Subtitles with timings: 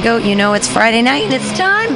[0.00, 0.24] Goat.
[0.24, 1.88] You know it's Friday night and it's time.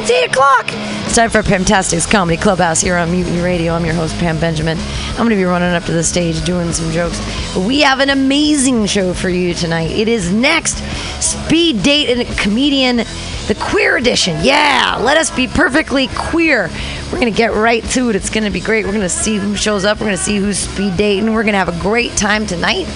[0.00, 0.66] It's 8 o'clock.
[1.04, 3.72] It's time for Pamtastic's Comedy Clubhouse here on Mutiny Radio.
[3.74, 4.78] I'm your host, Pam Benjamin.
[4.78, 7.18] I'm going to be running up to the stage doing some jokes.
[7.56, 9.90] We have an amazing show for you tonight.
[9.90, 10.78] It is next
[11.22, 14.38] Speed Date and Comedian, the Queer Edition.
[14.42, 16.70] Yeah, let us be perfectly queer.
[17.12, 18.16] We're going to get right to it.
[18.16, 18.84] It's going to be great.
[18.84, 20.00] We're going to see who shows up.
[20.00, 21.32] We're going to see who's speed dating.
[21.32, 22.86] We're going to have a great time tonight.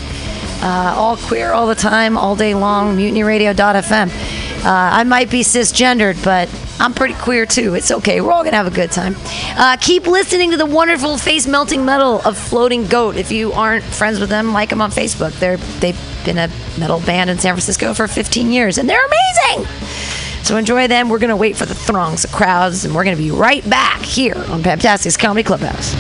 [0.60, 4.09] Uh, all queer all the time, all day long, mutinyradio.fm.
[4.68, 6.46] Uh, I might be cisgendered, but
[6.78, 7.74] I'm pretty queer too.
[7.74, 8.20] It's okay.
[8.20, 9.16] We're all to have a good time.
[9.56, 13.16] Uh, keep listening to the wonderful face melting metal of Floating Goat.
[13.16, 15.32] If you aren't friends with them, like them on Facebook.
[15.38, 19.66] They're, they've been a metal band in San Francisco for 15 years, and they're amazing.
[20.43, 21.09] So enjoy them.
[21.09, 24.37] We're to wait for the throngs of crowds, and we're to be right back here
[24.37, 25.95] on Pamtastic's Comedy Clubhouse.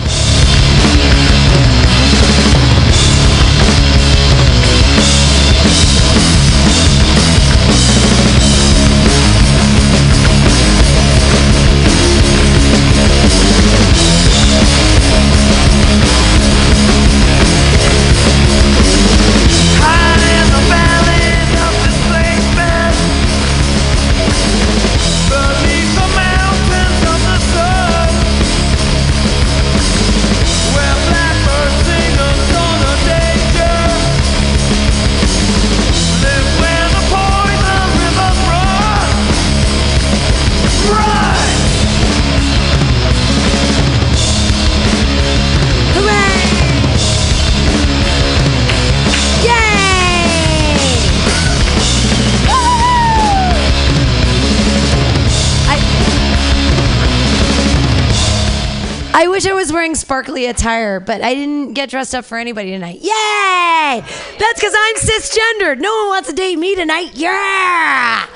[60.08, 63.00] Sparkly attire, but I didn't get dressed up for anybody tonight.
[63.02, 64.00] Yay!
[64.00, 65.80] That's because I'm cisgendered.
[65.80, 67.10] No one wants to date me tonight.
[67.12, 68.26] Yeah!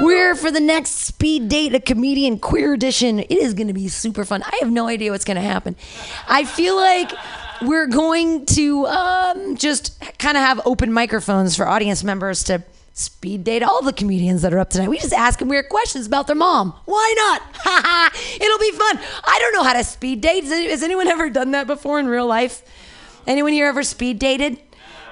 [0.00, 3.20] We're for the next speed date, a comedian queer edition.
[3.20, 4.42] It is going to be super fun.
[4.42, 5.76] I have no idea what's going to happen.
[6.26, 7.12] I feel like
[7.62, 12.64] we're going to um, just kind of have open microphones for audience members to
[12.96, 14.88] speed date all the comedians that are up tonight.
[14.88, 16.74] We just ask them weird questions about their mom.
[16.86, 17.42] Why not?
[18.40, 18.98] It'll be fun.
[19.22, 20.44] I don't know how to speed date.
[20.44, 22.62] Has anyone ever done that before in real life?
[23.26, 24.58] Anyone here ever speed dated?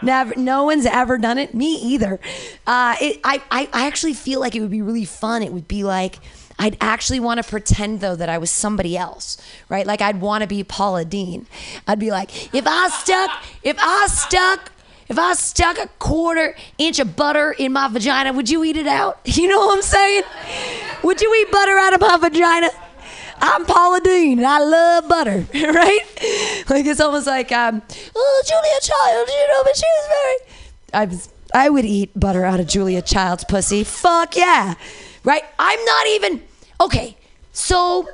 [0.00, 0.34] Never.
[0.34, 1.52] No one's ever done it.
[1.54, 2.20] Me either.
[2.66, 5.42] Uh, it, I, I, I actually feel like it would be really fun.
[5.42, 6.18] It would be like.
[6.56, 9.84] I'd actually want to pretend though that I was somebody else, right?
[9.84, 11.48] Like I'd want to be Paula Deen.
[11.88, 14.70] I'd be like, if I stuck, if I stuck
[15.08, 18.86] if I stuck a quarter inch of butter in my vagina, would you eat it
[18.86, 19.20] out?
[19.34, 20.22] You know what I'm saying?
[21.02, 22.70] Would you eat butter out of my vagina?
[23.40, 26.64] I'm Paula Deen and I love butter, right?
[26.68, 27.82] Like it's almost like, um,
[28.16, 30.36] oh, Julia Child, you know, but she was very.
[30.94, 33.84] I was, I would eat butter out of Julia Child's pussy.
[33.84, 34.74] Fuck yeah,
[35.24, 35.44] right?
[35.58, 36.42] I'm not even
[36.80, 37.16] okay.
[37.52, 38.08] So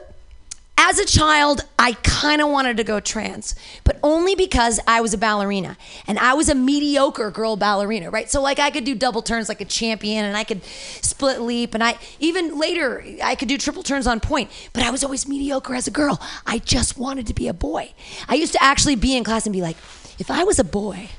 [0.83, 3.55] as a child, I kind of wanted to go trans,
[3.85, 5.77] but only because I was a ballerina
[6.07, 8.31] and I was a mediocre girl ballerina, right?
[8.31, 11.75] So like I could do double turns like a champion and I could split leap
[11.75, 15.29] and I even later I could do triple turns on point, but I was always
[15.29, 16.19] mediocre as a girl.
[16.47, 17.93] I just wanted to be a boy.
[18.27, 19.77] I used to actually be in class and be like,
[20.19, 21.11] if I was a boy,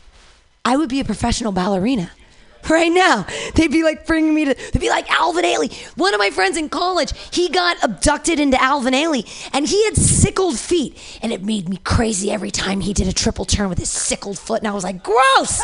[0.66, 2.10] I would be a professional ballerina.
[2.70, 5.74] Right now, they'd be like bringing me to, they'd be like Alvin Ailey.
[5.98, 9.96] One of my friends in college, he got abducted into Alvin Ailey and he had
[9.96, 10.98] sickled feet.
[11.22, 14.40] And it made me crazy every time he did a triple turn with his sickled
[14.40, 14.60] foot.
[14.60, 15.62] And I was like, gross,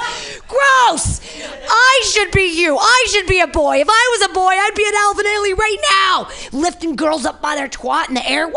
[0.48, 1.22] gross.
[1.70, 2.78] I should be you.
[2.78, 3.80] I should be a boy.
[3.80, 7.42] If I was a boy, I'd be an Alvin Ailey right now, lifting girls up
[7.42, 8.48] by their twat in the air.
[8.48, 8.54] Woo!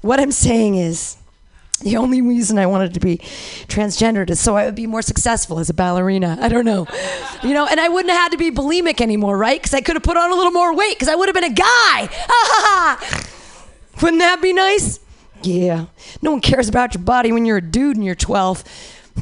[0.00, 1.16] What I'm saying is,
[1.84, 3.18] the only reason I wanted to be
[3.66, 6.38] transgendered is so I would be more successful as a ballerina.
[6.40, 6.86] I don't know.
[7.42, 9.60] You know, and I wouldn't have had to be bulimic anymore, right?
[9.60, 11.44] Because I could have put on a little more weight because I would have been
[11.44, 12.98] a guy.
[14.02, 15.00] Wouldn't that be nice?
[15.42, 15.86] Yeah.
[16.20, 18.64] No one cares about your body when you're a dude and you're 12.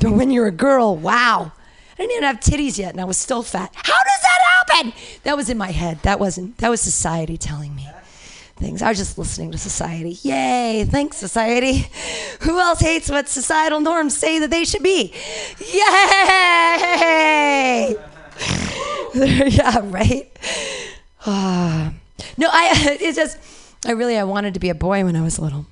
[0.01, 1.53] But when you're a girl, wow.
[1.93, 3.71] I didn't even have titties yet and I was still fat.
[3.75, 4.93] How does that happen?
[5.25, 6.01] That was in my head.
[6.03, 7.89] That wasn't, that was society telling me
[8.61, 8.83] things.
[8.83, 10.19] I was just listening to society.
[10.23, 11.89] Yay, thanks, society.
[12.43, 15.13] Who else hates what societal norms say that they should be?
[15.59, 15.77] Yay!
[19.51, 20.31] yeah, right?
[21.27, 21.93] Ah.
[22.37, 23.39] no, I, it's just,
[23.87, 25.67] I really, I wanted to be a boy when I was little.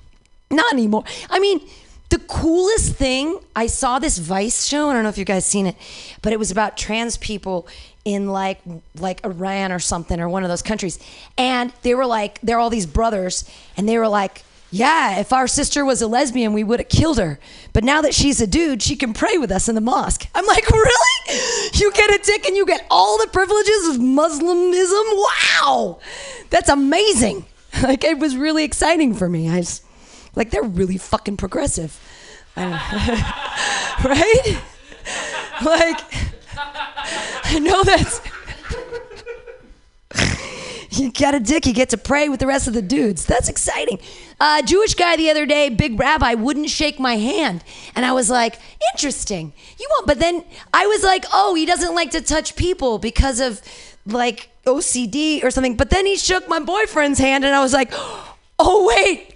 [0.51, 1.03] Not anymore.
[1.29, 1.61] I mean,
[2.09, 4.89] the coolest thing, I saw this Vice show.
[4.89, 5.75] I don't know if you guys seen it,
[6.21, 7.67] but it was about trans people
[8.13, 8.59] in like
[8.99, 10.99] like Iran or something or one of those countries.
[11.37, 13.43] And they were like they're all these brothers
[13.77, 17.17] and they were like Yeah, if our sister was a lesbian, we would have killed
[17.17, 17.39] her.
[17.73, 20.27] But now that she's a dude, she can pray with us in the mosque.
[20.35, 21.39] I'm like, really?
[21.73, 25.05] You get a dick and you get all the privileges of Muslimism?
[25.25, 25.99] Wow,
[26.49, 27.45] that's amazing.
[27.83, 29.47] Like, it was really exciting for me.
[29.47, 29.83] I just,
[30.35, 31.91] like, they're really fucking progressive.
[32.57, 34.61] I- right?
[35.63, 35.99] Like,
[37.43, 38.21] I know that's.
[40.91, 43.25] You got a dick, you get to pray with the rest of the dudes.
[43.25, 43.99] That's exciting.
[44.39, 47.63] Uh, Jewish guy the other day, big rabbi, wouldn't shake my hand.
[47.95, 48.59] And I was like,
[48.93, 49.53] interesting.
[49.79, 50.07] You won't.
[50.07, 50.43] But then
[50.73, 53.61] I was like, oh, he doesn't like to touch people because of
[54.05, 55.77] like OCD or something.
[55.77, 57.93] But then he shook my boyfriend's hand and I was like,
[58.59, 59.35] oh, wait,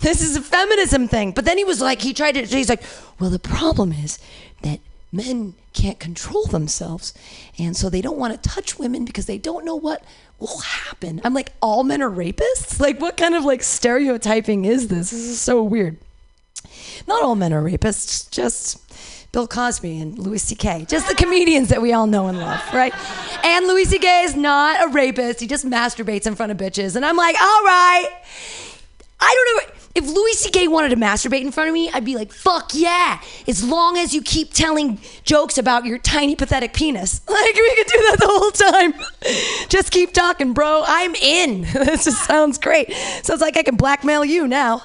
[0.00, 1.32] this is a feminism thing.
[1.32, 2.82] But then he was like, he tried to, he's like,
[3.18, 4.18] well, the problem is
[4.62, 4.80] that
[5.12, 7.14] men can't control themselves.
[7.58, 10.02] And so they don't want to touch women because they don't know what
[10.38, 11.20] will happen.
[11.24, 12.80] I'm like, all men are rapists?
[12.80, 15.10] Like, what kind of like stereotyping is this?
[15.10, 15.98] This is so weird.
[17.06, 18.80] Not all men are rapists, just
[19.32, 22.92] Bill Cosby and Louis C.K., just the comedians that we all know and love, right?
[23.44, 24.22] And Louis C.K.
[24.22, 25.40] is not a rapist.
[25.40, 26.96] He just masturbates in front of bitches.
[26.96, 28.08] And I'm like, all right.
[29.20, 29.74] I don't know.
[29.92, 30.68] If Louis C.K.
[30.68, 33.20] wanted to masturbate in front of me, I'd be like, fuck yeah.
[33.48, 37.20] As long as you keep telling jokes about your tiny, pathetic penis.
[37.30, 38.94] Like, we could do that the whole time.
[39.68, 40.84] Just keep talking, bro.
[40.86, 41.62] I'm in.
[41.72, 42.92] this just sounds great.
[43.22, 44.82] Sounds like I can blackmail you now.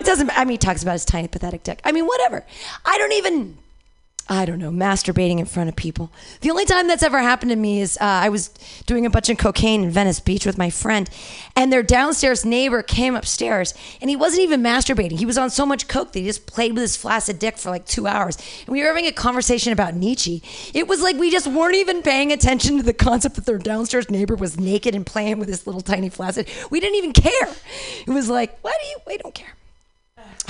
[0.00, 1.80] it doesn't, I mean, he talks about his tiny, pathetic dick.
[1.84, 2.46] I mean, whatever.
[2.84, 3.58] I don't even.
[4.30, 6.12] I don't know, masturbating in front of people.
[6.42, 8.48] The only time that's ever happened to me is uh, I was
[8.84, 11.08] doing a bunch of cocaine in Venice Beach with my friend,
[11.56, 13.72] and their downstairs neighbor came upstairs,
[14.02, 15.18] and he wasn't even masturbating.
[15.18, 17.70] He was on so much coke that he just played with his flaccid dick for
[17.70, 18.36] like two hours.
[18.66, 20.42] And we were having a conversation about Nietzsche.
[20.74, 24.10] It was like we just weren't even paying attention to the concept that their downstairs
[24.10, 26.48] neighbor was naked and playing with his little tiny flaccid.
[26.70, 27.48] We didn't even care.
[28.06, 28.98] It was like, why do you?
[29.06, 29.54] We don't care.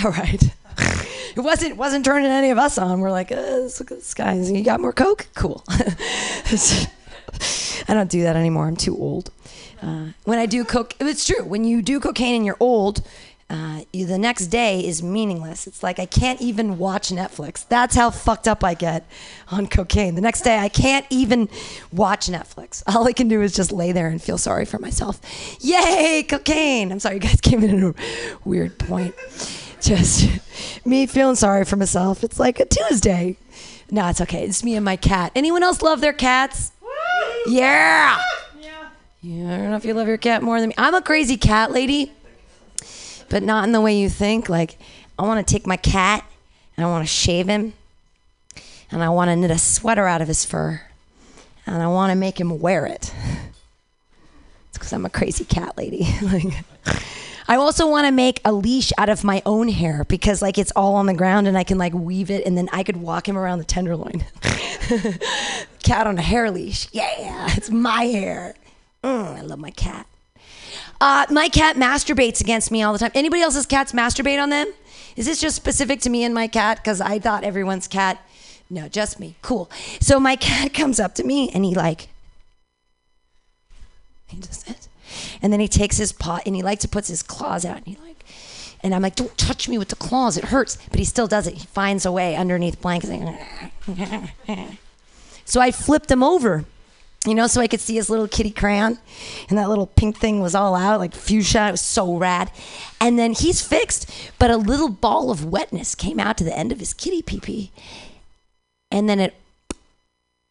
[0.05, 0.53] All right.
[1.37, 3.01] It wasn't wasn't turning any of us on.
[3.01, 5.29] We're like, uh, this, this guy, you got more coke?
[5.37, 5.63] Cool.
[7.89, 8.67] I don't do that anymore.
[8.67, 9.31] I'm too old.
[9.81, 11.45] Uh, when I do coke, it's true.
[11.45, 13.03] When you do cocaine and you're old,
[13.51, 15.67] uh, you, the next day is meaningless.
[15.67, 17.67] It's like I can't even watch Netflix.
[17.67, 19.07] That's how fucked up I get
[19.51, 20.15] on cocaine.
[20.15, 21.49] The next day, I can't even
[21.93, 22.83] watch Netflix.
[22.95, 25.21] All I can do is just lay there and feel sorry for myself.
[25.61, 26.93] Yay, cocaine!
[26.93, 27.95] I'm sorry, you guys came in at a
[28.45, 29.15] weird point
[29.81, 30.29] just
[30.85, 32.25] me feeling sorry for myself.
[32.25, 33.37] It's like a Tuesday.
[33.91, 34.45] No, it's okay.
[34.45, 35.33] It's me and my cat.
[35.35, 36.73] Anyone else love their cats?
[37.47, 38.21] Yeah.
[39.23, 39.55] Yeah.
[39.55, 40.75] I don't know if you love your cat more than me.
[40.79, 42.13] I'm a crazy cat lady,
[43.29, 44.49] but not in the way you think.
[44.49, 44.79] Like,
[45.19, 46.25] I want to take my cat
[46.77, 47.73] and I want to shave him
[48.91, 50.81] and I want to knit a sweater out of his fur
[51.67, 53.13] and I want to make him wear it.
[54.69, 56.07] It's because I'm a crazy cat lady.
[56.23, 56.53] like,
[57.49, 60.73] I also want to make a leash out of my own hair because like it's
[60.77, 63.27] all on the ground and I can like weave it and then I could walk
[63.27, 64.27] him around the tenderloin.
[65.83, 66.89] cat on a hair leash.
[66.93, 68.55] Yeah, it's my hair.
[69.03, 70.07] Mm, I love my cat.
[71.01, 73.13] Uh, my cat masturbates against me all the time.
[73.15, 74.73] Anybody else's cats masturbate on them?
[75.17, 76.79] Is this just specific to me and my cat?
[76.79, 78.21] Because I thought everyone's cat.
[78.71, 79.37] No, just me.
[79.43, 79.71] Cool.
[80.01, 82.09] So my cat comes up to me and he like,
[84.27, 84.89] he does this.
[85.41, 87.87] And then he takes his paw and he likes to puts his claws out and
[87.87, 88.25] he like
[88.83, 90.79] and I'm like, don't touch me with the claws, it hurts.
[90.91, 91.55] But he still does it.
[91.55, 93.13] He finds a way underneath blankets.
[95.45, 96.65] so I flipped him over,
[97.29, 98.99] you know, so I could see his little kitty crayon.
[99.49, 101.69] And that little pink thing was all out, like fuchsia.
[101.69, 102.51] It was so rad.
[103.01, 106.73] And then he's fixed, but a little ball of wetness came out to the end
[106.73, 107.73] of his kitty pee pee.
[108.91, 109.35] And then it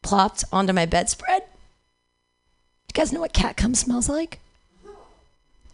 [0.03, 1.41] plopped onto my bedspread.
[1.41, 4.39] You guys know what cat cum smells like?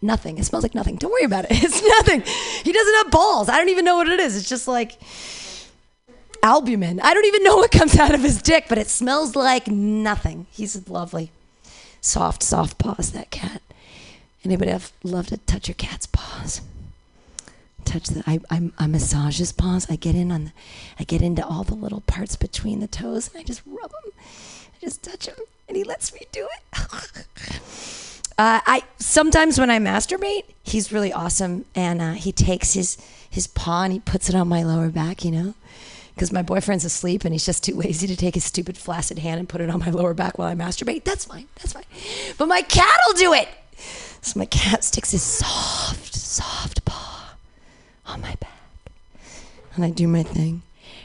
[0.01, 0.37] Nothing.
[0.37, 0.97] It smells like nothing.
[0.97, 1.51] Don't worry about it.
[1.63, 2.21] It's nothing.
[2.63, 3.47] He doesn't have balls.
[3.47, 4.35] I don't even know what it is.
[4.35, 4.97] It's just like
[6.43, 6.99] albumin.
[6.99, 10.45] I don't even know what comes out of his dick, but it smells like nothing.
[10.51, 11.31] He's lovely.
[12.01, 13.61] Soft, soft paws, that cat.
[14.45, 16.61] Anybody have love to touch your cat's paws?
[17.85, 19.87] Touch the I, I, I massage his paws.
[19.89, 20.51] I get in on the,
[20.99, 24.11] I get into all the little parts between the toes and I just rub them.
[24.17, 25.35] I just touch him
[25.67, 27.25] and he lets me do it.
[28.35, 32.97] Uh, I sometimes when I masturbate, he's really awesome, and uh, he takes his
[33.29, 35.53] his paw and he puts it on my lower back, you know,
[36.13, 39.39] because my boyfriend's asleep and he's just too lazy to take his stupid flaccid hand
[39.39, 41.03] and put it on my lower back while I masturbate.
[41.03, 41.85] That's fine, that's fine.
[42.37, 43.47] But my cat will do it.
[44.21, 47.35] So my cat sticks his soft, soft paw
[48.05, 48.91] on my back,
[49.75, 50.61] and I do my thing,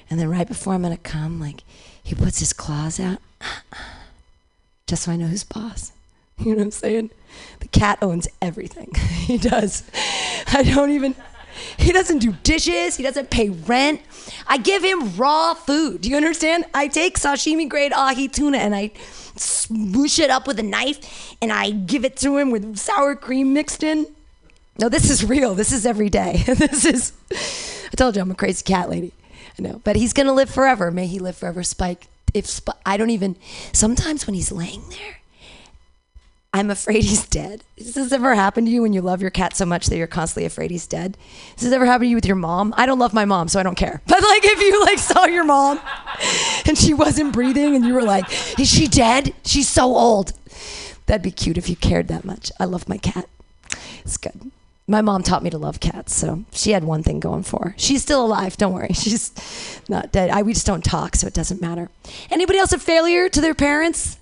[0.08, 1.64] and then right before I'm gonna come, like
[2.02, 3.18] he puts his claws out,
[4.86, 5.92] just so I know who's boss
[6.38, 7.10] You know what I'm saying?
[7.60, 8.92] The cat owns everything.
[8.94, 9.82] he does.
[10.48, 11.14] I don't even.
[11.76, 12.96] He doesn't do dishes.
[12.96, 14.00] He doesn't pay rent.
[14.46, 16.02] I give him raw food.
[16.02, 16.64] Do you understand?
[16.74, 18.90] I take sashimi grade ahi tuna and I
[19.36, 23.52] smoosh it up with a knife and I give it to him with sour cream
[23.52, 24.06] mixed in.
[24.78, 25.54] No, this is real.
[25.54, 26.44] This is every day.
[26.46, 27.12] this is.
[27.92, 29.12] I told you I'm a crazy cat lady.
[29.58, 30.90] I know, but he's gonna live forever.
[30.90, 32.06] May he live forever, Spike.
[32.32, 33.36] If Sp- I don't even.
[33.72, 35.17] Sometimes when he's laying there,
[36.52, 37.62] I'm afraid he's dead.
[37.76, 40.06] Has this ever happened to you when you love your cat so much that you're
[40.06, 41.18] constantly afraid he's dead?
[41.52, 42.72] Has this ever happened to you with your mom?
[42.76, 44.00] I don't love my mom, so I don't care.
[44.08, 45.78] But like if you like saw your mom
[46.66, 48.24] and she wasn't breathing and you were like,
[48.58, 49.34] is she dead?
[49.44, 50.32] She's so old.
[51.06, 52.50] That'd be cute if you cared that much.
[52.58, 53.28] I love my cat.
[54.04, 54.50] It's good.
[54.86, 57.74] My mom taught me to love cats, so she had one thing going for her.
[57.76, 58.88] She's still alive, don't worry.
[58.94, 60.30] She's not dead.
[60.30, 61.90] I, we just don't talk, so it doesn't matter.
[62.30, 64.18] Anybody else a failure to their parents?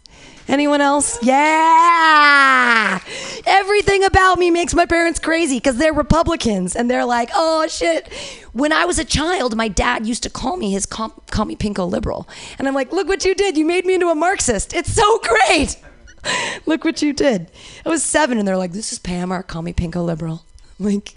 [0.49, 1.19] Anyone else?
[1.23, 3.01] Yeah.
[3.47, 8.13] Everything about me makes my parents crazy because they're Republicans and they're like, oh shit.
[8.53, 11.57] When I was a child, my dad used to call me his call, call me
[11.57, 12.29] pinko liberal.
[12.59, 13.57] And I'm like, look what you did.
[13.57, 14.73] You made me into a Marxist.
[14.73, 15.77] It's so great.
[16.67, 17.51] look what you did.
[17.85, 20.45] I was seven and they're like, this is Pam, call me pinko liberal.
[20.79, 21.16] I'm like,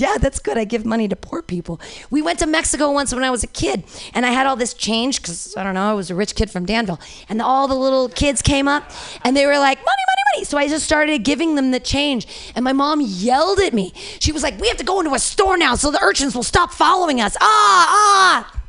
[0.00, 0.56] yeah, that's good.
[0.58, 1.80] I give money to poor people.
[2.10, 4.74] We went to Mexico once when I was a kid, and I had all this
[4.74, 7.74] change because I don't know, I was a rich kid from Danville, and all the
[7.74, 8.90] little kids came up,
[9.24, 12.26] and they were like, "Money, money, money!" So I just started giving them the change,
[12.54, 13.92] and my mom yelled at me.
[14.20, 16.42] She was like, "We have to go into a store now, so the urchins will
[16.42, 17.86] stop following us." Ah,
[18.52, 18.62] ah.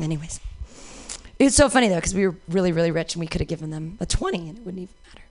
[0.00, 0.40] Anyways,
[1.38, 3.70] it's so funny though because we were really, really rich, and we could have given
[3.70, 5.21] them a twenty, and it wouldn't even matter.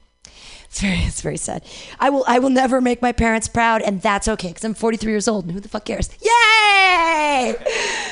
[0.72, 1.66] It's very, it's very sad.
[2.00, 5.12] I will, I will never make my parents proud, and that's okay because I'm 43
[5.12, 6.10] years old, and who the fuck cares?
[6.22, 7.56] Yay!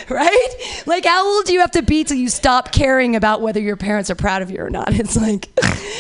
[0.10, 0.82] Right?
[0.88, 3.76] Like, how old do you have to be till you stop caring about whether your
[3.76, 4.92] parents are proud of you or not?
[5.00, 5.54] It's like,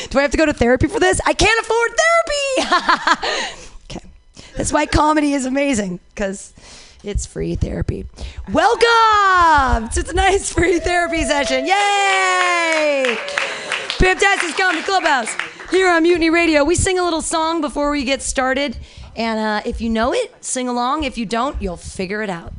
[0.09, 1.21] do I have to go to therapy for this?
[1.27, 1.91] I can't afford
[2.65, 3.77] therapy.
[3.83, 4.09] okay,
[4.55, 6.53] that's why comedy is amazing because.
[7.01, 8.07] It's free therapy.
[8.51, 11.65] Welcome to tonight's free therapy session.
[11.65, 13.17] Yay!
[13.97, 15.33] Pamtastic Comedy Clubhouse
[15.69, 16.63] here on Mutiny Radio.
[16.63, 18.77] We sing a little song before we get started.
[19.15, 21.03] And uh, if you know it, sing along.
[21.03, 22.53] If you don't, you'll figure it out.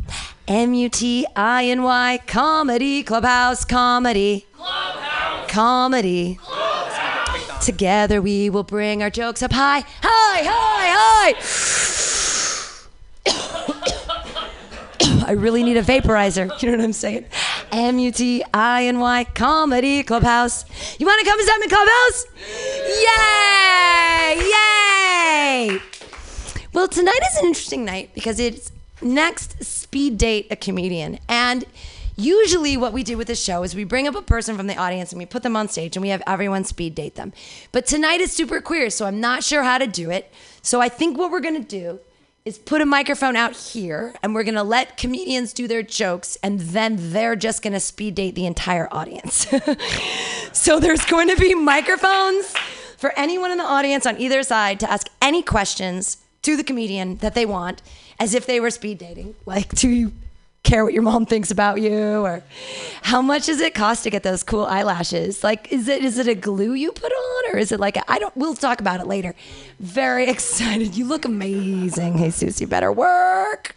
[0.46, 4.46] M U T I N Y Comedy Clubhouse Comedy.
[4.54, 5.50] Clubhouse.
[5.50, 6.38] Comedy.
[6.40, 7.64] Clubhouse.
[7.64, 9.80] Together we will bring our jokes up high.
[10.02, 11.34] High, high,
[13.26, 15.24] high.
[15.26, 16.62] I really need a vaporizer.
[16.62, 17.26] You know what I'm saying?
[17.72, 20.64] M U T I N Y Comedy Clubhouse.
[20.98, 22.26] You want to come inside my clubhouse?
[24.38, 24.50] Yay!
[24.50, 25.80] Yay!
[26.72, 28.72] Well, tonight is an interesting night because it's
[29.02, 31.18] next speed date a comedian.
[31.28, 31.64] And
[32.16, 34.76] usually what we do with this show is we bring up a person from the
[34.76, 37.32] audience and we put them on stage and we have everyone speed date them.
[37.72, 40.32] But tonight is super queer, so I'm not sure how to do it.
[40.62, 42.00] So I think what we're going to do
[42.44, 46.38] is put a microphone out here and we're going to let comedians do their jokes
[46.42, 49.46] and then they're just going to speed date the entire audience.
[50.52, 52.54] so there's going to be microphones
[52.96, 57.16] for anyone in the audience on either side to ask any questions to the comedian
[57.16, 57.82] that they want
[58.18, 59.34] as if they were speed dating.
[59.46, 60.12] Like, you
[60.62, 62.42] care what your mom thinks about you or
[63.02, 65.42] how much does it cost to get those cool eyelashes?
[65.42, 68.18] Like is it is it a glue you put on or is it like I
[68.18, 69.34] don't we'll talk about it later.
[69.78, 70.96] Very excited.
[70.96, 73.74] You look amazing hey susie better work.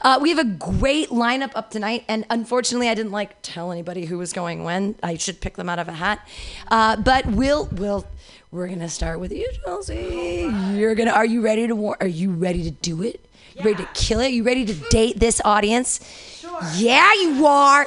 [0.00, 2.04] Uh, we have a great lineup up tonight.
[2.08, 4.94] And unfortunately i didn't like tell anybody who was going when.
[5.02, 6.26] I should pick them out of a hat.
[6.68, 8.06] Uh, but we'll we'll
[8.50, 10.50] we're gonna start with you chelsea.
[10.72, 13.24] You're gonna are you ready to war- are you ready to do it
[13.56, 14.28] you ready to kill it?
[14.28, 16.00] You ready to date this audience?
[16.38, 16.60] Sure.
[16.76, 17.86] Yeah, you are.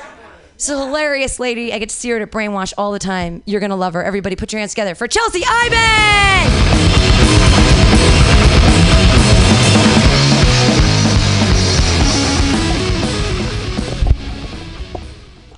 [0.56, 1.74] It's a hilarious lady.
[1.74, 3.44] I get to see her at Brainwash all the time.
[3.46, 4.04] You're going to love her.
[4.04, 6.76] Everybody put your hands together for Chelsea Iben!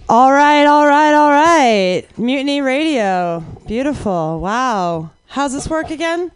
[0.10, 2.06] All right, all right, all right.
[2.18, 3.42] Mutiny Radio.
[3.68, 4.40] Beautiful.
[4.40, 5.12] Wow.
[5.28, 6.32] How's this work again?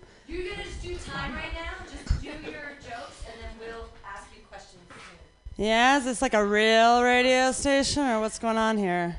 [5.57, 9.17] Yeah, is this like a real radio station or what's going on here?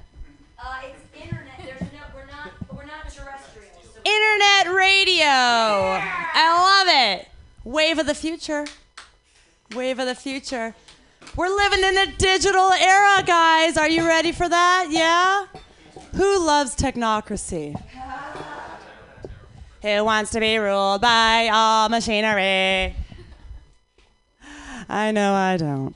[0.58, 1.52] Uh, it's internet.
[1.58, 3.70] There's no, we're not, we're not terrestrial.
[3.82, 5.14] So internet radio.
[5.16, 6.30] Yeah.
[6.34, 7.28] I love it.
[7.64, 8.66] Wave of the future.
[9.74, 10.74] Wave of the future.
[11.36, 13.76] We're living in a digital era, guys.
[13.76, 14.86] Are you ready for that?
[14.90, 15.46] Yeah?
[16.14, 17.80] Who loves technocracy?
[19.82, 22.94] Who wants to be ruled by all machinery?
[24.88, 25.94] I know I don't.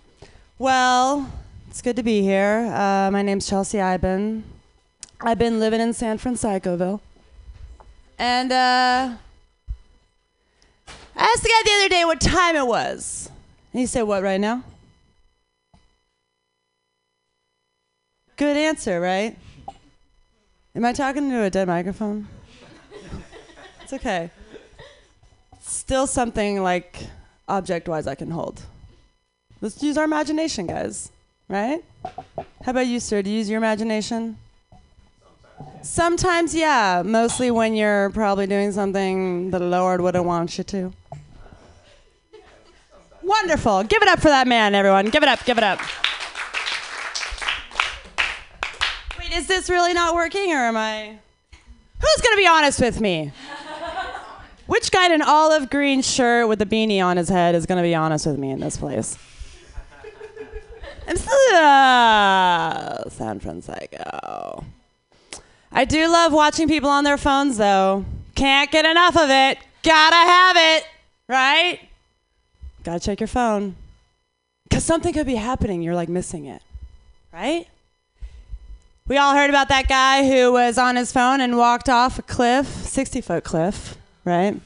[0.58, 1.30] Well,
[1.68, 2.72] it's good to be here.
[2.72, 4.40] Uh, my name's Chelsea Iben.
[5.20, 7.00] I've been living in San Franciscoville.
[8.18, 9.16] And uh,
[10.88, 13.30] I asked the guy the other day what time it was.
[13.74, 14.64] And he said, What, right now?
[18.36, 19.36] Good answer, right?
[20.74, 22.28] Am I talking to a dead microphone?
[23.82, 24.30] it's okay.
[25.60, 27.02] Still something like
[27.46, 28.62] object wise I can hold.
[29.60, 31.10] Let's use our imagination, guys.
[31.48, 31.82] Right?
[32.64, 33.22] How about you, sir?
[33.22, 34.36] Do you use your imagination?
[35.82, 37.02] Sometimes, yeah.
[37.04, 40.92] Mostly when you're probably doing something the Lord wouldn't want you to.
[43.22, 43.84] Wonderful.
[43.84, 45.06] Give it up for that man, everyone.
[45.10, 45.44] Give it up.
[45.44, 45.80] Give it up.
[49.18, 51.18] Wait, is this really not working or am I.
[52.00, 53.32] Who's going to be honest with me?
[54.66, 57.78] Which guy in an olive green shirt with a beanie on his head is going
[57.78, 59.16] to be honest with me in this place?
[61.06, 64.64] I'm still uh, San Francisco.
[65.70, 68.04] I do love watching people on their phones, though.
[68.34, 69.58] Can't get enough of it.
[69.82, 70.86] Gotta have it,
[71.28, 71.80] right?
[72.82, 73.76] Gotta check your phone.
[74.64, 75.82] Because something could be happening.
[75.82, 76.62] You're like missing it,
[77.32, 77.68] right?
[79.06, 82.22] We all heard about that guy who was on his phone and walked off a
[82.22, 84.60] cliff, 60 foot cliff, right?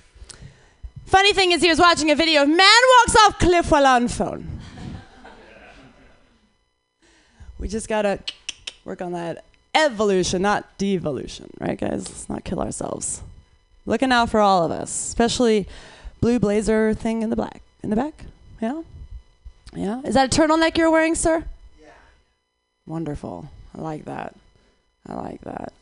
[1.04, 4.08] Funny thing is, he was watching a video of man walks off cliff while on
[4.08, 4.59] phone.
[7.60, 8.18] We just gotta
[8.84, 12.08] work on that evolution, not devolution, right, guys?
[12.08, 13.22] Let's not kill ourselves.
[13.86, 15.68] Looking out for all of us, especially
[16.20, 18.24] blue blazer thing in the black in the back.
[18.60, 18.82] Yeah,
[19.74, 20.00] yeah.
[20.04, 21.44] Is that a turtleneck you're wearing, sir?
[21.80, 21.88] Yeah.
[22.86, 23.48] Wonderful.
[23.76, 24.34] I like that.
[25.06, 25.72] I like that.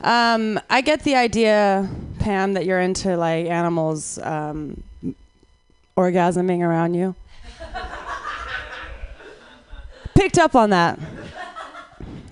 [0.00, 1.88] Um, I get the idea,
[2.18, 4.82] Pam, that you're into like animals um,
[5.96, 7.14] orgasming around you.
[10.14, 10.98] Picked up on that.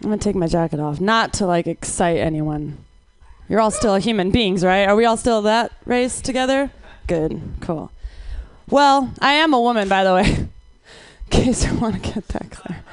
[0.05, 2.77] I'm gonna take my jacket off, not to like excite anyone.
[3.49, 4.87] You're all still human beings, right?
[4.87, 6.71] Are we all still that race together?
[7.07, 7.91] Good, cool.
[8.69, 10.49] Well, I am a woman, by the way, in
[11.31, 12.85] case you want to get that clear.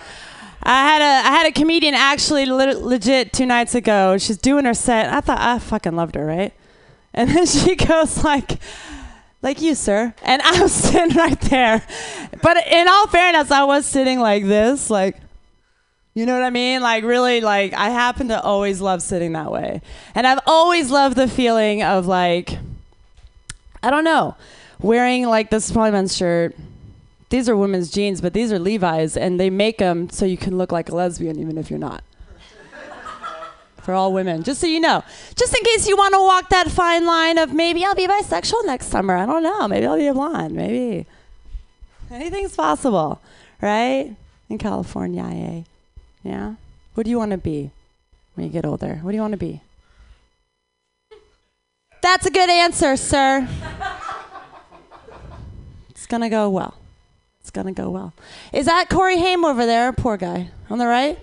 [0.64, 4.18] I had a I had a comedian actually le- legit two nights ago.
[4.18, 5.12] She's doing her set.
[5.12, 6.54] I thought I fucking loved her, right?
[7.14, 8.58] And then she goes like,
[9.42, 10.14] like you, sir.
[10.24, 11.86] And I was sitting right there.
[12.42, 15.18] But in all fairness, I was sitting like this, like,
[16.14, 16.82] you know what I mean?
[16.82, 19.82] Like really, like I happen to always love sitting that way,
[20.16, 22.58] and I've always loved the feeling of like,
[23.82, 24.36] I don't know,
[24.80, 26.56] wearing like this probably men's shirt
[27.32, 30.58] these are women's jeans, but these are Levi's, and they make them so you can
[30.58, 32.04] look like a lesbian even if you're not.
[33.82, 35.02] For all women, just so you know,
[35.36, 38.66] just in case you want to walk that fine line of maybe I'll be bisexual
[38.66, 39.16] next summer.
[39.16, 39.66] I don't know.
[39.70, 40.54] Maybe I'll be a blonde.
[40.54, 41.08] Maybe
[42.12, 43.22] anything's possible,
[43.62, 44.14] right?
[44.50, 45.64] In California, eh?
[46.24, 46.56] Yeah.
[46.94, 47.72] What do you want to be
[48.36, 48.96] when you get older?
[49.02, 49.62] What do you want to be?
[52.02, 53.48] That's a good answer, sir.
[55.90, 56.76] it's gonna go well.
[57.42, 58.14] It's gonna go well.
[58.52, 59.94] Is that Corey Haim over there?
[59.94, 61.18] Poor guy on the right.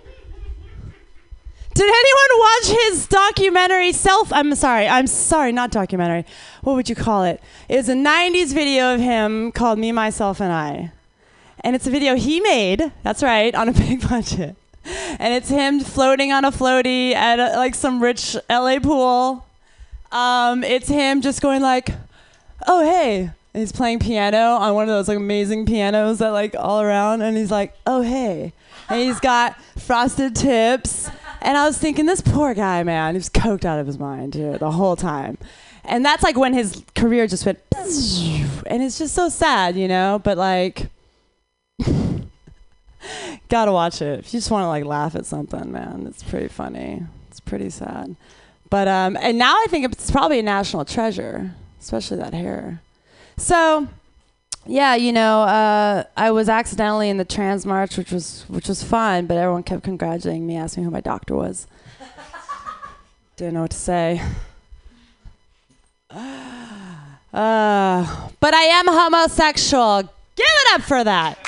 [1.75, 4.33] Did anyone watch his documentary self?
[4.33, 4.89] I'm sorry.
[4.89, 6.25] I'm sorry, not documentary.
[6.63, 7.41] What would you call it?
[7.69, 10.91] It's a 90s video of him called Me, Myself, and I.
[11.61, 14.57] And it's a video he made, that's right, on a big budget.
[15.18, 19.46] And it's him floating on a floaty at a, like some rich LA pool.
[20.12, 21.90] Um, it's him just going like,
[22.66, 26.55] oh, hey, and he's playing piano on one of those like amazing pianos that like
[26.57, 27.22] all around.
[27.22, 28.53] And he's like oh hey.
[28.88, 31.11] And he's got frosted tips.
[31.40, 33.14] And i was thinking this poor guy man.
[33.14, 35.38] He was coked out of his mind dude, the whole time.
[35.85, 37.61] And that's like when his career just went
[38.66, 40.20] and it's just so sad you know?
[40.22, 40.88] But like
[43.49, 46.49] gotta watch it if you just want to like laugh at something man it's pretty
[46.49, 48.15] funny it's pretty sad
[48.71, 52.81] but um and now i think it's probably a national treasure especially that hair
[53.39, 53.87] so,
[54.67, 58.83] yeah, you know, uh, I was accidentally in the trans march, which was which was
[58.83, 61.67] fun, but everyone kept congratulating me, asking who my doctor was.
[63.37, 64.21] Didn't know what to say.
[67.31, 70.01] Uh, but I am homosexual.
[70.03, 71.39] Give it up for that.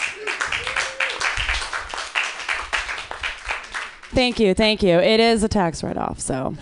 [4.12, 4.98] Thank you, thank you.
[4.98, 6.56] It is a tax write-off, so.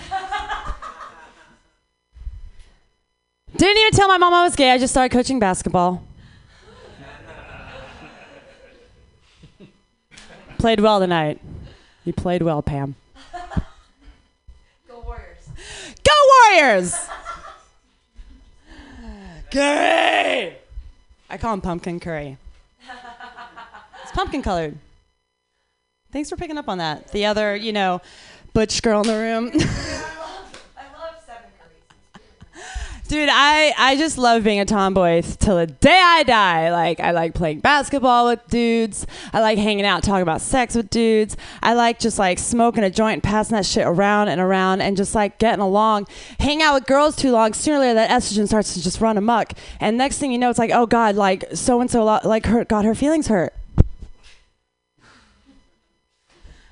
[3.57, 4.71] Didn't even tell my mom I was gay.
[4.71, 6.05] I just started coaching basketball.
[10.59, 11.41] played well tonight.
[12.05, 12.97] You played well, Pam.
[14.87, 15.49] Go Warriors.
[16.05, 16.13] Go
[16.53, 17.09] Warriors!
[19.51, 20.57] Curry!
[21.31, 22.37] I call him pumpkin curry.
[24.03, 24.79] It's pumpkin colored.
[26.11, 27.13] Thanks for picking up on that.
[27.13, 28.01] The other, you know,
[28.55, 29.53] butch girl in the room.
[33.09, 36.71] Dude, I, I just love being a tomboy till the day I die.
[36.71, 39.07] Like, I like playing basketball with dudes.
[39.33, 41.35] I like hanging out, talking about sex with dudes.
[41.63, 44.95] I like just like smoking a joint, and passing that shit around and around, and
[44.95, 46.07] just like getting along.
[46.39, 47.55] Hang out with girls too long.
[47.55, 49.55] Sooner or later, that estrogen starts to just run amok.
[49.81, 52.67] And next thing you know, it's like, oh God, like so and so, like her,
[52.67, 53.55] got her feelings hurt.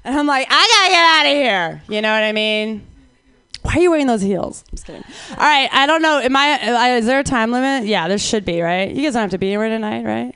[0.06, 1.82] And I'm like, I gotta get out of here.
[1.88, 2.86] You know what I mean?
[3.62, 4.62] Why are you wearing those heels?
[4.70, 5.02] I'm just kidding.
[5.30, 6.20] All right, I don't know.
[6.20, 6.60] Am I?
[6.62, 7.88] I is there a time limit?
[7.88, 8.88] Yeah, there should be, right?
[8.88, 10.32] You guys don't have to be anywhere tonight, right?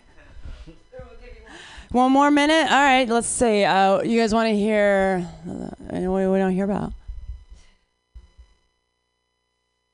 [1.92, 2.68] One more minute.
[2.68, 3.62] All right, let's see.
[3.62, 5.24] Uh, you guys want to hear?
[5.48, 6.92] Uh, what we don't hear about?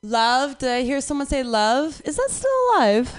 [0.02, 0.56] Love.
[0.56, 2.00] Did I hear someone say love?
[2.06, 3.14] Is that still alive?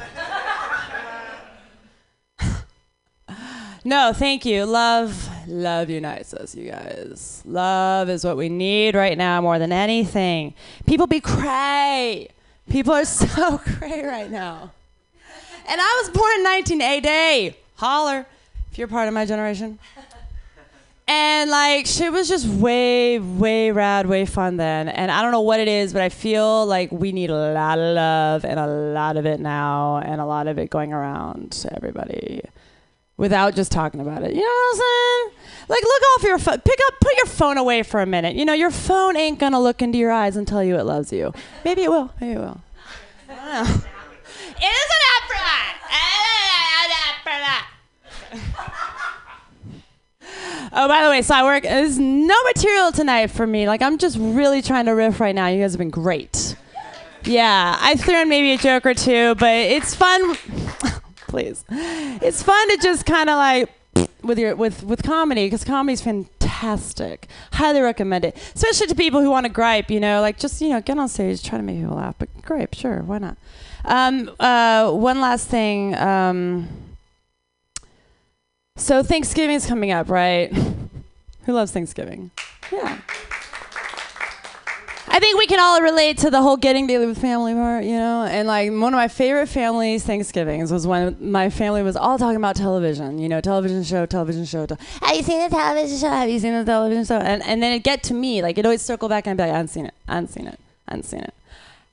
[3.85, 4.65] no, thank you.
[4.65, 7.41] Love Love unites us, you guys.
[7.45, 10.53] Love is what we need right now more than anything.
[10.85, 12.27] People be cray.
[12.69, 14.71] People are so cray right now.
[15.69, 17.57] And I was born in 1980.
[17.75, 18.25] Holler,
[18.71, 19.79] if you're part of my generation.
[21.09, 24.89] And like shit was just way, way rad, way fun then.
[24.89, 27.79] And I don't know what it is, but I feel like we need a lot
[27.79, 31.53] of love and a lot of it now and a lot of it going around
[31.53, 32.41] to everybody
[33.17, 34.33] without just talking about it.
[34.33, 35.31] You know what I'm saying?
[35.69, 36.59] Like, look off your phone.
[36.59, 38.35] Pick up, put your phone away for a minute.
[38.35, 41.11] You know, your phone ain't gonna look into your eyes and tell you it loves
[41.11, 41.33] you.
[41.65, 42.13] Maybe it will.
[42.21, 42.61] Maybe it will.
[43.29, 43.63] I don't know.
[44.59, 45.35] It up for
[47.29, 47.67] that.
[50.73, 51.63] oh, by the way, so I work.
[51.63, 53.67] There's no material tonight for me.
[53.67, 55.47] Like, I'm just really trying to riff right now.
[55.47, 56.55] You guys have been great.
[57.23, 60.37] Yeah, I threw in maybe a joke or two, but it's fun.
[61.27, 63.69] Please, it's fun to just kind of like
[64.23, 67.27] with your with with comedy because comedy's fantastic.
[67.53, 69.89] Highly recommend it, especially to people who want to gripe.
[69.89, 72.29] You know, like just you know get on stage, try to make people laugh, but
[72.43, 73.37] gripe, sure, why not?
[73.85, 75.95] Um, uh, one last thing.
[75.95, 76.67] Um,
[78.75, 80.53] so Thanksgiving is coming up, right?
[81.45, 82.31] who loves Thanksgiving?
[82.71, 82.99] Yeah.
[85.09, 87.97] I think we can all relate to the whole getting together with family part, you
[87.97, 88.23] know.
[88.25, 92.35] And like one of my favorite families Thanksgivings was when my family was all talking
[92.35, 94.65] about television, you know, television show, television show.
[94.65, 96.09] Te- Have you seen the television show?
[96.09, 97.17] Have you seen the television show?
[97.17, 99.47] And and then it get to me, like it always circle back and I'd be
[99.47, 101.33] like, I haven't seen it, I haven't seen it, I haven't seen it,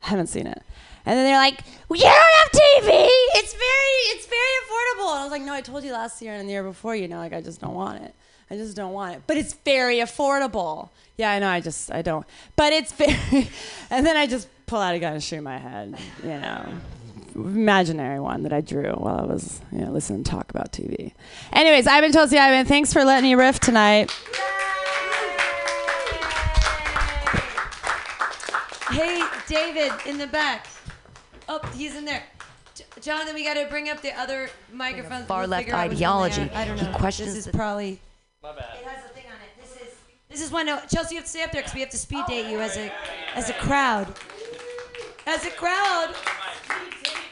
[0.04, 0.62] I haven't seen it.
[1.06, 2.88] And then they're like, "You don't have TV.
[3.36, 6.32] It's very, it's very affordable." And I was like, "No, I told you last year
[6.32, 6.96] and the year before.
[6.96, 8.14] You know, like I just don't want it.
[8.50, 9.22] I just don't want it.
[9.26, 11.48] But it's very affordable." Yeah, I know.
[11.48, 12.26] I just I don't.
[12.56, 13.48] But it's very.
[13.90, 15.96] and then I just pull out a gun and shoot my head.
[16.22, 16.68] You know,
[17.34, 21.12] imaginary one that I drew while I was you know listening to talk about TV.
[21.52, 22.66] Anyways, I've been Tulsi Ivan.
[22.66, 24.10] Thanks for letting me riff tonight.
[28.90, 30.66] Hey, David, in the back.
[31.48, 32.22] Oh, he's in there.
[32.74, 35.24] J- Jonathan, we got to bring up the other microphone.
[35.24, 36.50] Far left figure out which one they ideology.
[36.54, 36.92] I don't He know.
[36.98, 38.00] questions This is the- probably.
[38.44, 38.76] My bad.
[38.78, 39.58] It has a thing on it.
[39.58, 39.94] This is.
[40.28, 40.66] This is one.
[40.66, 42.60] No, Chelsea, you have to stay up there because we have to speed date you
[42.60, 42.92] as a,
[43.34, 44.06] as a crowd.
[45.26, 46.14] As a crowd.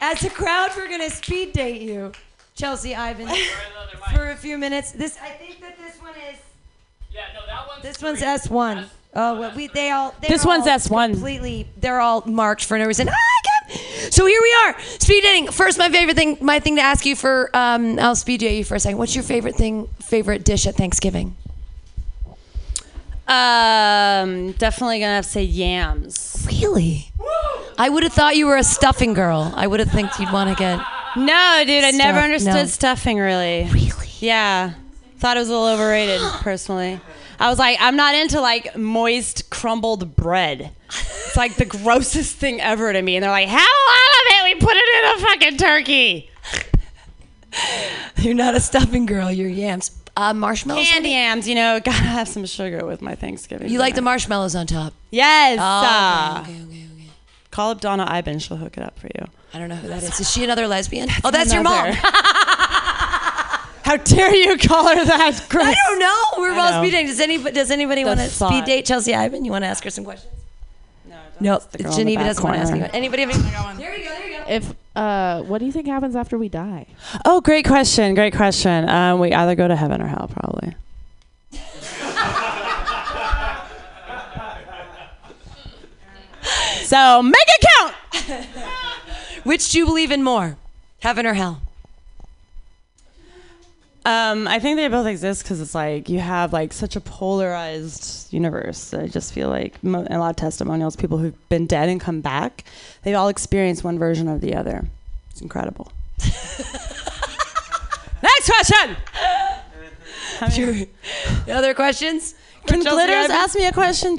[0.01, 2.13] As a crowd, we're gonna speed date you,
[2.55, 3.29] Chelsea Iben,
[4.11, 4.91] for a few minutes.
[4.91, 5.19] This.
[5.21, 6.39] I think that this one is.
[7.13, 7.83] Yeah, no, that one's.
[7.83, 8.87] This one's S one.
[9.15, 10.15] Oh, well, we they all.
[10.19, 11.11] they're This one's S1.
[11.11, 13.07] Completely, they're all marked for no reason.
[13.07, 13.52] Ah, I got-
[14.09, 15.51] So here we are, speed dating.
[15.51, 18.63] First, my favorite thing, my thing to ask you for, um, I'll speed date you
[18.63, 18.97] for a second.
[18.97, 21.35] What's your favorite thing, favorite dish at Thanksgiving?
[23.27, 26.45] Um, definitely gonna have to say yams.
[26.47, 27.11] Really?
[27.77, 29.51] I would have thought you were a stuffing girl.
[29.55, 30.79] I would have think you'd want to get.
[31.15, 32.65] No, dude, I never understood no.
[32.65, 33.69] stuffing really.
[33.71, 34.07] Really?
[34.19, 34.73] Yeah.
[35.17, 36.99] Thought it was a little overrated, personally.
[37.39, 40.71] I was like, I'm not into like moist crumbled bread.
[41.25, 43.15] It's like the grossest thing ever to me.
[43.15, 44.53] And they're like, have a lot of it.
[44.55, 46.29] We put it in a fucking turkey.
[48.17, 49.31] You're not a stuffing girl.
[49.31, 49.91] You're yams.
[50.15, 50.87] Uh, marshmallows.
[50.87, 53.69] Candy yams, you know, gotta have some sugar with my Thanksgiving.
[53.71, 54.05] You like the dinner.
[54.05, 54.93] marshmallows on top.
[55.09, 55.57] Yes.
[55.59, 57.09] Oh, uh, okay, okay, okay, okay.
[57.49, 58.39] Call up Donna Iben.
[58.39, 59.25] She'll hook it up for you.
[59.53, 60.19] I don't know who that is.
[60.19, 61.09] Is she another lesbian?
[61.23, 61.89] oh, that's your Another.
[61.89, 61.97] mom.
[63.83, 65.45] How dare you call her that?
[65.49, 65.65] Gross.
[65.67, 66.23] I don't know.
[66.37, 66.81] We're I all know.
[66.81, 67.07] speed dating.
[67.07, 69.43] Does anybody does anybody want to speed date Chelsea Iben?
[69.45, 70.31] You want to ask her some questions?
[71.43, 71.71] No, Nope.
[71.71, 72.85] the girl in the Geneva doesn't want to ask corner.
[72.85, 72.91] you.
[72.93, 73.77] Anybody have any?
[73.77, 74.09] There you go.
[74.15, 74.43] There you go.
[74.47, 76.85] If uh, what do you think happens after we die?
[77.25, 78.15] Oh, great question.
[78.15, 78.87] Great question.
[78.89, 80.75] Um, we either go to heaven or hell, probably.
[86.83, 88.45] so make it count.
[89.43, 90.57] Which do you believe in more,
[90.99, 91.61] heaven or hell?
[94.05, 98.33] Um, I think they both exist because it's like you have like such a polarized
[98.33, 98.93] universe.
[98.93, 102.19] I just feel like mo- a lot of testimonials, people who've been dead and come
[102.19, 102.65] back,
[103.03, 104.85] they all experience one version of the other.
[105.31, 105.91] It's incredible.
[108.21, 108.97] Next question.
[111.49, 112.35] Other questions?
[112.65, 114.17] Can Glitters ask me a question?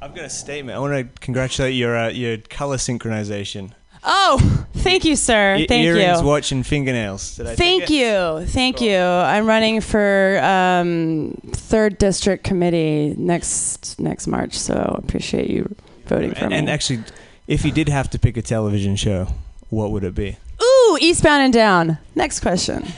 [0.00, 0.76] I've got a statement.
[0.76, 3.72] I want to congratulate your uh, your color synchronization.
[4.04, 5.56] Oh, thank you, sir.
[5.56, 6.26] E- thank earrings, you.
[6.26, 7.36] watch, and fingernails.
[7.36, 8.44] Thank you.
[8.46, 8.96] Thank you.
[8.98, 15.74] I'm running for um, third district committee next next March, so appreciate you
[16.06, 16.56] voting for And, me.
[16.56, 17.02] and actually,
[17.48, 19.28] if you did have to pick a television show,
[19.70, 20.36] what would it be?
[20.62, 21.98] Ooh, Eastbound and Down.
[22.14, 22.84] Next question.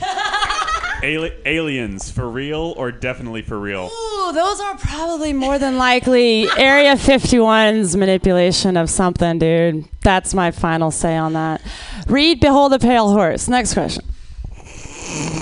[1.03, 3.89] Ali- aliens for real or definitely for real?
[3.91, 9.85] Ooh, those are probably more than likely Area 51's manipulation of something, dude.
[10.01, 11.61] That's my final say on that.
[12.07, 13.47] Read Behold a Pale Horse.
[13.47, 14.03] Next question.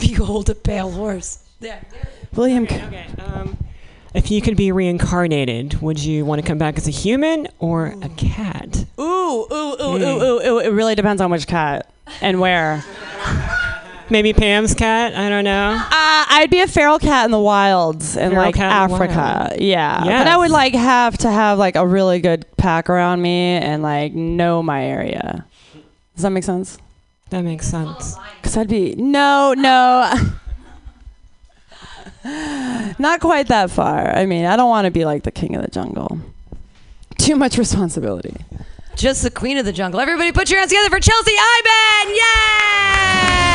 [0.01, 1.39] Behold a pale horse.
[1.59, 1.81] There.
[2.33, 2.63] William.
[2.65, 3.05] Okay.
[3.19, 3.57] Um,
[4.13, 7.87] if you could be reincarnated, would you want to come back as a human or
[8.01, 8.85] a cat?
[8.99, 10.59] Ooh, ooh, ooh, ooh, ooh, ooh.
[10.59, 11.91] It really depends on which cat
[12.21, 12.83] and where.
[14.09, 15.15] Maybe Pam's cat.
[15.15, 15.73] I don't know.
[15.81, 18.95] Uh, I'd be a feral cat in the wilds in Feral like cat in the
[18.95, 19.15] Africa.
[19.49, 19.61] wild.
[19.61, 19.99] Yeah.
[19.99, 20.37] But I Yes.
[20.37, 24.61] would like have to have like a really good pack around me and like know
[24.61, 25.45] my area.
[26.15, 26.77] Does that make sense?
[27.31, 28.15] That makes sense.
[28.41, 30.13] Because I'd be no, no.
[32.99, 34.15] Not quite that far.
[34.15, 36.19] I mean, I don't want to be like the king of the jungle.
[37.17, 38.35] Too much responsibility.
[38.95, 39.99] Just the queen of the jungle.
[39.99, 42.15] Everybody put your hands together for Chelsea Iben!
[42.15, 43.54] Yay!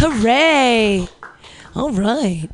[0.00, 1.08] Hooray!
[1.74, 2.48] All right.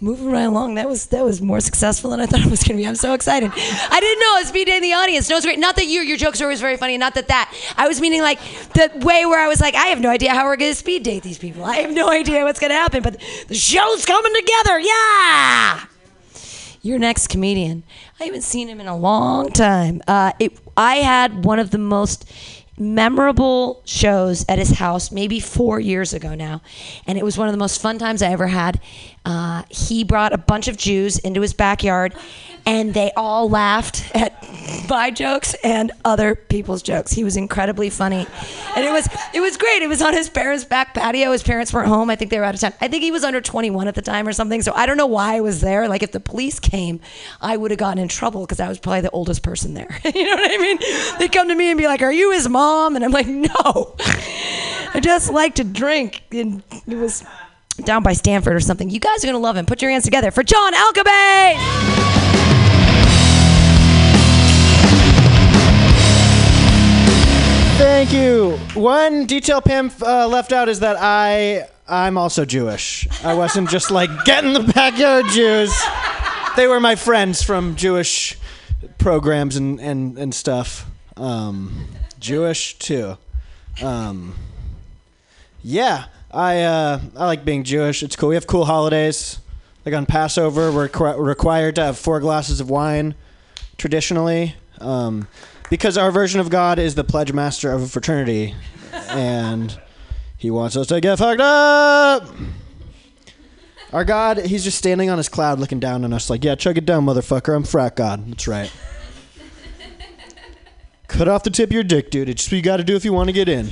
[0.00, 0.76] Moving right along.
[0.76, 2.86] That was that was more successful than I thought it was going to be.
[2.86, 3.50] I'm so excited.
[3.52, 5.28] I didn't know it was speed day in the audience.
[5.28, 5.58] No, it's great.
[5.58, 6.96] Not that you, your jokes are always very funny.
[6.96, 7.52] Not that that.
[7.76, 8.38] I was meaning like
[8.74, 11.02] the way where I was like, I have no idea how we're going to speed
[11.02, 11.64] date these people.
[11.64, 13.02] I have no idea what's going to happen.
[13.02, 14.78] But the show's coming together.
[14.78, 15.86] Yeah
[16.82, 17.82] your next comedian.
[18.20, 20.02] I haven't seen him in a long time.
[20.08, 22.28] Uh, it, I had one of the most
[22.76, 26.60] memorable shows at his house maybe four years ago now,
[27.06, 28.80] and it was one of the most fun times I ever had.
[29.24, 32.14] Uh, he brought a bunch of Jews into his backyard,
[32.68, 34.46] and they all laughed at
[34.90, 37.10] my jokes and other people's jokes.
[37.10, 38.26] He was incredibly funny,
[38.76, 39.80] and it was it was great.
[39.80, 41.32] It was on his parents' back patio.
[41.32, 42.10] His parents weren't home.
[42.10, 42.74] I think they were out of town.
[42.82, 44.60] I think he was under 21 at the time or something.
[44.60, 45.88] So I don't know why I was there.
[45.88, 47.00] Like if the police came,
[47.40, 49.98] I would have gotten in trouble because I was probably the oldest person there.
[50.04, 50.78] you know what I mean?
[51.18, 53.96] They'd come to me and be like, "Are you his mom?" And I'm like, "No,
[54.92, 57.24] I just like to drink." And it was
[57.84, 58.90] down by Stanford or something.
[58.90, 59.64] You guys are gonna love him.
[59.64, 62.37] Put your hands together for John Alcabe.
[67.78, 68.56] Thank you.
[68.74, 73.06] One detail Pam uh, left out is that I I'm also Jewish.
[73.24, 75.72] I wasn't just like get in the backyard Jews.
[76.56, 78.36] They were my friends from Jewish
[78.98, 80.90] programs and and and stuff.
[81.16, 81.86] Um,
[82.18, 83.16] Jewish too.
[83.80, 84.34] Um,
[85.62, 88.02] yeah, I uh, I like being Jewish.
[88.02, 88.30] It's cool.
[88.30, 89.38] We have cool holidays.
[89.86, 93.14] Like on Passover, we're requ- required to have four glasses of wine
[93.76, 94.56] traditionally.
[94.80, 95.28] Um,
[95.70, 98.54] because our version of God is the pledge master of a fraternity,
[99.08, 99.78] and
[100.36, 102.28] he wants us to get fucked up.
[103.92, 106.76] Our God, he's just standing on his cloud looking down on us, like, yeah, chug
[106.76, 107.56] it down, motherfucker.
[107.56, 108.30] I'm frat God.
[108.30, 108.70] That's right.
[111.06, 112.28] Cut off the tip of your dick, dude.
[112.28, 113.70] It's what you got to do if you want to get in.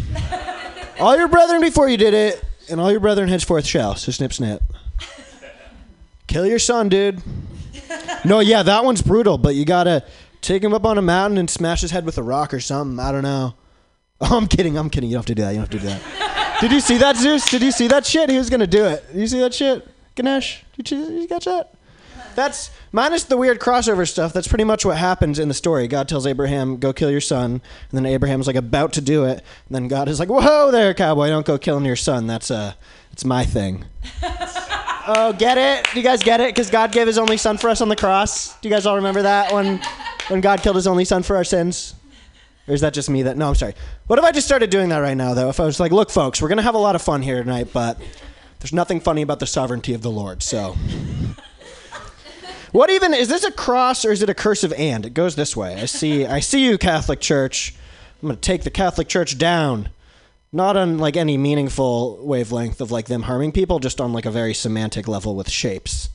[0.99, 3.95] All your brethren before you did it, and all your brethren henceforth shall.
[3.95, 4.63] So snip, snip.
[6.27, 7.23] Kill your son, dude.
[8.25, 10.03] No, yeah, that one's brutal, but you gotta
[10.47, 13.05] take him up on a mountain and smash his head with a rock or something.
[13.05, 13.55] I don't know.
[14.19, 14.79] Oh, I'm kidding.
[14.79, 15.11] I'm kidding.
[15.11, 15.51] You don't have to do that.
[15.51, 16.59] You don't have to do that.
[16.63, 17.51] Did you see that, Zeus?
[17.51, 18.31] Did you see that shit?
[18.31, 19.07] He was gonna do it.
[19.13, 20.65] Did you see that shit, Ganesh?
[20.75, 21.75] Did you, did you catch that?
[22.35, 24.33] That's minus the weird crossover stuff.
[24.33, 25.87] That's pretty much what happens in the story.
[25.87, 29.45] God tells Abraham, "Go kill your son," and then Abraham's like about to do it,
[29.69, 31.29] and then God is like, "Whoa, there, cowboy!
[31.29, 32.27] Don't go killing your son.
[32.27, 32.73] That's uh,
[33.13, 33.85] it's my thing."
[35.09, 35.87] Oh, get it?
[35.93, 36.49] Do you guys get it?
[36.49, 38.59] Because God gave His only Son for us on the cross.
[38.59, 39.81] Do you guys all remember that when,
[40.29, 41.95] when God killed His only Son for our sins?
[42.69, 43.23] Or is that just me?
[43.23, 43.75] That no, I'm sorry.
[44.07, 45.49] What if I just started doing that right now, though?
[45.49, 47.69] If I was like, look, folks, we're gonna have a lot of fun here tonight,
[47.73, 48.01] but
[48.59, 50.43] there's nothing funny about the sovereignty of the Lord.
[50.43, 50.77] So,
[52.73, 55.07] what even is this a cross or is it a cursive and?
[55.07, 55.81] It goes this way.
[55.81, 56.27] I see.
[56.27, 57.75] I see you, Catholic Church.
[58.23, 59.91] I'm gonna take the Catholic Church down
[60.53, 64.31] not on like any meaningful wavelength of like them harming people, just on like a
[64.31, 66.09] very semantic level with shapes.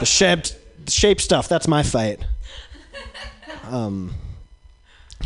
[0.00, 0.46] the shape,
[0.88, 1.48] shape stuff.
[1.48, 2.24] That's my fight.
[3.68, 4.14] Um,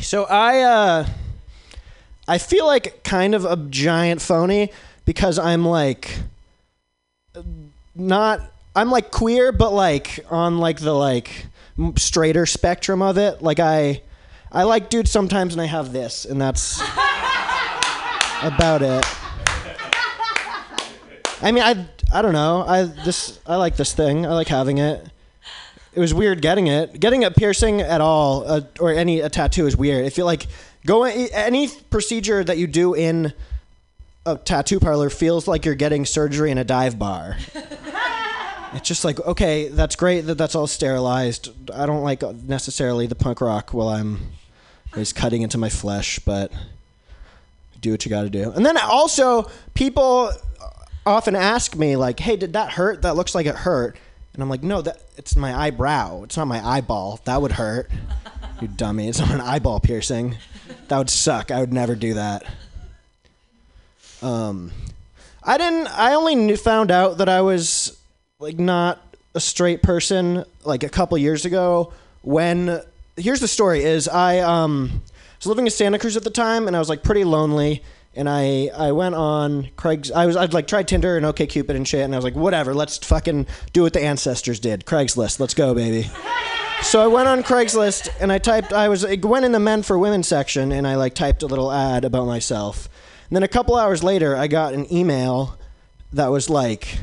[0.01, 1.07] so I, uh,
[2.29, 4.71] I feel like kind of a giant phony
[5.05, 6.19] because I'm like
[7.95, 8.41] not
[8.75, 11.47] I'm like queer but like on like the like
[11.97, 13.43] straighter spectrum of it.
[13.43, 14.03] Like I
[14.51, 16.81] I like dudes sometimes and I have this and that's
[18.43, 19.05] about it.
[21.43, 22.65] I mean I I don't know.
[22.67, 24.27] I this I like this thing.
[24.27, 25.07] I like having it.
[25.95, 26.99] It was weird getting it.
[26.99, 30.07] Getting a piercing at all uh, or any a tattoo is weird.
[30.07, 30.47] I feel like
[30.87, 33.33] going any procedure that you do in
[34.25, 37.37] a tattoo parlor feels like you're getting surgery in a dive bar.
[38.73, 41.51] it's just like okay, that's great that that's all sterilized.
[41.73, 44.33] I don't like necessarily the punk rock while I'm
[44.97, 46.53] is cutting into my flesh, but
[47.81, 48.51] do what you got to do.
[48.53, 50.33] And then also people
[51.05, 53.03] often ask me like, "Hey, did that hurt?
[53.03, 53.97] That looks like it hurt."
[54.35, 56.23] And I'm like, "No, that it's my eyebrow.
[56.23, 57.21] It's not my eyeball.
[57.25, 57.91] That would hurt."
[58.61, 59.09] you dummy.
[59.09, 60.37] It's not an eyeball piercing.
[60.89, 61.51] That would suck.
[61.51, 62.45] I would never do that.
[64.23, 64.73] Um,
[65.43, 65.89] I didn't.
[65.89, 67.99] I only knew, found out that I was
[68.39, 69.01] like not
[69.35, 71.93] a straight person like a couple years ago
[72.23, 72.81] when.
[73.17, 75.03] Here's the story: is I um
[75.39, 77.83] was living in Santa Cruz at the time, and I was like pretty lonely.
[78.15, 80.11] And I, I went on Craig's.
[80.11, 82.75] I was I'd like tried Tinder and OkCupid and shit, and I was like, whatever,
[82.75, 84.85] let's fucking do what the ancestors did.
[84.85, 86.11] Craigslist, let's go, baby.
[86.83, 88.73] So I went on Craigslist and I typed.
[88.73, 91.71] I was went in the men for women section and I like typed a little
[91.73, 92.89] ad about myself.
[93.29, 95.57] And then a couple hours later, I got an email
[96.13, 96.99] that was like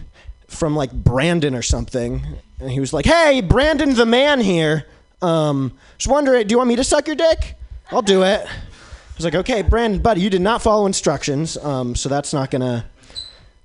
[0.47, 2.21] from like Brandon or something,
[2.59, 4.85] and he was like, "Hey, Brandon the man here.
[5.21, 7.55] Um, just wondering, do you want me to suck your dick?
[7.89, 8.45] I'll do it."
[9.19, 12.85] Was like, "Okay, Brandon, buddy, you did not follow instructions, um, so that's not gonna."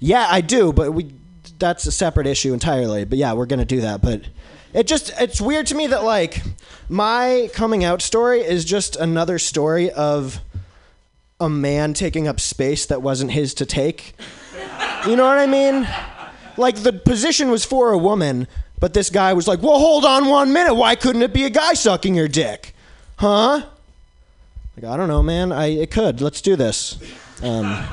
[0.00, 1.14] Yeah, I do, but we
[1.60, 3.04] that's a separate issue entirely.
[3.04, 4.02] But yeah, we're gonna do that.
[4.02, 4.22] But
[4.72, 6.42] it just it's weird to me that like
[6.88, 10.40] my coming out story is just another story of
[11.38, 14.16] a man taking up space that wasn't his to take.
[15.06, 15.86] You know what I mean?
[16.56, 18.48] Like the position was for a woman,
[18.80, 20.74] but this guy was like, "Well, hold on one minute.
[20.74, 22.74] Why couldn't it be a guy sucking your dick?"
[23.18, 23.66] Huh?
[24.76, 25.52] Like I don't know, man.
[25.52, 26.20] I it could.
[26.20, 26.98] Let's do this.
[27.42, 27.84] Um,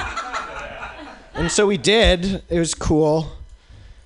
[1.34, 2.44] and so we did.
[2.50, 3.32] It was cool.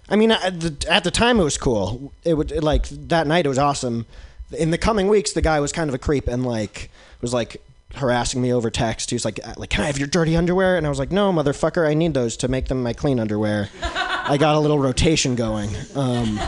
[0.10, 2.14] I mean, at the, at the time it was cool.
[2.24, 4.06] It would it, like that night it was awesome.
[4.52, 7.62] In the coming weeks, the guy was kind of a creep and like was like
[7.96, 9.10] harassing me over text.
[9.10, 10.78] He was like, like, can I have your dirty underwear?
[10.78, 13.70] And I was like, no, motherfucker, I need those to make them my clean underwear.
[13.82, 15.70] I got a little rotation going.
[15.96, 16.40] Um,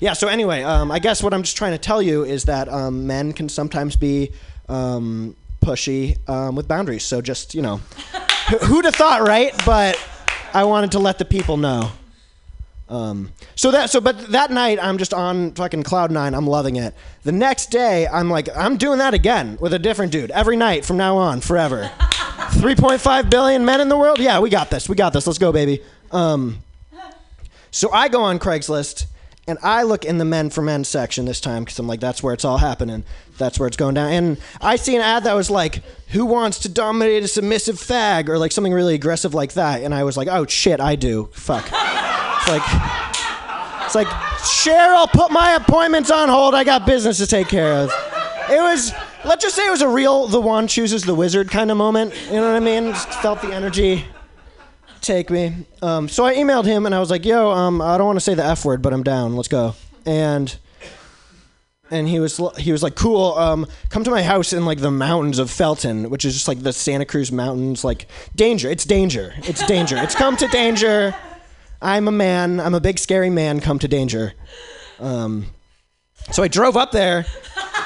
[0.00, 0.12] yeah.
[0.12, 3.06] So anyway, um, I guess what I'm just trying to tell you is that um,
[3.06, 4.32] men can sometimes be
[4.68, 7.04] um, pushy um, with boundaries.
[7.04, 7.76] So just you know,
[8.50, 9.52] who- who'd have thought, right?
[9.64, 9.96] But
[10.54, 11.90] I wanted to let the people know.
[12.88, 16.34] Um, so that so but that night I'm just on fucking cloud nine.
[16.34, 16.94] I'm loving it.
[17.24, 20.84] The next day I'm like I'm doing that again with a different dude every night
[20.84, 21.90] from now on forever.
[22.56, 24.18] 3.5 billion men in the world.
[24.20, 24.88] Yeah, we got this.
[24.88, 25.26] We got this.
[25.26, 25.82] Let's go, baby.
[26.12, 26.58] Um,
[27.72, 29.06] so I go on Craigslist
[29.48, 32.20] and I look in the men for men section this time because I'm like, that's
[32.22, 33.04] where it's all happening.
[33.38, 34.10] That's where it's going down.
[34.10, 38.28] And I see an ad that was like, who wants to dominate a submissive fag
[38.28, 39.82] or like something really aggressive like that.
[39.82, 41.28] And I was like, oh shit, I do.
[41.32, 41.64] Fuck.
[41.66, 42.62] It's like,
[43.84, 46.54] it's like, Cheryl, put my appointments on hold.
[46.54, 47.90] I got business to take care of.
[48.50, 48.92] It was,
[49.24, 52.14] let's just say it was a real the one chooses the wizard kind of moment.
[52.26, 52.92] You know what I mean?
[52.92, 54.06] Just felt the energy
[55.06, 55.54] take me.
[55.82, 58.24] Um, so I emailed him and I was like, "Yo, um, I don't want to
[58.24, 59.36] say the f word, but I'm down.
[59.36, 60.56] Let's go." And
[61.90, 63.34] and he was he was like, "Cool.
[63.34, 66.60] Um, come to my house in like the mountains of Felton, which is just like
[66.62, 67.84] the Santa Cruz mountains.
[67.84, 68.68] Like danger.
[68.68, 69.34] It's danger.
[69.38, 69.96] It's danger.
[69.96, 71.14] it's come to danger.
[71.80, 72.60] I'm a man.
[72.60, 73.60] I'm a big scary man.
[73.60, 74.34] Come to danger."
[74.98, 75.46] Um,
[76.32, 77.26] so I drove up there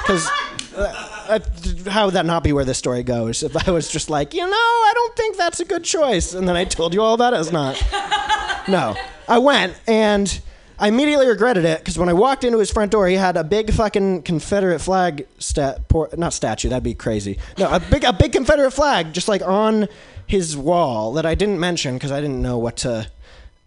[0.02, 0.28] because.
[0.74, 3.42] Uh, Uh, how would that not be where this story goes?
[3.42, 6.48] If I was just like, you know, I don't think that's a good choice, and
[6.48, 7.80] then I told you all about it, it's not.
[8.68, 8.94] No,
[9.26, 10.40] I went and
[10.78, 13.42] I immediately regretted it because when I walked into his front door, he had a
[13.42, 17.38] big fucking Confederate flag stat, por- not statue, that'd be crazy.
[17.58, 19.88] No, a big a big Confederate flag just like on
[20.26, 23.10] his wall that I didn't mention because I didn't know what to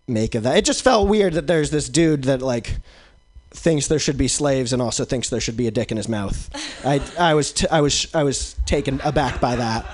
[0.07, 0.57] make of that.
[0.57, 2.77] It just felt weird that there's this dude that like
[3.53, 6.09] thinks there should be slaves and also thinks there should be a dick in his
[6.09, 6.49] mouth.
[6.85, 9.85] I, I was t- I was I was taken aback by that.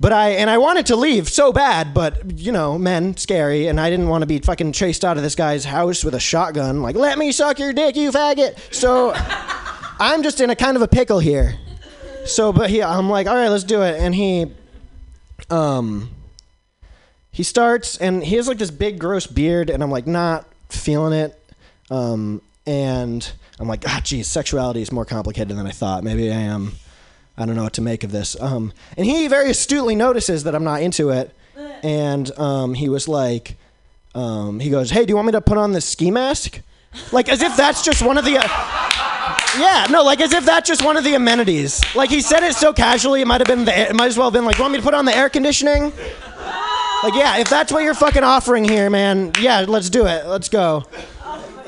[0.00, 3.78] But I and I wanted to leave so bad, but you know, men scary, and
[3.80, 6.82] I didn't want to be fucking chased out of this guy's house with a shotgun.
[6.82, 8.58] Like, let me suck your dick, you faggot.
[8.74, 11.56] So I'm just in a kind of a pickle here.
[12.24, 14.46] So, but he, I'm like, all right, let's do it, and he,
[15.50, 16.10] um,
[17.30, 21.12] he starts, and he has like this big gross beard, and I'm like, not feeling
[21.12, 21.38] it.
[21.92, 26.04] Um, and I'm like, ah, geez, sexuality is more complicated than I thought.
[26.04, 26.72] Maybe I am
[27.36, 28.38] I don't know what to make of this.
[28.40, 31.34] Um, and he very astutely notices that I'm not into it,
[31.82, 33.56] and um, he was like,
[34.14, 36.60] um, he goes, "Hey, do you want me to put on this ski mask?"
[37.10, 38.32] Like as if that's just one of the.
[38.32, 41.82] yeah, no, like as if that's just one of the amenities.
[41.94, 43.90] Like he said it so casually, it might have been the.
[43.90, 45.30] It might as well have been like, you "Want me to put on the air
[45.30, 45.92] conditioning?"
[47.02, 50.24] Like, yeah, if that's what you're fucking offering here, man, yeah, let's do it.
[50.26, 50.84] Let's go.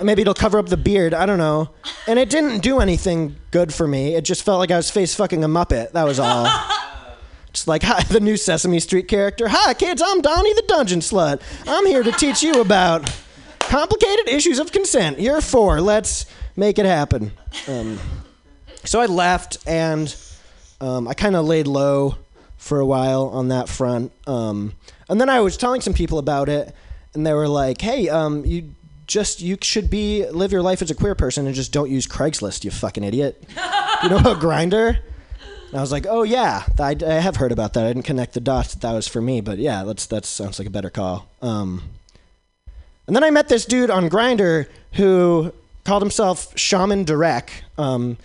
[0.02, 1.14] Maybe it'll cover up the beard.
[1.14, 1.70] I don't know.
[2.06, 4.14] And it didn't do anything good for me.
[4.14, 5.92] It just felt like I was face fucking a Muppet.
[5.92, 6.46] That was all.
[7.52, 9.46] Just like, hi, the new Sesame Street character.
[9.48, 11.40] Hi, kids, I'm Donnie the Dungeon Slut.
[11.68, 13.10] I'm here to teach you about
[13.60, 15.20] complicated issues of consent.
[15.20, 15.80] You're four.
[15.80, 16.26] Let's
[16.56, 17.30] make it happen.
[17.68, 17.98] Um,
[18.84, 20.14] so I left, and
[20.80, 22.16] um, I kind of laid low
[22.56, 24.12] for a while on that front.
[24.26, 24.74] Um,
[25.08, 26.74] and then I was telling some people about it,
[27.14, 28.74] and they were like, "Hey, um, you
[29.06, 32.06] just you should be live your life as a queer person and just don't use
[32.06, 33.42] Craigslist, you fucking idiot.
[34.02, 34.98] you know about Grindr?"
[35.68, 37.84] And I was like, "Oh yeah, I, I have heard about that.
[37.84, 40.58] I didn't connect the dots that, that was for me, but yeah, that's that sounds
[40.58, 41.82] like a better call." Um,
[43.06, 45.52] and then I met this dude on Grindr who
[45.84, 47.64] called himself Shaman Direct.
[47.76, 48.16] Um,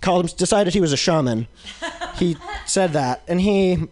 [0.00, 1.46] called him, decided he was a shaman.
[2.16, 3.84] He said that, and he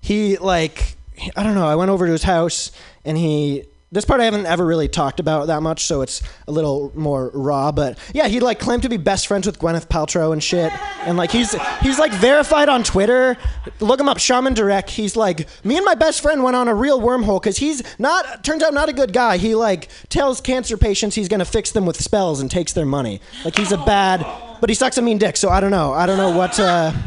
[0.00, 0.96] he like
[1.36, 1.66] I don't know.
[1.66, 2.70] I went over to his house,
[3.04, 3.64] and he.
[3.94, 7.30] This part I haven't ever really talked about that much, so it's a little more
[7.32, 7.70] raw.
[7.70, 10.72] But yeah, he like claimed to be best friends with Gwyneth Paltrow and shit,
[11.06, 13.36] and like he's he's like verified on Twitter.
[13.78, 14.90] Look him up, Shaman Direct.
[14.90, 18.42] He's like me and my best friend went on a real wormhole because he's not
[18.42, 19.36] turns out not a good guy.
[19.36, 23.20] He like tells cancer patients he's gonna fix them with spells and takes their money.
[23.44, 24.26] Like he's a bad,
[24.60, 25.36] but he sucks a mean dick.
[25.36, 25.92] So I don't know.
[25.92, 27.00] I don't know what to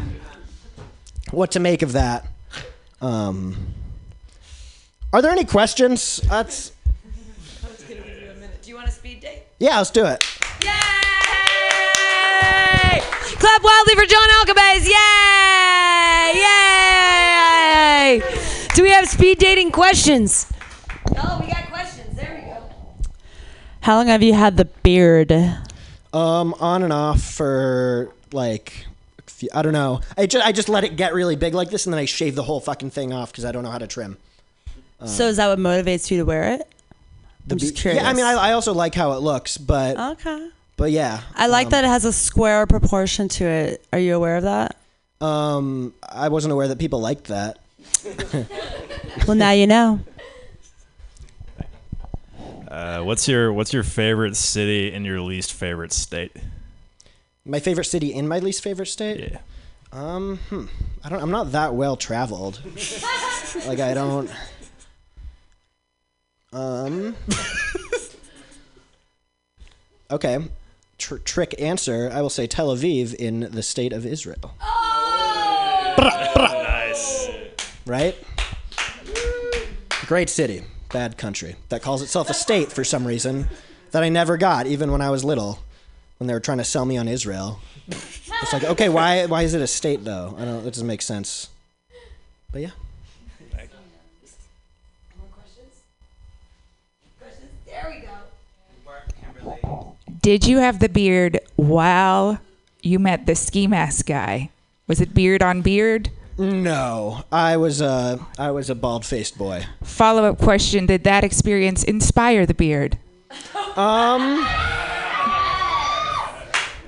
[1.32, 2.26] what to make of that.
[3.02, 3.74] Um,
[5.12, 6.20] are there any questions?
[6.28, 6.72] That's
[9.58, 9.78] yeah.
[9.78, 10.24] Let's do it.
[10.64, 10.70] Yay!
[13.38, 14.88] Clap wildly for John Alcabez.
[14.88, 16.32] Yay!
[16.42, 18.22] Yay!
[18.74, 20.50] Do we have speed dating questions?
[21.16, 22.16] Oh, we got questions.
[22.16, 22.62] There we go.
[23.80, 25.32] How long have you had the beard?
[26.12, 28.86] Um, on and off for like
[29.52, 30.00] I don't know.
[30.16, 32.34] I just I just let it get really big like this, and then I shave
[32.34, 34.16] the whole fucking thing off because I don't know how to trim.
[35.04, 36.68] so is that what motivates you to wear it?
[37.48, 38.02] The I'm just be- curious.
[38.02, 40.50] Yeah, I mean, I, I also like how it looks, but Okay.
[40.76, 41.20] but yeah.
[41.34, 43.84] I like um, that it has a square proportion to it.
[43.92, 44.76] Are you aware of that?
[45.20, 47.58] Um, I wasn't aware that people liked that.
[49.26, 50.00] Well, now you know.
[52.70, 56.32] Uh, what's your What's your favorite city and your least favorite state?
[57.44, 59.32] My favorite city in my least favorite state.
[59.32, 59.38] Yeah.
[59.92, 60.66] Um, hmm.
[61.02, 61.20] I don't.
[61.22, 62.60] I'm not that well traveled.
[63.66, 64.30] like I don't.
[66.52, 67.16] Um.
[70.10, 70.38] okay.
[70.98, 72.10] Tr- trick answer.
[72.12, 74.54] I will say Tel Aviv in the state of Israel.
[75.98, 77.28] Nice.
[77.86, 78.16] Right.
[80.06, 83.48] Great city, bad country that calls itself a state for some reason
[83.90, 85.58] that I never got, even when I was little,
[86.18, 87.60] when they were trying to sell me on Israel.
[87.88, 90.34] It's like, okay, why why is it a state though?
[90.38, 90.64] I don't.
[90.64, 91.48] That doesn't make sense.
[92.52, 92.70] But yeah.
[100.28, 102.38] Did you have the beard while
[102.82, 104.50] you met the ski mask guy?
[104.86, 106.10] Was it beard on beard?
[106.36, 109.64] No, I was a I was a bald faced boy.
[109.82, 112.98] Follow up question Did that experience inspire the beard?
[113.74, 114.46] Um,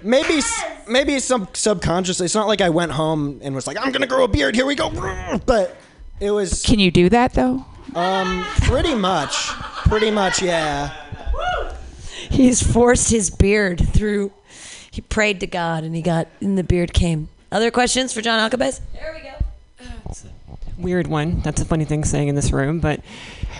[0.02, 2.26] maybe s- maybe some subconsciously.
[2.26, 4.54] It's not like I went home and was like, I'm gonna grow a beard.
[4.54, 4.90] Here we go.
[5.46, 5.78] But
[6.20, 7.64] it was Can you do that though?
[7.94, 9.32] um pretty much,
[9.88, 10.94] pretty much, yeah.
[12.30, 14.32] He's forced his beard through.
[14.90, 17.28] He prayed to God, and he got, and the beard came.
[17.52, 18.80] Other questions for John Alcabez?
[18.94, 19.34] There we go.
[20.78, 21.40] Weird one.
[21.40, 22.80] That's a funny thing saying in this room.
[22.80, 23.00] But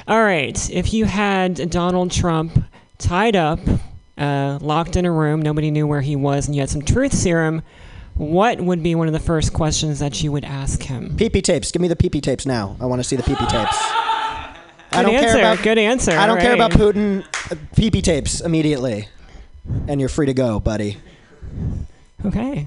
[0.08, 2.64] all right, if you had Donald Trump
[2.98, 3.58] tied up,
[4.16, 7.12] uh, locked in a room, nobody knew where he was, and you had some truth
[7.12, 7.62] serum,
[8.14, 11.16] what would be one of the first questions that you would ask him?
[11.16, 11.72] PP tapes.
[11.72, 12.76] Give me the PP tapes now.
[12.80, 14.09] I want to see the PP tapes.
[14.93, 15.26] I Good don't answer.
[15.28, 16.12] care about Good answer.
[16.12, 16.72] I don't All care about.
[16.72, 17.22] Putin.
[17.22, 19.09] Uh, PP tapes immediately,
[19.88, 20.97] and you're free to go, buddy.
[22.24, 22.66] Okay.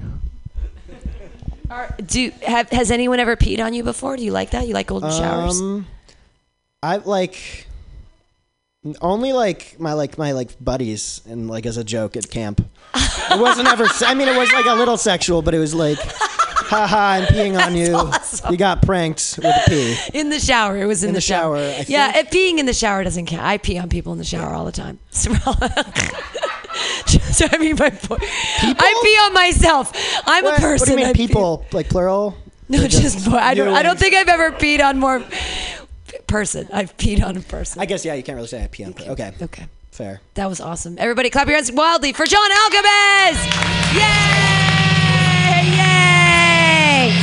[1.69, 4.15] Are, do have has anyone ever peed on you before?
[4.15, 4.67] Do you like that?
[4.67, 5.59] You like golden showers?
[5.59, 5.87] Um,
[6.81, 7.67] I like
[9.01, 12.61] only like my like my like buddies and like as a joke at camp.
[12.95, 13.87] It wasn't ever.
[13.87, 17.23] se- I mean, it was like a little sexual, but it was like, haha, I'm
[17.23, 17.95] peeing on you.
[17.95, 18.51] awesome.
[18.51, 19.97] You got pranked with a pee.
[20.13, 20.77] In the shower.
[20.77, 22.27] It was in, In the shower, I yeah, think.
[22.27, 23.41] if peeing in the shower doesn't count.
[23.41, 24.99] I pee on people in the shower all the time.
[27.33, 28.21] So I mean my point.
[28.23, 29.91] I pee on myself.
[30.25, 30.79] I'm What, a person.
[30.81, 31.65] what do you mean, I pee- people?
[31.71, 32.35] Like plural?
[32.69, 33.37] No, just boy.
[33.37, 33.73] I don't.
[33.73, 35.23] I don't think I've ever peed on more
[36.27, 36.67] person.
[36.73, 37.81] I've peed on a person.
[37.81, 38.93] I guess, yeah, you can't really say I pee on.
[38.93, 39.33] Okay.
[39.41, 39.65] Okay.
[39.91, 40.21] Fair.
[40.33, 40.95] That was awesome.
[40.97, 43.45] Everybody clap your hands wildly for John Alchemist!
[43.93, 44.53] Yay!
[45.77, 47.13] Yay!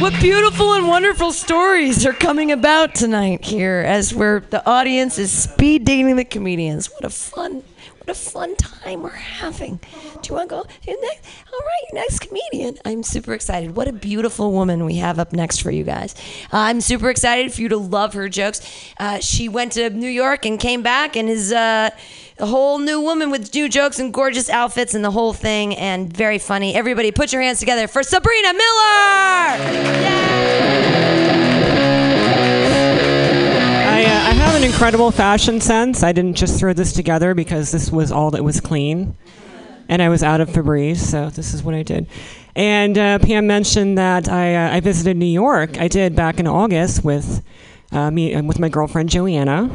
[0.00, 5.30] What beautiful and wonderful stories are coming about tonight here as we're the audience is
[5.30, 6.90] speed dating the comedians.
[6.90, 7.62] What a fun
[8.10, 9.76] a fun time we're having.
[10.20, 10.64] Do you want to go?
[10.86, 11.26] Next?
[11.52, 12.76] All right, next comedian.
[12.84, 13.76] I'm super excited.
[13.76, 16.14] What a beautiful woman we have up next for you guys.
[16.52, 18.60] Uh, I'm super excited for you to love her jokes.
[18.98, 21.90] Uh, she went to New York and came back and is uh,
[22.38, 26.12] a whole new woman with new jokes and gorgeous outfits and the whole thing and
[26.14, 26.74] very funny.
[26.74, 28.60] Everybody, put your hands together for Sabrina Miller.
[32.16, 32.19] Uh,
[34.30, 36.04] I have an incredible fashion sense.
[36.04, 39.16] I didn't just throw this together because this was all that was clean.
[39.88, 42.06] And I was out of Febreze, so this is what I did.
[42.54, 45.80] And uh, Pam mentioned that I, uh, I visited New York.
[45.80, 47.42] I did back in August with
[47.90, 49.68] uh, me uh, with my girlfriend Joanna.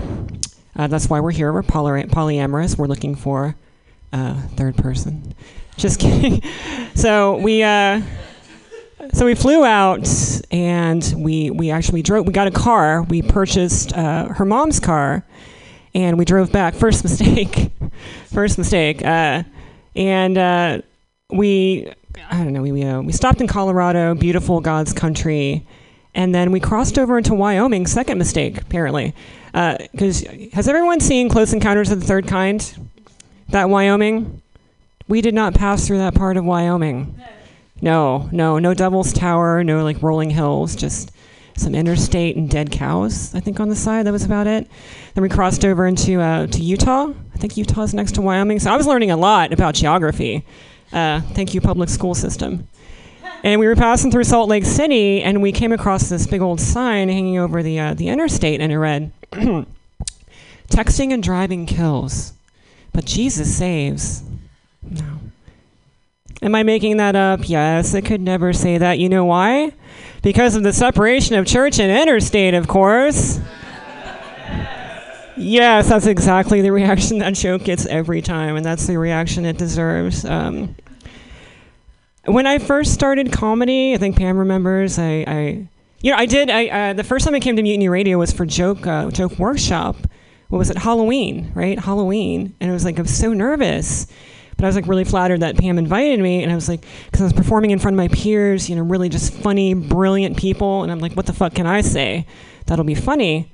[0.74, 1.52] Uh, that's why we're here.
[1.52, 2.78] We're poly- polyamorous.
[2.78, 3.58] We're looking for
[4.14, 5.36] a third person.
[5.76, 6.42] Just kidding.
[6.96, 8.02] so we uh,
[9.14, 10.08] so we flew out
[10.52, 12.26] and we we actually drove.
[12.26, 13.04] We got a car.
[13.04, 15.26] We purchased uh, her mom's car,
[15.94, 16.74] and we drove back.
[16.86, 17.72] First mistake.
[18.34, 19.04] First mistake.
[19.04, 19.44] Uh,
[19.96, 20.82] and uh,
[21.30, 21.92] we
[22.30, 22.62] I don't know.
[22.62, 25.66] We we, uh, we stopped in Colorado, beautiful God's country,
[26.14, 27.88] and then we crossed over into Wyoming.
[27.88, 29.14] Second mistake, apparently.
[29.54, 32.90] Because has everyone seen Close Encounters of the Third Kind?
[33.50, 34.42] That Wyoming.
[35.08, 37.20] We did not pass through that part of Wyoming.
[37.82, 41.12] No, no, no Devil's Tower, no like rolling hills, just
[41.58, 43.34] some interstate and dead cows.
[43.34, 44.06] I think on the side.
[44.06, 44.70] That was about it.
[45.14, 47.14] Then we crossed over into uh, to Utah.
[47.34, 48.60] I think Utah's next to Wyoming.
[48.60, 50.46] So I was learning a lot about geography.
[50.92, 52.68] Uh, thank you, public school system.
[53.44, 56.60] And we were passing through Salt Lake City, and we came across this big old
[56.60, 59.12] sign hanging over the uh, the interstate, and it read,
[60.68, 62.34] "Texting and driving kills,
[62.92, 64.24] but Jesus saves."
[64.82, 65.20] No.
[66.42, 67.48] Am I making that up?
[67.48, 69.00] Yes, I could never say that.
[69.00, 69.72] You know why?
[70.22, 73.40] Because of the separation of church and interstate, of course.
[75.38, 79.58] Yes, that's exactly the reaction that joke gets every time, and that's the reaction it
[79.58, 80.24] deserves.
[80.24, 80.76] Um,
[82.24, 84.98] when I first started comedy, I think Pam remembers.
[84.98, 85.68] I, I
[86.02, 86.50] you know, I did.
[86.50, 89.38] I uh, the first time I came to Mutiny Radio was for joke uh, joke
[89.38, 89.98] workshop.
[90.48, 90.78] What was it?
[90.78, 91.78] Halloween, right?
[91.78, 94.08] Halloween, and it was like I was so nervous,
[94.56, 97.22] but I was like really flattered that Pam invited me, and I was like, because
[97.22, 100.84] I was performing in front of my peers, you know, really just funny, brilliant people,
[100.84, 102.26] and I'm like, what the fuck can I say
[102.66, 103.52] that'll be funny?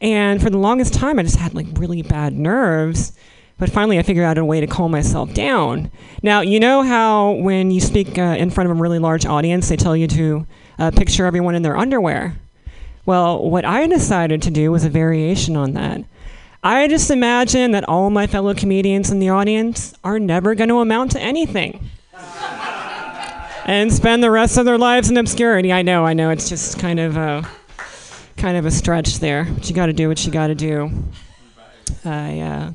[0.00, 3.12] And for the longest time, I just had like really bad nerves.
[3.58, 5.92] But finally, I figured out a way to calm myself down.
[6.22, 9.68] Now, you know how when you speak uh, in front of a really large audience,
[9.68, 10.46] they tell you to
[10.80, 12.36] uh, picture everyone in their underwear?
[13.06, 16.02] Well, what I decided to do was a variation on that.
[16.64, 20.78] I just imagine that all my fellow comedians in the audience are never going to
[20.78, 21.90] amount to anything.
[23.64, 25.72] and spend the rest of their lives in obscurity.
[25.72, 27.48] I know, I know, it's just kind of a,
[28.36, 29.44] kind of a stretch there.
[29.44, 30.90] But you got to do what you got to do.
[32.04, 32.72] I, uh,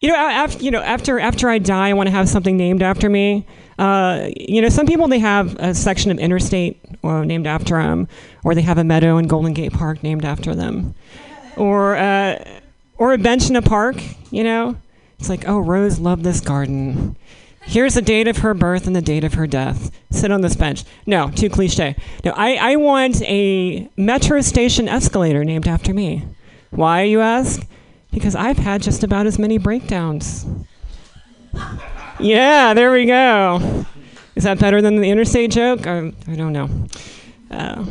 [0.00, 2.82] you know, after you know, after after I die, I want to have something named
[2.82, 3.46] after me.
[3.78, 8.08] Uh, you know, some people they have a section of interstate uh, named after them,
[8.42, 10.94] or they have a meadow in Golden Gate Park named after them,
[11.56, 12.60] or uh,
[12.98, 13.96] or a bench in a park.
[14.30, 14.76] You know,
[15.18, 17.16] it's like, oh, Rose loved this garden.
[17.66, 19.90] Here's the date of her birth and the date of her death.
[20.10, 20.84] Sit on this bench.
[21.06, 21.96] No, too cliche.
[22.22, 26.24] No, I, I want a metro station escalator named after me.
[26.70, 27.66] Why, you ask?
[28.12, 30.44] Because I've had just about as many breakdowns.
[32.20, 33.86] Yeah, there we go.
[34.36, 35.86] Is that better than the interstate joke?
[35.86, 36.68] I, I don't know.
[37.50, 37.84] Uh,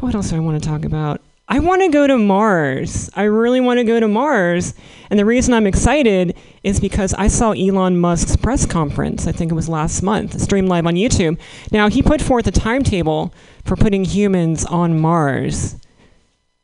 [0.00, 1.20] what else do I want to talk about?
[1.46, 3.10] I want to go to Mars.
[3.14, 4.74] I really want to go to Mars.
[5.10, 9.52] And the reason I'm excited is because I saw Elon Musk's press conference, I think
[9.52, 11.38] it was last month, streamed live on YouTube.
[11.70, 13.34] Now, he put forth a timetable
[13.64, 15.76] for putting humans on Mars.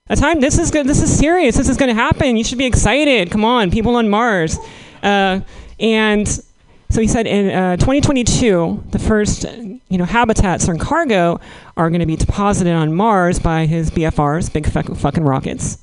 [0.09, 2.37] A time, this is good, this is serious, this is going to happen.
[2.37, 3.31] You should be excited.
[3.31, 4.59] Come on, people on Mars.
[5.03, 5.41] Uh,
[5.79, 9.45] and so he said in uh, 2022, the first
[9.91, 11.39] you know habitats and cargo
[11.77, 15.79] are going to be deposited on Mars by his BFRs, big fuck- fucking rockets.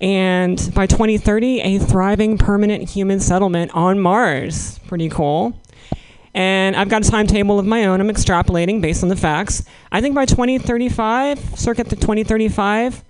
[0.00, 4.78] And by 2030, a thriving permanent human settlement on Mars.
[4.88, 5.58] Pretty cool.
[6.34, 8.00] And I've got a timetable of my own.
[8.00, 9.64] I'm extrapolating based on the facts.
[9.90, 13.02] I think by 2035, circa to 2035,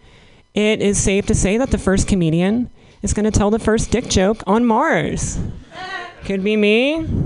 [0.55, 2.71] it is safe to say that the first comedian
[3.03, 5.39] is going to tell the first dick joke on Mars.
[6.25, 7.26] Could be me.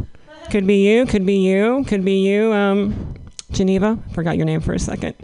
[0.51, 1.07] Could be you.
[1.07, 1.85] Could be you.
[1.87, 2.53] Could be you.
[2.53, 3.15] Um,
[3.53, 3.99] Geneva.
[4.13, 5.15] Forgot your name for a second.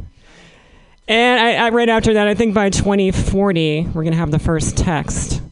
[1.09, 4.77] And I, I right after that, I think by 2040, we're gonna have the first
[4.77, 5.43] text.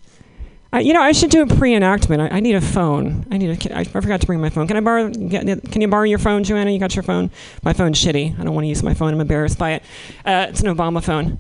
[0.73, 2.21] I, you know, I should do a pre-enactment.
[2.21, 3.27] I, I need a phone.
[3.31, 3.79] I need a.
[3.79, 4.67] I forgot to bring my phone.
[4.67, 5.09] Can I borrow?
[5.09, 6.73] Get, can you borrow your phone, Joanna?
[6.73, 7.31] You got your phone?
[7.63, 8.39] My phone's shitty.
[8.39, 9.15] I don't want to use my phone.
[9.15, 9.83] I'm embarrassed by it.
[10.25, 11.39] Uh, it's an Obama phone.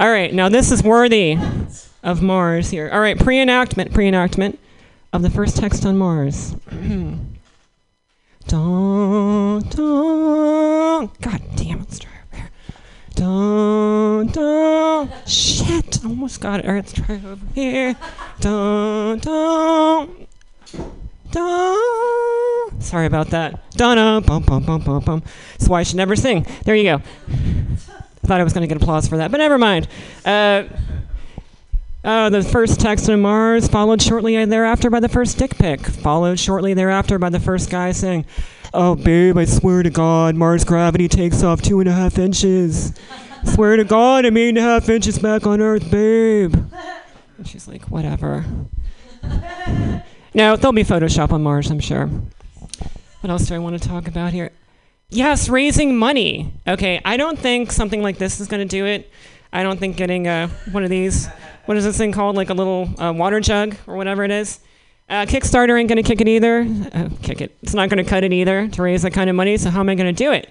[0.00, 1.38] All right, now this is worthy
[2.02, 2.90] of Mars here.
[2.92, 3.94] All right, pre-enactment.
[3.94, 4.58] Pre-enactment
[5.12, 6.56] of the first text on Mars.
[8.46, 11.10] dun, dun.
[11.20, 12.00] God damn it!
[12.00, 12.50] Try over here.
[13.14, 15.12] Dun, dun.
[15.26, 16.66] Shit, almost got it.
[16.66, 17.96] Let's try over here.
[18.40, 20.26] Dun, dun.
[21.30, 22.80] Dun.
[22.80, 23.70] Sorry about that.
[23.72, 25.22] Dun, bum, bum, bum, bum, bum.
[25.52, 26.46] That's why I should never sing.
[26.64, 26.94] There you go.
[26.94, 29.88] I thought I was going to get applause for that, but never mind.
[30.24, 30.64] Uh,
[32.04, 36.38] uh, the first text on Mars, followed shortly thereafter by the first dick pic, followed
[36.38, 38.26] shortly thereafter by the first guy saying,
[38.74, 42.92] Oh, babe, I swear to God, Mars gravity takes off two and a half inches.
[43.44, 46.54] swear to God, I'm eight and a half inches back on Earth, babe.
[47.38, 48.44] And she's like, Whatever.
[50.34, 52.08] no, there'll be Photoshop on Mars, I'm sure.
[53.20, 54.50] What else do I want to talk about here?
[55.10, 56.54] Yes, raising money.
[56.66, 59.10] Okay, I don't think something like this is going to do it.
[59.52, 61.28] I don't think getting uh, one of these,
[61.66, 62.36] what is this thing called?
[62.36, 64.60] Like a little uh, water jug or whatever it is.
[65.08, 66.66] Uh, Kickstarter ain't going to kick it either.
[66.92, 67.56] Uh, kick it.
[67.62, 69.56] It's not going to cut it either to raise that kind of money.
[69.58, 70.50] So how am I going to do it?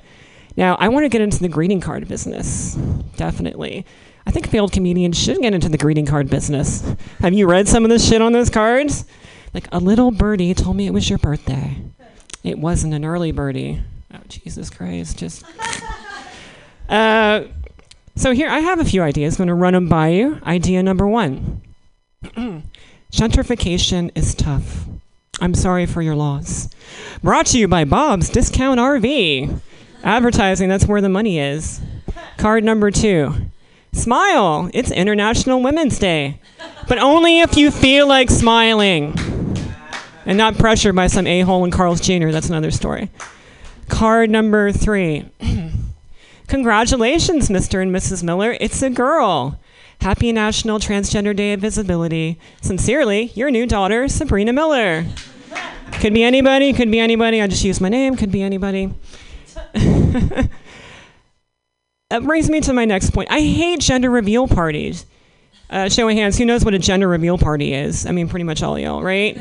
[0.55, 2.75] Now, I want to get into the greeting card business.
[3.15, 3.85] Definitely.
[4.27, 6.95] I think failed comedians should get into the greeting card business.
[7.21, 9.05] Have you read some of the shit on those cards?
[9.53, 11.77] Like a little birdie told me it was your birthday.
[12.43, 13.81] It wasn't an early birdie.
[14.13, 15.17] Oh, Jesus Christ.
[15.17, 15.43] Just.
[16.89, 17.47] Uh,
[18.15, 19.35] so here, I have a few ideas.
[19.35, 20.39] I'm going to run them by you.
[20.43, 21.61] Idea number one
[23.11, 24.85] Gentrification is tough.
[25.39, 26.69] I'm sorry for your loss.
[27.23, 29.59] Brought to you by Bob's Discount RV.
[30.03, 31.81] Advertising, that's where the money is.
[32.37, 33.33] Card number two
[33.93, 34.69] Smile.
[34.73, 36.39] It's International Women's Day.
[36.87, 39.15] But only if you feel like smiling
[40.25, 42.29] and not pressured by some a hole in Carl's Jr.
[42.29, 43.09] That's another story.
[43.89, 45.29] Card number three.
[46.51, 47.81] Congratulations, Mr.
[47.81, 48.23] and Mrs.
[48.23, 48.57] Miller.
[48.59, 49.57] It's a girl.
[50.01, 52.37] Happy National Transgender Day of Visibility.
[52.61, 55.05] Sincerely, your new daughter, Sabrina Miller.
[56.01, 57.41] Could be anybody, could be anybody.
[57.41, 58.93] I just used my name, could be anybody.
[59.73, 60.49] that
[62.21, 63.31] brings me to my next point.
[63.31, 65.05] I hate gender reveal parties.
[65.69, 68.05] Uh, show of hands, who knows what a gender reveal party is?
[68.05, 69.39] I mean, pretty much all y'all, right?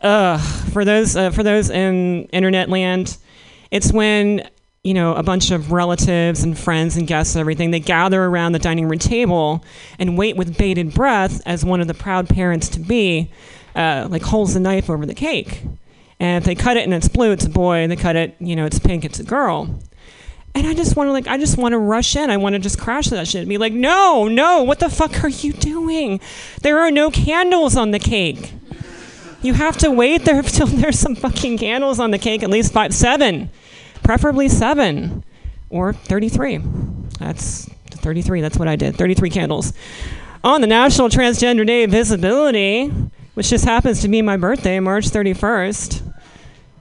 [0.00, 0.40] Ugh.
[0.72, 3.18] For those, uh, for those in internet land,
[3.72, 4.48] it's when
[4.82, 8.52] you know a bunch of relatives and friends and guests and everything they gather around
[8.52, 9.62] the dining room table
[9.98, 13.30] and wait with bated breath as one of the proud parents to be
[13.76, 15.62] uh, like holds the knife over the cake.
[16.18, 17.78] And if they cut it and it's blue it's a boy.
[17.78, 19.78] And they cut it you know it's pink it's a girl.
[20.54, 22.30] And i just want to like i just want to rush in.
[22.30, 25.22] I want to just crash that shit and be like no no what the fuck
[25.22, 26.20] are you doing?
[26.62, 28.54] There are no candles on the cake.
[29.42, 32.72] You have to wait there till there's some fucking candles on the cake at least
[32.72, 33.50] five seven
[34.02, 35.24] preferably seven
[35.68, 36.60] or 33.
[37.18, 38.40] That's 33.
[38.40, 38.96] That's what I did.
[38.96, 39.72] 33 candles.
[40.42, 42.86] On the National Transgender Day of Visibility,
[43.34, 46.12] which just happens to be my birthday, March 31st,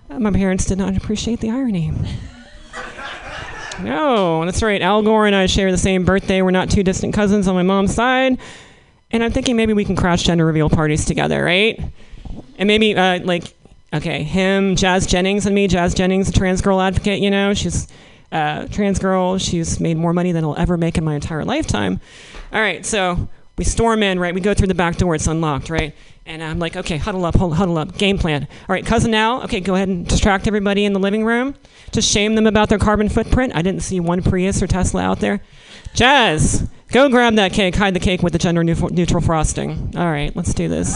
[0.09, 1.91] uh, my parents did not appreciate the irony.
[3.81, 4.81] No, that's right.
[4.81, 6.41] Al Gore and I share the same birthday.
[6.41, 8.37] We're not two distant cousins on my mom's side.
[9.11, 11.79] And I'm thinking maybe we can crash gender reveal parties together, right?
[12.57, 13.53] And maybe, uh, like,
[13.93, 15.67] okay, him, Jazz Jennings, and me.
[15.67, 17.87] Jazz Jennings, a trans girl advocate, you know, she's
[18.31, 19.37] a trans girl.
[19.37, 21.99] She's made more money than I'll ever make in my entire lifetime.
[22.53, 23.27] All right, so
[23.57, 24.33] we storm in, right?
[24.33, 25.95] We go through the back door, it's unlocked, right?
[26.25, 28.43] And I'm like, okay, huddle up, huddle up, game plan.
[28.43, 31.55] All right, cousin Al, okay, go ahead and distract everybody in the living room.
[31.91, 33.53] Just shame them about their carbon footprint.
[33.55, 35.41] I didn't see one Prius or Tesla out there.
[35.95, 39.91] Jazz, go grab that cake, hide the cake with the gender neutral frosting.
[39.97, 40.95] All right, let's do this.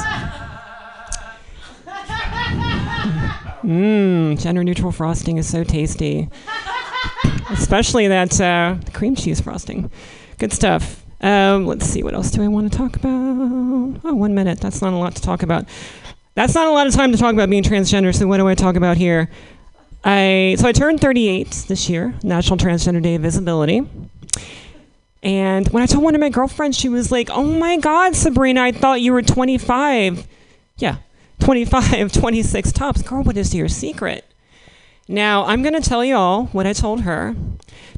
[3.64, 6.30] Mmm, gender neutral frosting is so tasty.
[7.50, 9.90] Especially that uh, cream cheese frosting.
[10.38, 11.04] Good stuff.
[11.22, 14.02] Um, let's see, what else do I want to talk about?
[14.04, 14.60] Oh, one minute.
[14.60, 15.66] That's not a lot to talk about.
[16.36, 18.56] That's not a lot of time to talk about being transgender, so what do I
[18.56, 19.30] talk about here?
[20.04, 23.88] I so I turned 38 this year, National Transgender Day of Visibility.
[25.22, 28.62] And when I told one of my girlfriends, she was like, "Oh my God, Sabrina,
[28.62, 30.28] I thought you were 25."
[30.78, 30.98] Yeah,
[31.44, 33.02] 25, 26 tops.
[33.02, 34.26] Girl, what is your secret?
[35.08, 37.36] Now, I'm going to tell you all what I told her.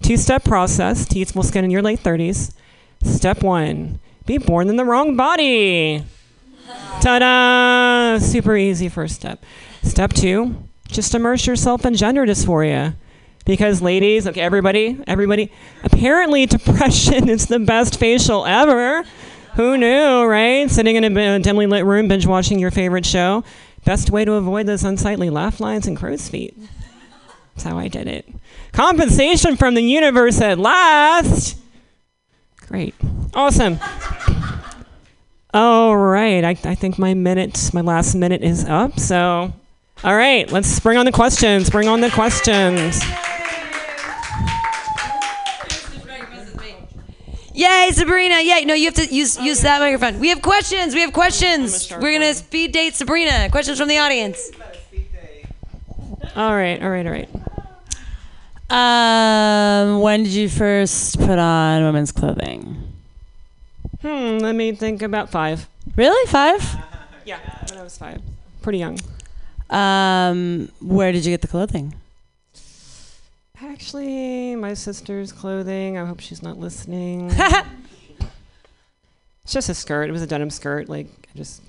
[0.01, 2.53] Two step process, teachable skin in your late 30s.
[3.03, 6.03] Step one be born in the wrong body.
[6.99, 8.17] Ta da!
[8.17, 9.43] Super easy first step.
[9.83, 10.55] Step two,
[10.87, 12.95] just immerse yourself in gender dysphoria.
[13.45, 15.51] Because ladies, okay, everybody, everybody,
[15.83, 19.03] apparently depression is the best facial ever.
[19.55, 20.69] Who knew, right?
[20.69, 23.43] Sitting in a dimly lit room, binge watching your favorite show.
[23.85, 26.57] Best way to avoid those unsightly laugh lines and crow's feet.
[27.53, 28.27] That's how I did it.
[28.73, 31.57] Compensation from the universe at last.
[32.67, 32.95] Great.
[33.33, 33.79] Awesome.
[35.53, 36.43] All right.
[36.43, 38.99] I, I think my minute, my last minute is up.
[38.99, 39.53] So,
[40.03, 41.69] all right, let's bring on the questions.
[41.69, 43.01] Bring on the questions.
[47.55, 48.41] Yay, Sabrina!
[48.41, 48.65] Yay!
[48.65, 50.19] No, you have to use use that microphone.
[50.19, 50.93] We have questions.
[50.93, 51.89] We have questions.
[51.89, 53.49] We're gonna speed date Sabrina.
[53.49, 54.51] Questions from the audience.
[56.35, 57.29] All right, all right, all right.
[58.69, 62.91] Um, when did you first put on women's clothing?
[64.01, 65.69] Hmm, let me think about five.
[65.95, 66.61] Really, five?
[67.23, 67.39] Yeah,
[67.69, 68.21] when I was five.
[68.63, 68.99] Pretty young.
[69.69, 71.93] Um, where did you get the clothing?
[73.71, 75.97] Actually, my sister's clothing.
[75.97, 77.31] I hope she's not listening.
[79.43, 80.09] it's just a skirt.
[80.09, 80.89] It was a denim skirt.
[80.89, 81.61] Like, I just.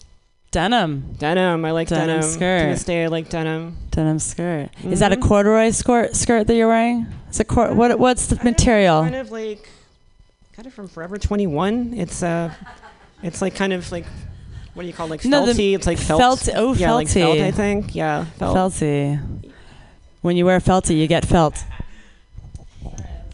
[0.51, 1.15] Denim.
[1.19, 1.65] Denim.
[1.65, 2.23] I like Denim denim.
[2.23, 2.61] skirt.
[2.61, 3.77] To this day, I like denim.
[3.91, 4.71] Denim skirt.
[4.85, 5.23] Is that a Mhm.
[5.23, 7.07] corduroy skirt skirt that you're wearing?
[7.31, 7.99] Is it cor- what?
[7.99, 9.03] What's the material?
[9.03, 9.69] Kind of like.
[10.57, 11.93] Got it from Forever 21.
[11.95, 12.53] It's uh,
[13.23, 14.07] it's like kind of like.
[14.75, 15.11] What do you call it?
[15.11, 15.75] like No, the felty?
[15.75, 16.21] it's like felt.
[16.21, 17.37] felt- oh, yeah, like felt.
[17.39, 17.45] felty.
[17.45, 17.95] I think.
[17.95, 18.57] Yeah, felt.
[18.57, 19.21] Felty.
[20.23, 21.65] When you wear felty, you get felt.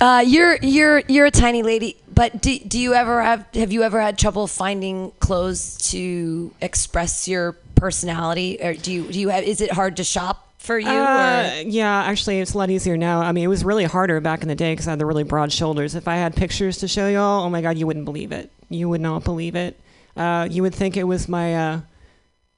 [0.03, 3.85] Uh, you're you're you're a tiny lady, but do, do you ever have have you
[3.85, 9.45] ever had trouble finding clothes to express your personality, or do you do you have?
[9.45, 10.89] Is it hard to shop for you?
[10.89, 13.21] Uh, yeah, actually, it's a lot easier now.
[13.21, 15.23] I mean, it was really harder back in the day because I had the really
[15.23, 15.95] broad shoulders.
[15.95, 18.51] If I had pictures to show y'all, oh my God, you wouldn't believe it.
[18.71, 19.79] You would not believe it.
[20.17, 21.81] Uh, you would think it was my uh,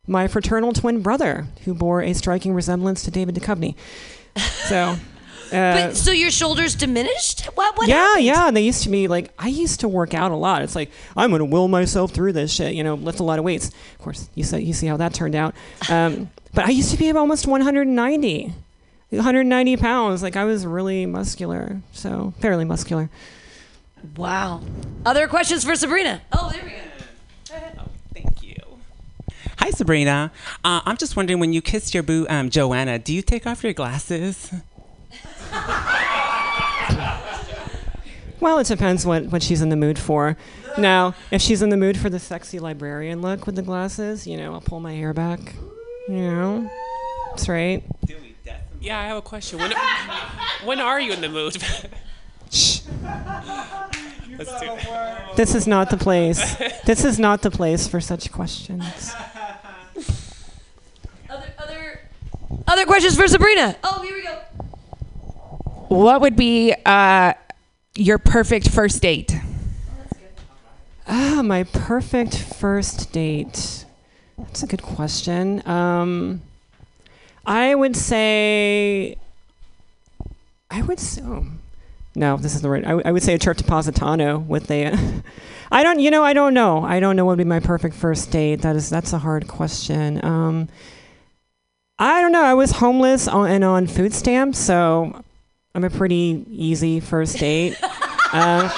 [0.07, 3.74] my fraternal twin brother who bore a striking resemblance to David Duchovny.
[4.66, 4.97] So.
[5.53, 7.47] Uh, But so your shoulders diminished?
[7.55, 7.76] What?
[7.76, 7.88] What?
[7.88, 8.24] yeah, happened?
[8.24, 8.51] yeah.
[8.51, 10.62] They used to be like I used to work out a lot.
[10.62, 12.74] It's like I'm gonna will myself through this shit.
[12.74, 13.68] You know, lift a lot of weights.
[13.68, 15.55] Of course, you see you see how that turned out.
[15.90, 18.53] Um, but I used to be almost 190,
[19.11, 20.22] 190 pounds.
[20.22, 23.11] Like I was really muscular, so fairly muscular.
[24.16, 24.61] Wow.
[25.07, 26.20] Other questions for Sabrina?
[26.32, 26.76] Oh, there we go.
[28.12, 28.57] Thank you.
[29.59, 30.30] Hi, Sabrina.
[30.62, 33.64] Uh, I'm just wondering when you kiss your boo, um, Joanna, do you take off
[33.64, 34.53] your glasses?
[38.45, 40.36] Well, it depends what, what she's in the mood for.
[40.76, 44.36] Now, if she's in the mood for the sexy librarian look with the glasses, you
[44.36, 45.55] know, I'll pull my hair back.
[46.11, 46.70] You know,
[47.30, 47.82] that's right.
[48.82, 49.61] Yeah, I have a question.
[49.61, 49.72] When,
[50.64, 51.57] when are you in the mood?
[52.53, 52.82] Shh.
[54.36, 55.36] Let's do it.
[55.36, 56.55] This is not the place.
[56.84, 59.14] This is not the place for such questions.
[62.68, 63.74] Other questions for Sabrina?
[63.82, 64.38] Oh, here we go.
[65.88, 67.32] What would be uh,
[67.97, 69.36] your perfect first date?
[71.07, 73.84] Ah, my perfect first date.
[74.38, 75.66] That's a good question.
[75.68, 76.42] Um,
[77.47, 79.16] I would say.
[80.70, 81.22] I would say.
[81.22, 81.47] Oh,
[82.16, 82.84] no, this is the right.
[82.84, 84.97] I would say a trip to Positano with a.
[85.70, 86.01] I don't.
[86.01, 86.24] You know.
[86.24, 86.84] I don't know.
[86.84, 88.62] I don't know what would be my perfect first date.
[88.62, 88.90] That is.
[88.90, 90.24] That's a hard question.
[90.24, 90.68] Um,
[91.99, 92.42] I don't know.
[92.42, 95.24] I was homeless on, and on food stamps, so
[95.77, 97.77] I'm a pretty easy first date.
[98.33, 98.68] uh,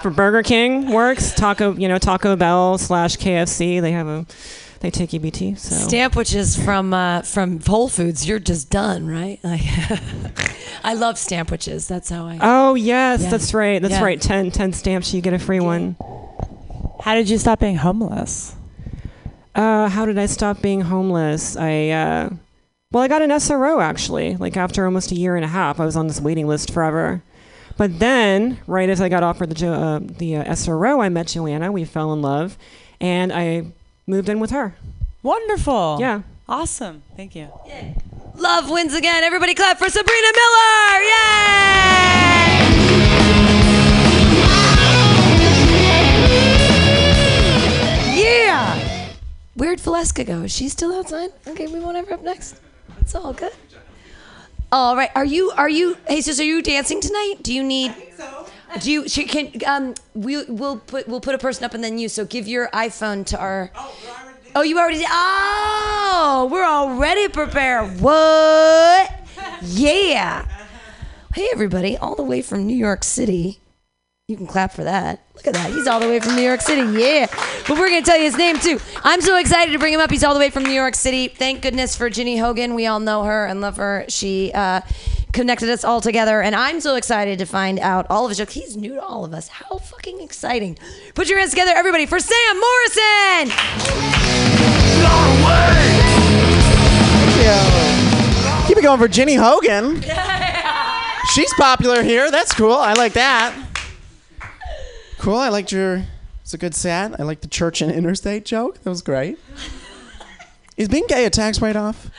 [0.00, 1.34] for Burger King works.
[1.34, 3.78] Taco, you know, Taco Bell slash KFC.
[3.82, 4.24] They have a,
[4.80, 5.58] they take EBT.
[5.58, 6.16] So Stamp
[6.56, 8.26] from uh, from Whole Foods.
[8.26, 9.38] You're just done, right?
[9.44, 9.60] Like,
[10.84, 11.52] I love stamp
[11.86, 12.38] That's how I.
[12.40, 13.30] Oh yes, Yeah.
[13.30, 13.80] that's right.
[13.82, 14.02] That's Yeah.
[14.02, 14.20] right.
[14.20, 15.94] 10, 10 stamps, you get a free one.
[17.02, 18.56] How did you stop being homeless?
[19.54, 21.54] Uh, how did I stop being homeless?
[21.56, 22.30] I uh,
[22.92, 24.36] well, I got an SRO actually.
[24.36, 27.22] Like after almost a year and a half, I was on this waiting list forever.
[27.78, 31.28] But then, right as I got offered the jo- uh, the uh, SRO, I met
[31.28, 31.72] Joanna.
[31.72, 32.58] We fell in love,
[33.00, 33.66] and I
[34.06, 34.74] moved in with her.
[35.22, 35.96] Wonderful.
[35.98, 36.22] Yeah.
[36.48, 37.02] Awesome.
[37.16, 37.48] Thank you.
[38.36, 39.24] Love wins again.
[39.24, 41.02] Everybody clap for Sabrina Miller.
[41.02, 42.92] Yay!
[48.14, 49.08] Yeah.
[49.54, 50.42] Where'd Valeska go?
[50.42, 51.30] Is she still outside?
[51.46, 52.60] Okay, we won't have her up next.
[53.02, 53.52] It's all good.
[54.70, 55.10] All right.
[55.14, 55.50] Are you?
[55.56, 55.98] Are you?
[56.08, 57.34] Hey, sis, are you dancing tonight?
[57.42, 57.94] Do you need?
[58.80, 59.08] Do you?
[59.08, 59.50] She can.
[59.66, 59.94] Um.
[60.14, 62.08] We we'll put we'll put a person up and then you.
[62.08, 63.70] So give your iPhone to our.
[64.54, 65.08] Oh, you already did.
[65.10, 68.00] Oh, we're already prepared.
[68.00, 69.18] What?
[69.64, 70.46] Yeah.
[71.34, 73.61] Hey, everybody, all the way from New York City.
[74.32, 75.20] You can clap for that.
[75.34, 75.72] Look at that.
[75.72, 76.80] He's all the way from New York City.
[76.98, 77.26] Yeah.
[77.68, 78.80] But we're going to tell you his name too.
[79.04, 80.10] I'm so excited to bring him up.
[80.10, 81.28] He's all the way from New York City.
[81.28, 82.74] Thank goodness for Ginny Hogan.
[82.74, 84.06] We all know her and love her.
[84.08, 84.80] She uh,
[85.34, 86.40] connected us all together.
[86.40, 88.54] And I'm so excited to find out all of his jokes.
[88.54, 89.48] He's new to all of us.
[89.48, 90.78] How fucking exciting.
[91.14, 93.52] Put your hands together, everybody, for Sam Morrison.
[98.66, 100.02] Keep it going for Ginny Hogan.
[101.34, 102.30] She's popular here.
[102.30, 102.72] That's cool.
[102.72, 103.71] I like that.
[105.22, 105.36] Cool.
[105.36, 106.02] I liked your.
[106.40, 107.20] It's a good set.
[107.20, 108.82] I like the church and interstate joke.
[108.82, 109.38] That was great.
[110.76, 112.10] Is being gay a tax write off?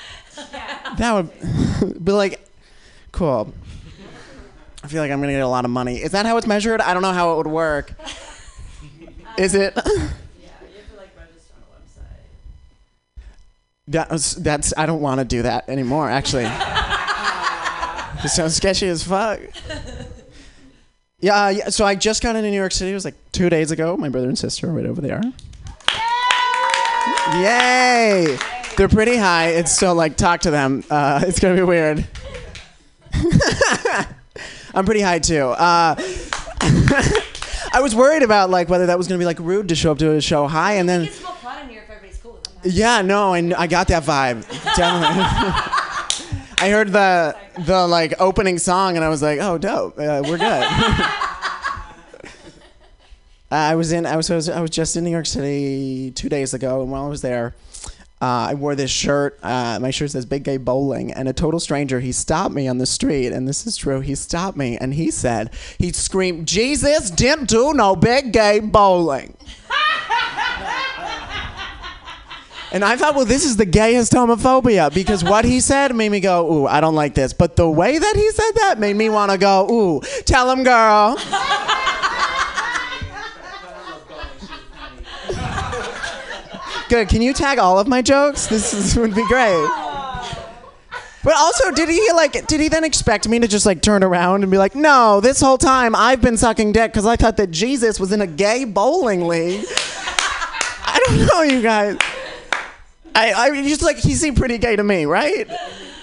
[0.53, 0.79] Yeah.
[0.97, 2.47] That would be like,
[3.11, 3.53] cool.
[4.83, 5.97] I feel like I'm gonna get a lot of money.
[5.97, 6.79] Is that how it's measured?
[6.79, 7.91] I don't know how it would work.
[9.37, 9.75] Is it?
[13.87, 16.09] That was, that's that's I don't want to do that anymore.
[16.09, 16.45] Actually,
[18.23, 19.41] it sounds sketchy as fuck.
[21.23, 21.69] Yeah, uh, yeah.
[21.69, 22.91] So I just got into New York City.
[22.91, 23.95] It was like two days ago.
[23.95, 25.21] My brother and sister are right over there.
[27.31, 28.25] Yay!
[28.25, 28.37] Yay.
[28.75, 29.51] They're pretty high.
[29.51, 30.83] It's so like talk to them.
[30.89, 32.05] Uh, it's gonna be weird.
[34.73, 35.45] I'm pretty high too.
[35.45, 35.95] Uh,
[37.71, 39.99] I was worried about like whether that was gonna be like rude to show up
[39.99, 41.09] to a show high, and then
[42.63, 44.45] yeah, no, and I got that vibe.
[44.75, 45.72] Definitely.
[46.63, 47.35] I heard the
[47.65, 49.99] the like opening song, and I was like, oh, dope.
[49.99, 50.63] Uh, we're good.
[53.51, 54.05] I was in.
[54.05, 54.47] I was, I was.
[54.47, 57.53] I was just in New York City two days ago, and while I was there,
[58.21, 59.37] uh, I wore this shirt.
[59.43, 62.77] Uh, my shirt says "Big Gay Bowling," and a total stranger he stopped me on
[62.77, 63.99] the street, and this is true.
[63.99, 69.35] He stopped me, and he said, he screamed, "Jesus didn't do no big gay bowling."
[72.73, 76.19] And I thought, well, this is the gayest homophobia because what he said made me
[76.19, 77.31] go, ooh, I don't like this.
[77.31, 80.63] But the way that he said that made me want to go, ooh, tell him,
[80.63, 81.15] girl.
[86.89, 87.09] Good.
[87.09, 88.47] Can you tag all of my jokes?
[88.47, 89.69] This is, would be great.
[91.23, 92.47] But also, did he like?
[92.47, 95.39] Did he then expect me to just like turn around and be like, "No, this
[95.39, 98.65] whole time I've been sucking dick because I thought that Jesus was in a gay
[98.65, 99.65] bowling league."
[100.85, 101.97] I don't know, you guys.
[103.15, 105.47] I, I just like he seemed pretty gay to me, right?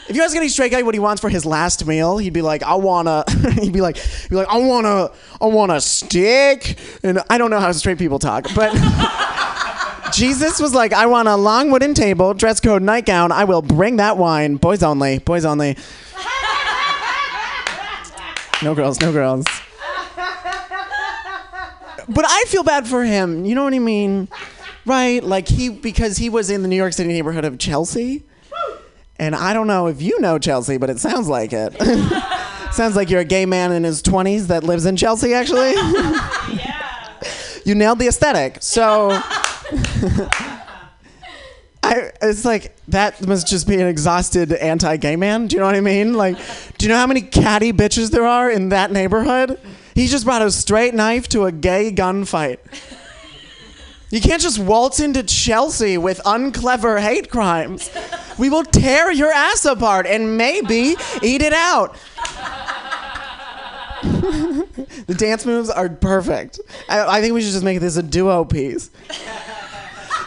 [0.09, 2.43] If you ask any straight guy what he wants for his last meal, he'd be
[2.43, 3.25] like, "I wanna,"
[3.61, 6.77] he'd be like, he'd be like, "I wanna, I want a stick.
[7.03, 8.73] and I don't know how straight people talk, but
[10.13, 13.31] Jesus was like, "I want a long wooden table, dress code nightgown.
[13.33, 15.77] I will bring that wine, boys only, boys only."
[18.63, 19.47] No girls, no girls.
[22.09, 23.45] But I feel bad for him.
[23.47, 24.29] You know what I mean?
[24.87, 25.23] Right?
[25.23, 28.25] Like he because he was in the New York City neighborhood of Chelsea.
[29.19, 31.75] And I don't know if you know Chelsea, but it sounds like it.
[32.73, 35.73] sounds like you're a gay man in his 20s that lives in Chelsea actually.
[36.55, 37.19] yeah.
[37.65, 38.59] you nailed the aesthetic.
[38.61, 39.11] So
[41.83, 45.47] I, it's like that must just be an exhausted anti-gay man.
[45.47, 46.15] Do you know what I mean?
[46.15, 46.37] Like,
[46.79, 49.59] do you know how many catty bitches there are in that neighborhood?
[49.95, 52.59] He just brought a straight knife to a gay gunfight.
[54.11, 57.91] You can't just waltz into Chelsea with unclever hate crimes.
[58.39, 61.97] We will tear your ass apart and maybe eat it out.
[64.03, 66.59] the dance moves are perfect.
[66.89, 68.91] I, I think we should just make this a duo piece.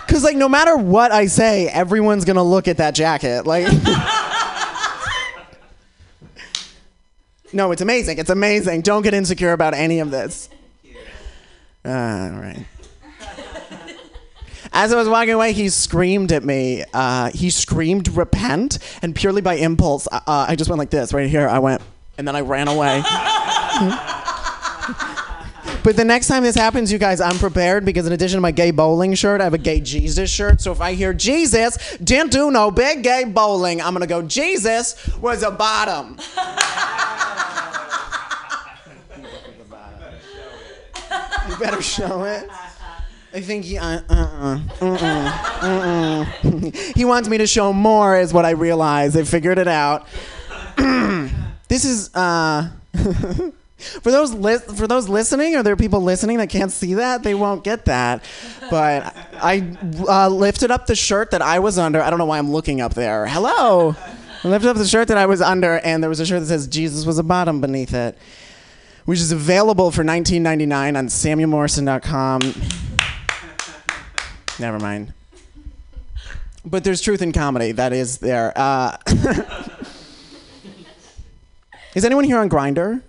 [0.07, 3.45] Cause like no matter what I say, everyone's gonna look at that jacket.
[3.45, 3.67] Like
[7.53, 8.17] No, it's amazing.
[8.17, 8.81] It's amazing.
[8.81, 10.49] Don't get insecure about any of this.
[11.86, 12.65] Uh, all right.
[14.76, 16.84] As I was walking away, he screamed at me.
[16.95, 21.30] Uh, he screamed, repent, and purely by impulse, uh, I just went like this, right
[21.30, 21.47] here.
[21.47, 21.84] I went,
[22.17, 23.03] and then I ran away.
[25.84, 28.49] but the next time this happens, you guys, I'm prepared because in addition to my
[28.49, 30.59] gay bowling shirt, I have a gay Jesus shirt.
[30.59, 35.07] So if I hear Jesus didn't do no big gay bowling, I'm gonna go, Jesus
[35.17, 36.17] was a bottom.
[41.47, 42.49] you better show it.
[43.36, 46.25] I think he, uh, uh, uh, uh, uh,
[46.95, 49.17] he wants me to show more, is what I realize.
[49.17, 50.07] I figured it out.
[51.67, 55.55] this is uh, for those li- for those listening.
[55.55, 57.23] Are there people listening that can't see that?
[57.23, 58.23] They won't get that.
[58.69, 59.75] But I
[60.07, 62.03] uh, lifted up the shirt that I was under.
[62.03, 63.25] I don't know why I'm looking up there.
[63.25, 63.95] Hello.
[64.43, 66.47] I lifted up the shirt that I was under, and there was a shirt that
[66.47, 68.15] says Jesus was a bottom beneath it,
[69.05, 72.93] which is available for $19.99 on SamuelMorrison.com.
[74.60, 75.14] Never mind.
[76.66, 77.72] But there's truth in comedy.
[77.74, 78.54] That is there.
[78.56, 78.97] Uh,
[81.95, 83.01] is anyone here on Grindr?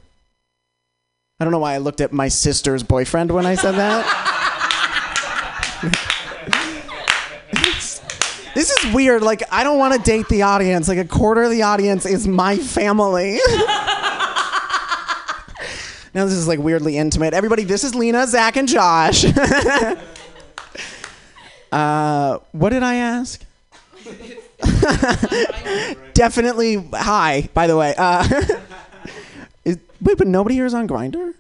[1.39, 4.21] I don't know why I looked at my sister's boyfriend when I said that.
[8.55, 9.23] this is weird.
[9.23, 10.89] Like, I don't want to date the audience.
[10.89, 13.39] Like, a quarter of the audience is my family.
[16.15, 17.35] now, this is like weirdly intimate.
[17.35, 19.25] Everybody, this is Lena, Zach, and Josh.
[21.75, 23.45] Uh, what did I ask?
[26.15, 27.97] Definitely hi, by the way.
[27.99, 28.25] Uh,
[29.65, 31.35] is, wait, but nobody here is on Grindr.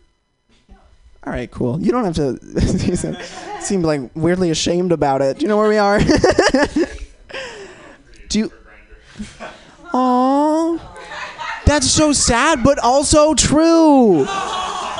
[1.24, 1.80] All right, cool.
[1.80, 2.60] You don't have to
[2.96, 3.16] seem-
[3.60, 5.38] seem like weirdly ashamed about it.
[5.38, 6.00] Do you know where we are?
[8.28, 8.52] Do you?
[9.92, 10.80] Aww.
[11.64, 14.24] That's so sad, but also true.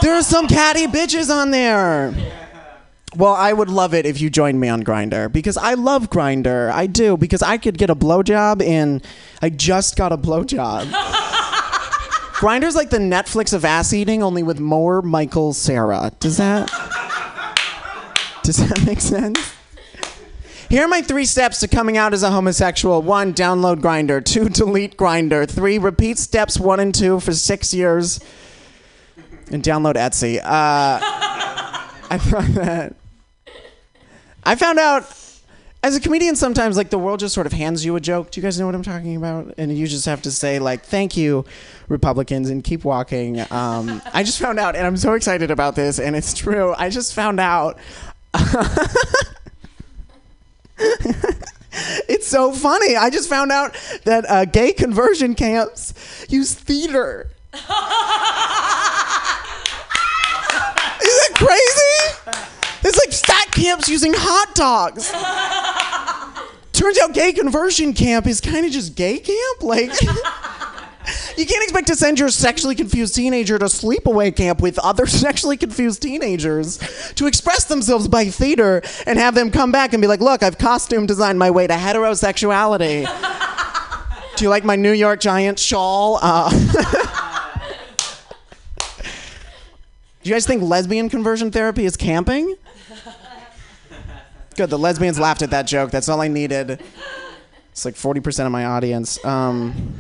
[0.01, 2.15] There are some catty bitches on there.
[3.17, 6.71] Well, I would love it if you joined me on Grindr because I love Grindr.
[6.73, 9.03] I do because I could get a blowjob in.
[9.41, 10.91] I just got a blowjob.
[12.35, 16.13] Grindr's like the Netflix of ass eating, only with more Michael Cera.
[16.19, 16.69] Does that?
[18.43, 19.55] Does that make sense?
[20.69, 23.01] Here are my three steps to coming out as a homosexual.
[23.01, 24.25] One, download Grindr.
[24.25, 25.49] Two, delete Grindr.
[25.49, 28.19] Three, repeat steps one and two for six years.
[29.53, 30.39] And download Etsy.
[30.39, 30.43] Uh,
[32.11, 32.97] I found that.
[34.45, 35.05] I found out
[35.83, 38.31] as a comedian sometimes like the world just sort of hands you a joke.
[38.31, 39.55] Do you guys know what I'm talking about?
[39.59, 41.45] And you just have to say like thank you
[41.89, 43.41] Republicans and keep walking.
[43.51, 46.75] Um, I just found out and I'm so excited about this and it's true.
[46.77, 47.79] I just found out
[52.09, 52.97] It's so funny.
[52.97, 55.93] I just found out that uh, gay conversion camps
[56.29, 57.31] use theater.
[57.53, 57.69] Isn't
[61.01, 62.41] that crazy?
[62.85, 63.13] It's like
[63.55, 65.11] camps using hot dogs.
[66.73, 69.63] Turns out gay conversion camp is kind of just gay camp.
[69.63, 69.91] Like,
[71.37, 75.57] you can't expect to send your sexually confused teenager to sleepaway camp with other sexually
[75.57, 76.79] confused teenagers
[77.15, 80.59] to express themselves by theater and have them come back and be like, look, I've
[80.59, 83.07] costume designed my way to heterosexuality.
[84.37, 86.19] Do you like my New York Giant shawl?
[86.21, 86.51] Uh,
[90.25, 92.57] Do you guys think lesbian conversion therapy is camping?
[94.57, 95.91] Good, the lesbians laughed at that joke.
[95.91, 96.81] That's all I needed.
[97.73, 99.23] It's like 40% of my audience.
[99.25, 99.99] Um,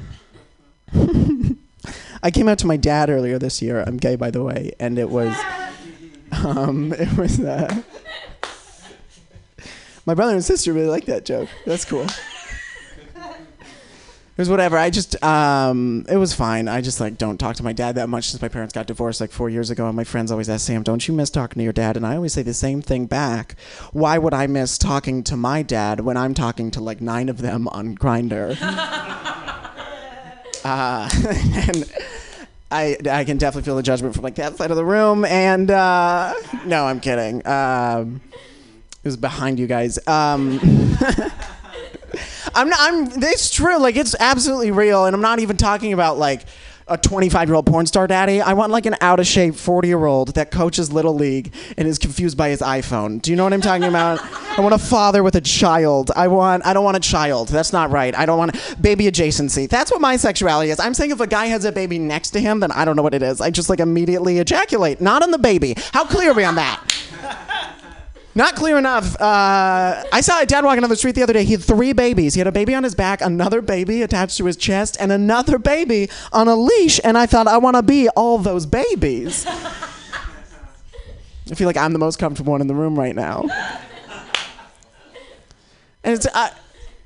[2.22, 3.82] I came out to my dad earlier this year.
[3.84, 5.36] I'm gay, by the way, and it was,
[6.44, 7.40] um, it was.
[7.40, 7.82] Uh,
[10.06, 11.48] my brother and sister really like that joke.
[11.66, 12.06] That's cool.
[14.36, 14.76] It was whatever.
[14.76, 16.66] I just, um, it was fine.
[16.66, 19.20] I just like don't talk to my dad that much since my parents got divorced
[19.20, 19.86] like four years ago.
[19.86, 22.16] And my friends always ask Sam, "Don't you miss talking to your dad?" And I
[22.16, 23.54] always say the same thing back.
[23.92, 27.42] Why would I miss talking to my dad when I'm talking to like nine of
[27.42, 28.60] them on Grindr?
[30.64, 31.08] uh,
[31.68, 31.92] and
[32.72, 35.24] I, I can definitely feel the judgment from like that side of the room.
[35.24, 36.34] And uh,
[36.66, 37.46] no, I'm kidding.
[37.46, 40.04] Um, it was behind you guys.
[40.08, 40.58] Um,
[42.54, 46.18] I'm not, I'm it's true like it's absolutely real and I'm not even talking about
[46.18, 46.42] like
[46.86, 48.40] a 25 year old porn star daddy.
[48.40, 51.88] I want like an out of shape 40 year old that coaches little league and
[51.88, 53.22] is confused by his iPhone.
[53.22, 54.20] Do you know what I'm talking about?
[54.56, 56.10] I want a father with a child.
[56.14, 57.48] I want I don't want a child.
[57.48, 58.16] That's not right.
[58.16, 59.68] I don't want baby adjacency.
[59.68, 60.78] That's what my sexuality is.
[60.78, 63.02] I'm saying if a guy has a baby next to him, then I don't know
[63.02, 63.40] what it is.
[63.40, 65.00] I just like immediately ejaculate.
[65.00, 65.74] Not on the baby.
[65.92, 66.82] How clear are we on that?
[68.36, 69.20] Not clear enough.
[69.20, 71.44] Uh, I saw a dad walking down the street the other day.
[71.44, 72.34] He had three babies.
[72.34, 75.58] He had a baby on his back, another baby attached to his chest, and another
[75.58, 77.00] baby on a leash.
[77.04, 79.46] And I thought, I want to be all those babies.
[79.46, 83.44] I feel like I'm the most comfortable one in the room right now.
[86.02, 86.50] And it's, I,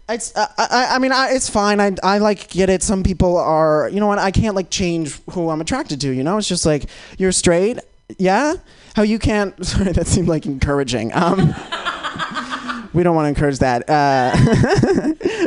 [0.09, 1.81] it's, uh, I, I mean, I, it's fine.
[1.81, 2.83] I, I like get it.
[2.83, 4.19] Some people are, you know what?
[4.19, 6.11] I can't like change who I'm attracted to.
[6.11, 6.87] You know, it's just like
[7.19, 7.79] you're straight,
[8.17, 8.55] yeah.
[8.95, 9.65] How you can't?
[9.67, 11.13] Sorry, that seemed like encouraging.
[11.15, 11.39] Um,
[12.95, 13.89] we don't want to encourage that.
[13.89, 14.33] Uh,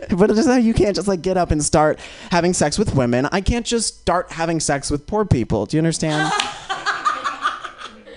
[0.16, 2.00] but just how you can't just like get up and start
[2.30, 3.28] having sex with women.
[3.32, 5.66] I can't just start having sex with poor people.
[5.66, 6.32] Do you understand?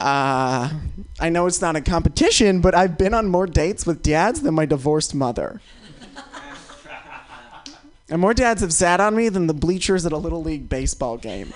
[0.00, 0.68] Uh,
[1.18, 4.54] I know it's not a competition, but I've been on more dates with dads than
[4.54, 5.62] my divorced mother.
[8.10, 11.16] And more dads have sat on me than the bleachers at a little league baseball
[11.16, 11.54] game.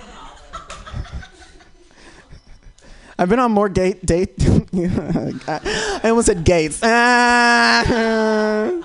[3.18, 4.34] I've been on more gate date.
[4.72, 6.78] I almost said gates.
[6.82, 8.84] Ah.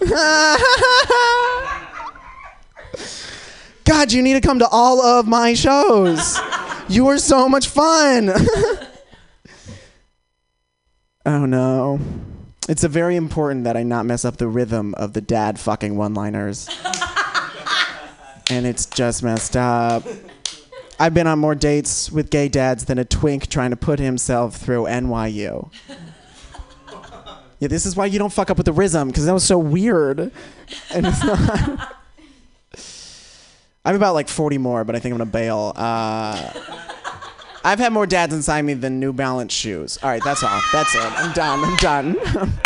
[3.84, 6.38] God, you need to come to all of my shows.
[6.88, 8.30] You are so much fun.
[11.26, 11.98] oh no.
[12.68, 15.96] It's a very important that I not mess up the rhythm of the dad fucking
[15.96, 16.68] one liners.
[18.50, 20.04] and it's just messed up.
[20.98, 24.56] I've been on more dates with gay dads than a twink trying to put himself
[24.56, 25.72] through NYU.
[27.58, 29.58] Yeah, this is why you don't fuck up with the rhythm because that was so
[29.58, 30.32] weird.
[30.92, 31.96] And it's not.
[33.84, 35.72] I'm about like 40 more, but I think I'm gonna bail.
[35.74, 36.52] Uh,
[37.64, 39.98] I've had more dads inside me than New Balance shoes.
[40.02, 40.60] All right, that's all.
[40.72, 41.00] That's it.
[41.00, 41.64] I'm done.
[41.64, 42.52] I'm done.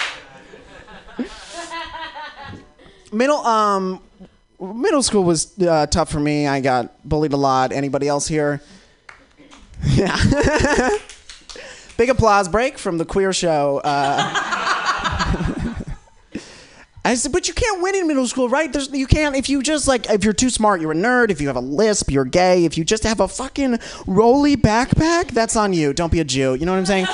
[3.13, 4.03] middle um,
[4.61, 6.47] middle school was uh, tough for me.
[6.47, 7.73] I got bullied a lot.
[7.73, 8.61] Anybody else here?
[9.91, 10.17] Yeah.
[11.99, 13.83] Big applause break from the queer show.
[13.85, 14.33] Uh,
[17.05, 18.73] I said, but you can't win in middle school, right?
[18.73, 21.31] There's, you can't if you just like if you're too smart, you're a nerd.
[21.31, 22.65] If you have a lisp, you're gay.
[22.65, 25.93] If you just have a fucking rolly backpack, that's on you.
[25.93, 26.55] Don't be a Jew.
[26.55, 27.07] You know what I'm saying?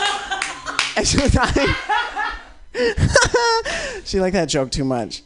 [4.04, 5.22] She liked that joke too much.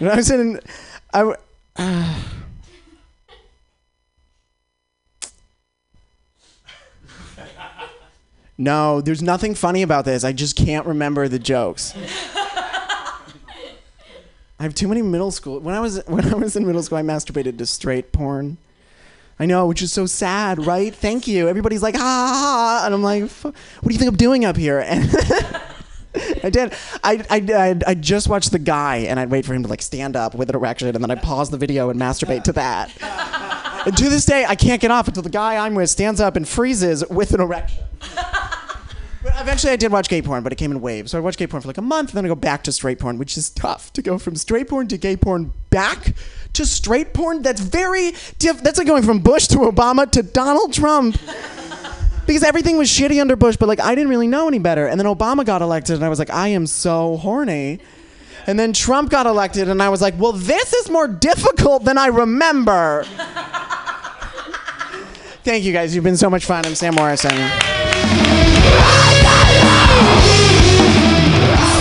[0.00, 0.60] I was in,
[1.12, 1.34] I.
[1.76, 2.14] uh,
[8.58, 10.24] no, there's nothing funny about this.
[10.24, 11.94] I just can't remember the jokes.
[14.58, 15.58] I have too many middle school.
[15.60, 18.58] When I was when I was in middle school, I masturbated to straight porn.
[19.38, 20.94] I know, which is so sad, right?
[20.94, 21.48] Thank you.
[21.48, 22.82] Everybody's like, ha ha, ha.
[22.84, 23.54] and I'm like, "F- what
[23.86, 24.80] do you think I'm doing up here?
[24.86, 25.10] And
[26.42, 26.74] I did.
[27.04, 30.16] I, I, I, just watched the guy, and I'd wait for him to like stand
[30.16, 32.90] up with an erection, and then I'd pause the video and masturbate to that.
[33.86, 36.36] and to this day, I can't get off until the guy I'm with stands up
[36.36, 37.84] and freezes with an erection.
[39.22, 41.12] But eventually, I did watch gay porn, but it came in waves.
[41.12, 42.72] So I watched gay porn for like a month, and then I go back to
[42.72, 46.14] straight porn, which is tough to go from straight porn to gay porn back
[46.54, 47.42] to straight porn.
[47.42, 51.18] That's very diff- That's like going from Bush to Obama to Donald Trump.
[52.30, 54.86] Because everything was shitty under Bush, but like I didn't really know any better.
[54.86, 57.80] And then Obama got elected, and I was like, I am so horny.
[58.46, 61.98] And then Trump got elected, and I was like, well, this is more difficult than
[61.98, 63.02] I remember.
[65.42, 65.92] Thank you guys.
[65.92, 66.64] You've been so much fun.
[66.64, 67.32] I'm Sam Morrison.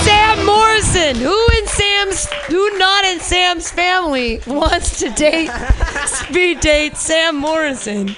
[0.02, 1.16] Sam Morrison.
[1.18, 5.52] Who in Sam's, who not in Sam's family wants to date,
[6.08, 8.16] speed date Sam Morrison?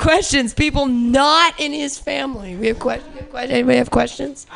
[0.00, 0.54] Questions.
[0.54, 2.56] People not in his family.
[2.56, 3.14] We have questions.
[3.34, 4.46] Anybody have questions?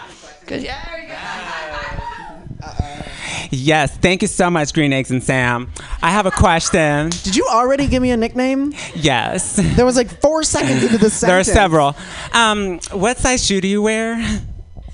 [0.46, 1.14] 'Cause- yeah, there you go.
[3.50, 5.70] Yes, thank you so much, Green Eggs and Sam.
[6.02, 7.10] I have a question.
[7.24, 8.72] Did you already give me a nickname?
[8.94, 9.56] Yes.
[9.76, 11.94] There was like four seconds into the There are several.
[12.32, 14.40] Um, what size shoe do you wear?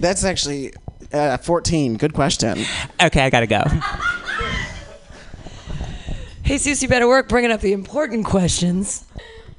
[0.01, 0.73] That's actually
[1.13, 1.97] uh, 14.
[1.97, 2.65] Good question.
[3.01, 3.63] Okay, I gotta go.
[6.43, 9.05] Hey, Susie, you better work bringing up the important questions.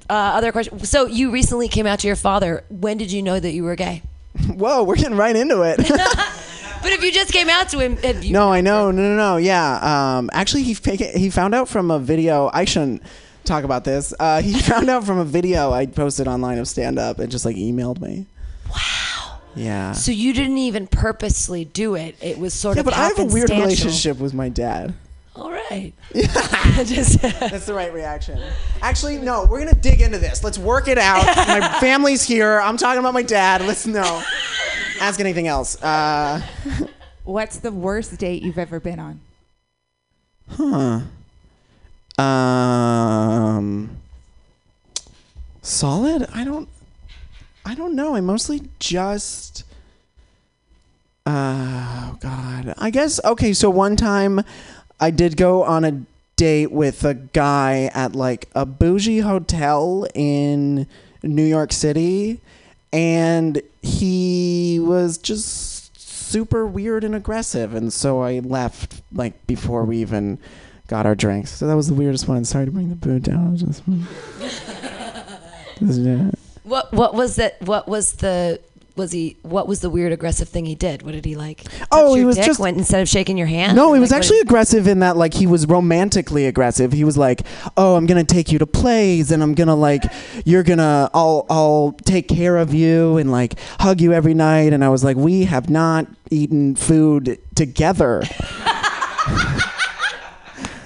[0.09, 0.79] Uh, other question.
[0.79, 2.63] So you recently came out to your father.
[2.69, 4.01] When did you know that you were gay?
[4.47, 5.79] Whoa, we're getting right into it.
[6.81, 8.89] But if you just came out to him, have you, no, I know.
[8.89, 9.37] No, no, no.
[9.37, 10.17] Yeah.
[10.17, 12.49] Um, actually, he he found out from a video.
[12.51, 13.03] I shouldn't
[13.43, 14.13] talk about this.
[14.19, 17.45] Uh, he found out from a video I posted online of stand up and just
[17.45, 18.25] like emailed me.
[18.69, 19.39] Wow.
[19.55, 19.91] Yeah.
[19.91, 22.15] So you didn't even purposely do it.
[22.21, 24.93] It was sort yeah, of but I have a weird relationship with my dad.
[25.35, 25.93] All right.
[26.13, 28.39] That's the right reaction.
[28.81, 30.43] Actually, no, we're gonna dig into this.
[30.43, 31.25] Let's work it out.
[31.25, 32.59] my family's here.
[32.59, 33.61] I'm talking about my dad.
[33.61, 34.21] Let's know.
[34.99, 35.81] Ask anything else.
[35.81, 36.41] Uh,
[37.23, 39.19] What's the worst date you've ever been on?
[40.49, 41.01] huh.
[42.21, 43.97] Um.
[45.61, 46.27] Solid.
[46.33, 46.67] I don't.
[47.65, 48.15] I don't know.
[48.15, 49.63] I mostly just.
[51.25, 52.73] Oh God.
[52.77, 53.53] I guess okay.
[53.53, 54.41] So one time,
[55.01, 56.03] I did go on a
[56.35, 60.87] date with a guy at like a bougie hotel in
[61.23, 62.39] New York City,
[62.93, 69.97] and he was just super weird and aggressive, and so I left like before we
[69.97, 70.37] even
[70.87, 71.51] got our drinks.
[71.51, 72.45] So that was the weirdest one.
[72.45, 73.57] Sorry to bring the booze down.
[73.57, 73.83] Just-.
[76.63, 77.59] What What was that?
[77.61, 78.59] What was the
[78.95, 79.37] was he?
[79.41, 81.01] What was the weird aggressive thing he did?
[81.03, 81.63] What did he like?
[81.91, 83.75] Oh, he was dick just- went instead of shaking your hand.
[83.75, 86.91] No, he Like, was actually did- aggressive in that like he was romantically aggressive.
[86.91, 87.41] He was like,
[87.77, 90.03] "Oh, I'm gonna take you to plays, and I'm gonna like,
[90.45, 94.83] you're gonna, I'll, I'll take care of you and like hug you every night." And
[94.83, 98.23] I was like, "We have not eaten food together.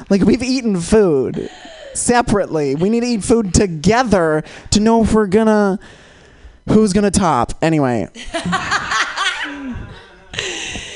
[0.09, 1.49] like we've eaten food
[1.93, 2.75] separately.
[2.75, 5.79] We need to eat food together to know if we're gonna,
[6.69, 8.07] who's gonna top." Anyway.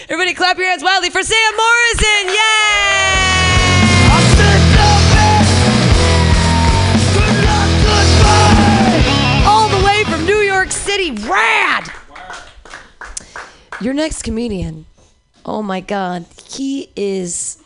[0.09, 2.33] Everybody, clap your hands wildly for Sam Morrison!
[2.33, 3.29] Yay!
[9.45, 11.91] All the way from New York City, rad!
[13.81, 14.87] Your next comedian,
[15.45, 17.61] oh my God, he is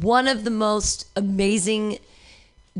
[0.00, 1.98] one of the most amazing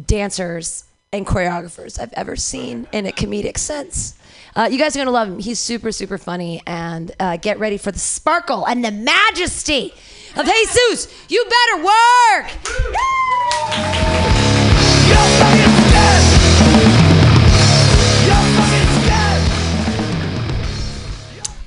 [0.07, 4.15] dancers and choreographers I've ever seen in a comedic sense.
[4.55, 5.39] Uh, you guys are gonna love him.
[5.39, 9.95] He's super, super funny, and uh, get ready for the sparkle and the majesty
[10.37, 11.11] of Jesus.
[11.31, 12.51] You better work.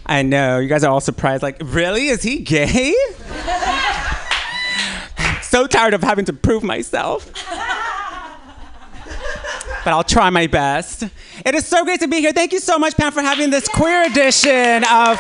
[0.05, 0.59] I know.
[0.59, 1.41] You guys are all surprised.
[1.41, 2.09] Like, really?
[2.09, 2.93] Is he gay?
[5.41, 7.31] so tired of having to prove myself.
[9.83, 11.03] But I'll try my best.
[11.43, 12.31] It is so great to be here.
[12.31, 15.19] Thank you so much, Pam, for having this queer edition of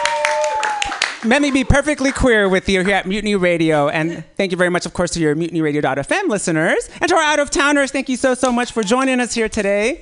[1.25, 3.89] Let Me Be Perfectly Queer with you here at Mutiny Radio.
[3.89, 6.89] And thank you very much, of course, to your mutinyradio.fm listeners.
[7.01, 9.49] And to our out of towners, thank you so, so much for joining us here
[9.49, 10.01] today.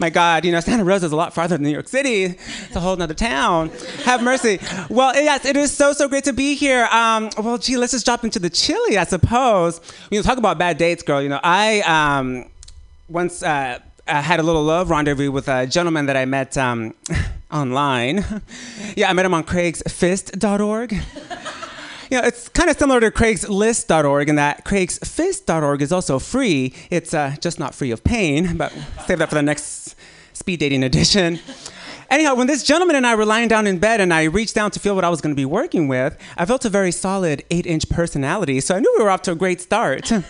[0.00, 2.24] My God, you know, Santa Rosa is a lot farther than New York City.
[2.24, 3.70] It's a whole nother town.
[4.04, 4.58] Have mercy.
[4.88, 6.86] Well, yes, it is so, so great to be here.
[6.86, 9.80] Um, well, gee, let's just drop into the chili, I suppose.
[10.10, 11.22] You know, talk about bad dates, girl.
[11.22, 12.46] You know, I um,
[13.08, 13.78] once uh,
[14.10, 16.94] I had a little love rendezvous with a gentleman that I met um,
[17.52, 18.24] online.
[18.96, 20.92] yeah, I met him on craigsfist.org.
[20.92, 20.98] You
[22.10, 26.74] know, it's kind of similar to craigslist.org in that craigsfist.org is also free.
[26.90, 28.72] It's uh, just not free of pain, but
[29.06, 29.94] save that for the next
[30.32, 31.38] speed dating edition.
[32.10, 34.72] Anyhow, when this gentleman and I were lying down in bed and I reached down
[34.72, 37.44] to feel what I was going to be working with, I felt a very solid
[37.52, 40.10] eight inch personality, so I knew we were off to a great start.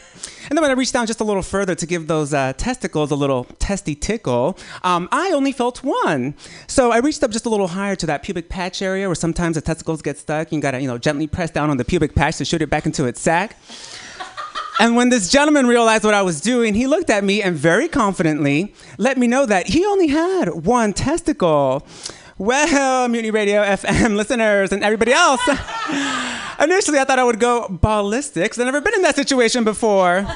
[0.48, 3.12] And then when I reached down just a little further to give those uh, testicles
[3.12, 6.34] a little testy tickle, um, I only felt one.
[6.66, 9.54] So I reached up just a little higher to that pubic patch area where sometimes
[9.54, 10.50] the testicles get stuck.
[10.50, 12.84] You gotta, you know, gently press down on the pubic patch to shoot it back
[12.84, 13.56] into its sack.
[14.80, 17.86] And when this gentleman realized what I was doing, he looked at me and very
[17.86, 21.86] confidently let me know that he only had one testicle.
[22.38, 25.46] Well, Mutiny Radio FM listeners and everybody else,
[26.58, 28.58] initially I thought I would go ballistics.
[28.58, 30.26] I've never been in that situation before.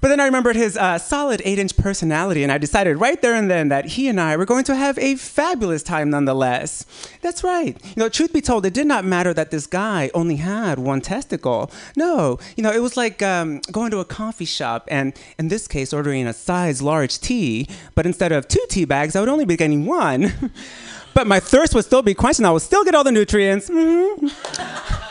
[0.00, 3.34] But then I remembered his uh, solid eight inch personality, and I decided right there
[3.34, 6.86] and then that he and I were going to have a fabulous time nonetheless.
[7.20, 7.76] That's right.
[7.84, 11.00] You know, truth be told, it did not matter that this guy only had one
[11.00, 11.70] testicle.
[11.96, 15.68] No, you know, it was like um, going to a coffee shop and, in this
[15.68, 19.44] case, ordering a size large tea, but instead of two tea bags, I would only
[19.44, 20.32] be getting one.
[21.14, 23.68] but my thirst would still be quenched, and I would still get all the nutrients.
[23.68, 25.06] Mhm.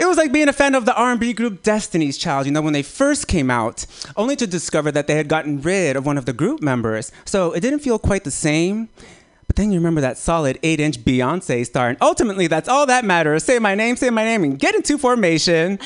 [0.00, 2.72] It was like being a fan of the R&B group Destiny's Child, you know, when
[2.72, 3.84] they first came out,
[4.16, 7.12] only to discover that they had gotten rid of one of the group members.
[7.26, 8.88] So it didn't feel quite the same.
[9.46, 13.44] But then you remember that solid 8-inch Beyonce star, and ultimately that's all that matters.
[13.44, 15.78] Say my name, say my name, and get into formation.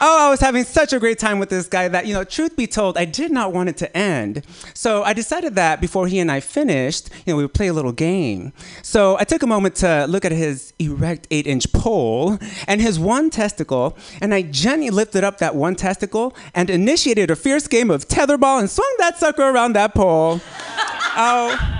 [0.00, 2.54] Oh, I was having such a great time with this guy that, you know, truth
[2.54, 4.44] be told, I did not want it to end.
[4.72, 7.72] So I decided that before he and I finished, you know, we would play a
[7.72, 8.52] little game.
[8.82, 12.38] So I took a moment to look at his erect eight inch pole
[12.68, 17.36] and his one testicle, and I gently lifted up that one testicle and initiated a
[17.36, 20.40] fierce game of tetherball and swung that sucker around that pole.
[21.16, 21.74] oh.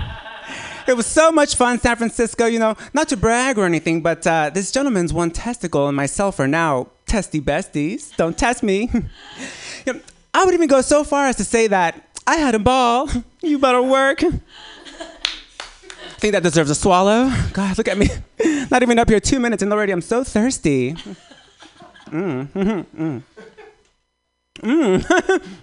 [0.87, 2.47] It was so much fun, San Francisco.
[2.47, 6.39] You know, not to brag or anything, but uh, this gentleman's one testicle and myself
[6.39, 8.15] are now testy besties.
[8.15, 8.89] Don't test me.
[10.33, 13.09] I would even go so far as to say that I had a ball.
[13.41, 14.21] You better work.
[14.21, 14.27] I
[16.17, 17.31] think that deserves a swallow.
[17.53, 18.09] God, look at me.
[18.69, 20.91] Not even up here two minutes and already I'm so thirsty.
[22.07, 23.23] Mm, mm, mm.
[24.57, 25.55] Mm.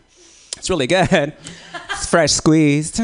[0.56, 1.34] it's really good.
[1.90, 3.02] It's fresh squeezed.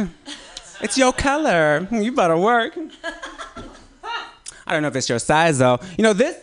[0.80, 1.86] It's your color.
[1.90, 2.78] You better work.
[4.66, 5.78] I don't know if it's your size though.
[5.98, 6.38] You know, this,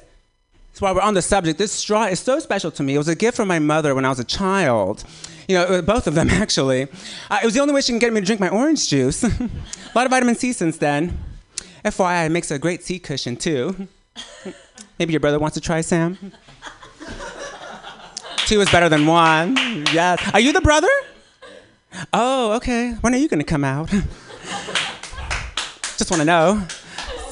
[0.79, 2.95] so while we're on the subject, this straw is so special to me.
[2.95, 5.03] It was a gift from my mother when I was a child.
[5.49, 6.83] You know, uh, both of them actually.
[7.29, 9.21] Uh, it was the only way she can get me to drink my orange juice.
[9.23, 9.49] a
[9.93, 11.19] lot of vitamin C since then.
[11.83, 13.89] FYI, it makes a great seat cushion too.
[14.97, 16.17] Maybe your brother wants to try, Sam?
[18.45, 19.57] Two is better than one.
[19.91, 20.31] Yes.
[20.33, 20.87] Are you the brother?
[22.13, 22.93] Oh, okay.
[23.01, 23.89] When are you going to come out?
[25.97, 26.65] Just want to know.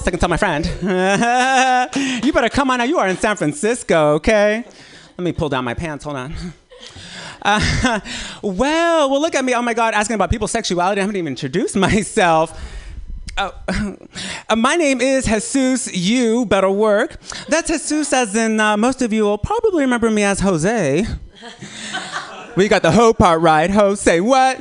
[0.07, 0.65] I can tell my friend.
[2.23, 2.85] you better come on now.
[2.85, 4.63] You are in San Francisco, okay?
[5.17, 6.05] Let me pull down my pants.
[6.05, 6.33] Hold on.
[7.39, 7.99] Uh,
[8.41, 9.53] well, well, look at me.
[9.53, 10.99] Oh my God, asking about people's sexuality.
[10.99, 12.59] I haven't even introduced myself.
[13.37, 13.53] Oh,
[14.49, 15.95] uh, my name is Jesus.
[15.95, 17.21] You better work.
[17.47, 21.05] That's Jesus, as in uh, most of you will probably remember me as Jose.
[22.57, 23.69] we got the ho part right.
[23.69, 24.59] Ho, say what?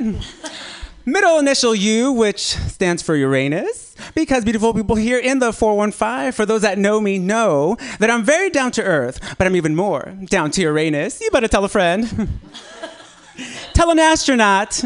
[1.05, 6.45] Middle initial U, which stands for Uranus, because beautiful people here in the 415, for
[6.45, 10.17] those that know me, know that I'm very down to earth, but I'm even more
[10.25, 11.21] down to Uranus.
[11.21, 12.39] You better tell a friend.
[13.73, 14.83] tell an astronaut.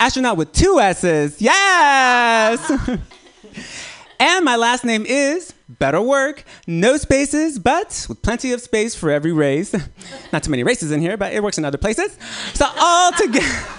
[0.00, 1.40] Astronaut with two S's.
[1.40, 2.70] Yes!
[4.20, 9.10] and my last name is better work, no spaces, but with plenty of space for
[9.10, 9.74] every race.
[10.32, 12.16] Not too many races in here, but it works in other places.
[12.54, 13.78] So all together.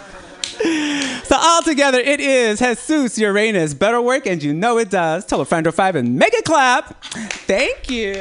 [0.59, 3.73] So all together, it is Jesus Uranus.
[3.73, 5.25] Better work, and you know it does.
[5.25, 7.03] Tell a friend or five and make it clap.
[7.03, 8.13] Thank you.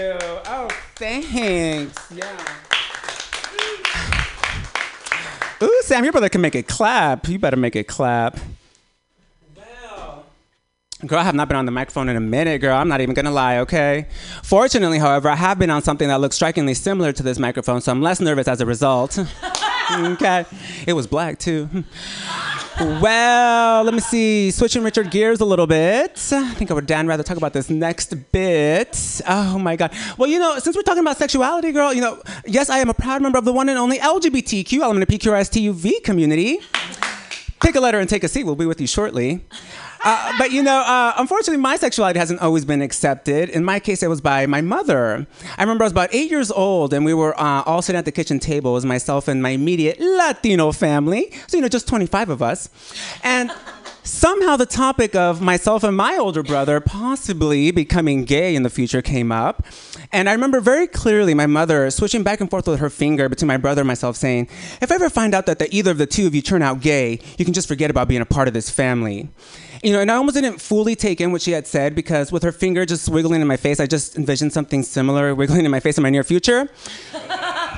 [0.46, 2.12] Oh, thanks.
[2.14, 2.38] Yeah.
[5.62, 7.28] Ooh, Sam, your brother can make it clap.
[7.28, 8.38] You better make it clap.
[11.06, 12.76] Girl, I have not been on the microphone in a minute, girl.
[12.76, 14.08] I'm not even gonna lie, okay?
[14.42, 17.92] Fortunately, however, I have been on something that looks strikingly similar to this microphone, so
[17.92, 19.16] I'm less nervous as a result.
[19.90, 20.44] okay?
[20.86, 21.68] It was black, too.
[22.80, 24.50] Well, let me see.
[24.52, 26.12] Switching Richard gears a little bit.
[26.32, 29.20] I think I would Dan rather talk about this next bit.
[29.28, 29.92] Oh my God.
[30.16, 32.94] Well, you know, since we're talking about sexuality, girl, you know, yes, I am a
[32.94, 36.60] proud member of the one and only LGBTQ PQRSTUV community.
[37.60, 38.44] Pick a letter and take a seat.
[38.44, 39.44] We'll be with you shortly.
[40.04, 43.48] Uh, but you know, uh, unfortunately, my sexuality hasn't always been accepted.
[43.50, 45.26] In my case, it was by my mother.
[45.56, 48.04] I remember I was about eight years old, and we were uh, all sitting at
[48.04, 48.72] the kitchen table.
[48.72, 51.32] It was myself and my immediate Latino family.
[51.46, 52.68] So you know, just 25 of us,
[53.22, 53.52] and.
[54.04, 59.02] Somehow the topic of myself and my older brother possibly becoming gay in the future
[59.02, 59.66] came up.
[60.10, 63.48] And I remember very clearly my mother switching back and forth with her finger between
[63.48, 64.48] my brother and myself saying,
[64.80, 66.80] If I ever find out that the, either of the two of you turn out
[66.80, 69.28] gay, you can just forget about being a part of this family.
[69.82, 72.42] You know, and I almost didn't fully take in what she had said because with
[72.42, 75.80] her finger just wiggling in my face, I just envisioned something similar wiggling in my
[75.80, 76.68] face in my near future.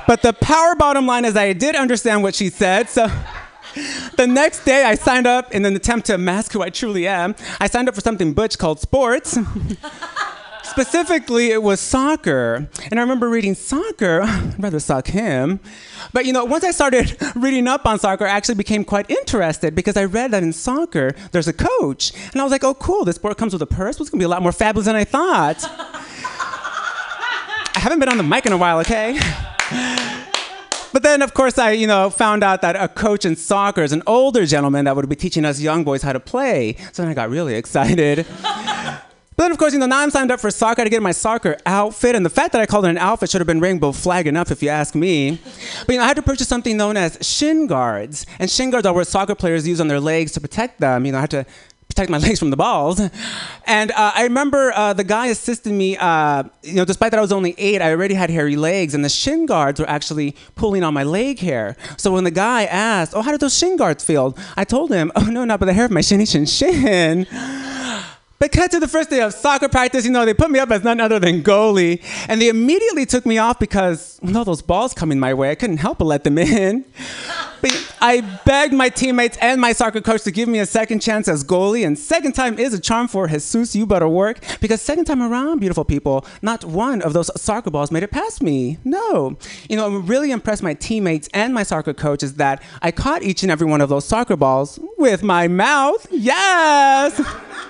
[0.07, 3.07] but the power bottom line is I did understand what she said, so
[4.17, 7.35] the next day I signed up in an attempt to mask who I truly am.
[7.61, 9.39] I signed up for something butch called sports.
[10.71, 12.69] Specifically, it was soccer.
[12.91, 14.23] And I remember reading soccer.
[14.25, 15.59] I'd rather suck him.
[16.13, 19.75] But you know, once I started reading up on soccer, I actually became quite interested
[19.75, 22.13] because I read that in soccer, there's a coach.
[22.33, 23.99] And I was like, oh, cool, this sport comes with a purse.
[23.99, 25.57] Well, it's gonna be a lot more fabulous than I thought.
[27.75, 29.19] I haven't been on the mic in a while, okay?
[30.93, 33.93] But then, of course, I, you know, found out that a coach in soccer is
[33.93, 36.75] an older gentleman that would be teaching us young boys how to play.
[36.93, 38.27] So then I got really excited.
[39.41, 41.13] But then, of course, you know, now I'm signed up for soccer to get my
[41.13, 42.15] soccer outfit.
[42.15, 44.51] And the fact that I called it an outfit should have been rainbow flag enough,
[44.51, 45.41] if you ask me.
[45.87, 48.27] But, you know, I had to purchase something known as shin guards.
[48.39, 51.07] And shin guards are what soccer players use on their legs to protect them.
[51.07, 51.47] You know, I had to
[51.89, 53.01] protect my legs from the balls.
[53.65, 57.23] And uh, I remember uh, the guy assisting me, uh, you know, despite that I
[57.23, 60.85] was only eight, I already had hairy legs, and the shin guards were actually pulling
[60.85, 61.79] on my leg hair.
[61.97, 64.37] So when the guy asked, Oh, how did those shin guards feel?
[64.59, 67.27] I told him, Oh, no, not by the hair of my shinny shin shin.
[68.41, 70.71] But cut to the first day of soccer practice, you know, they put me up
[70.71, 72.03] as none other than goalie.
[72.27, 75.55] And they immediately took me off because with all those balls coming my way, I
[75.55, 76.87] couldn't help but let them in.
[77.63, 81.29] But I begged my teammates and my soccer coach to give me a second chance
[81.29, 81.87] as goalie.
[81.87, 84.39] And second time is a charm for Jesus, you better work.
[84.63, 88.43] Because second time around, beautiful people, not one of those soccer balls made it past
[88.43, 88.79] me.
[88.83, 89.37] No.
[89.69, 93.23] You know, what really impressed my teammates and my soccer coach is that I caught
[93.23, 96.07] each and every one of those soccer balls with my mouth.
[96.11, 97.21] Yes.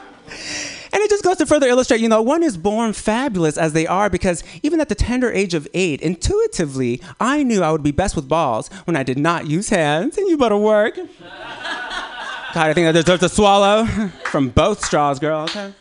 [0.92, 3.86] And it just goes to further illustrate, you know, one is born fabulous as they
[3.86, 7.92] are because even at the tender age of eight, intuitively, I knew I would be
[7.92, 10.18] best with balls when I did not use hands.
[10.18, 10.96] And you better work.
[10.96, 13.86] God, I think I deserve to swallow
[14.24, 15.42] from both straws, girl.
[15.42, 15.72] Okay.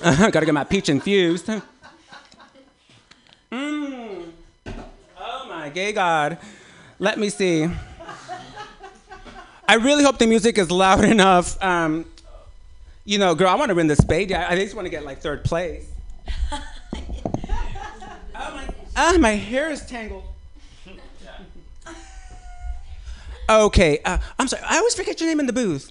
[0.30, 1.50] Gotta get my peach infused.
[3.50, 4.24] Mm.
[5.18, 6.36] Oh my gay God.
[6.98, 7.66] Let me see.
[9.66, 11.62] I really hope the music is loud enough.
[11.62, 12.04] Um,
[13.08, 14.30] you know, girl, I want to win the spade.
[14.32, 15.90] I, I just want to get like third place.
[16.52, 16.62] oh
[18.34, 20.24] my, ah, my hair is tangled.
[23.48, 24.62] Okay, uh, I'm sorry.
[24.62, 25.90] I always forget your name in the booth.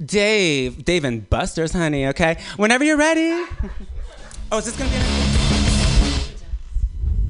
[0.00, 0.08] Dave.
[0.08, 0.84] Dave.
[0.86, 2.06] Dave and Buster's, honey.
[2.06, 2.38] Okay.
[2.56, 3.32] Whenever you're ready.
[4.50, 4.96] oh, is this gonna be?
[4.96, 5.36] An-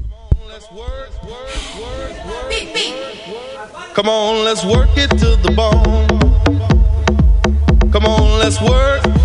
[0.09, 1.51] Come on, let's work word,
[1.81, 2.49] word, word.
[2.49, 2.95] Beep, beep.
[3.93, 6.07] Come on, let's work it to the bone.
[7.91, 9.05] Come on, let's work.
[9.07, 9.16] Work.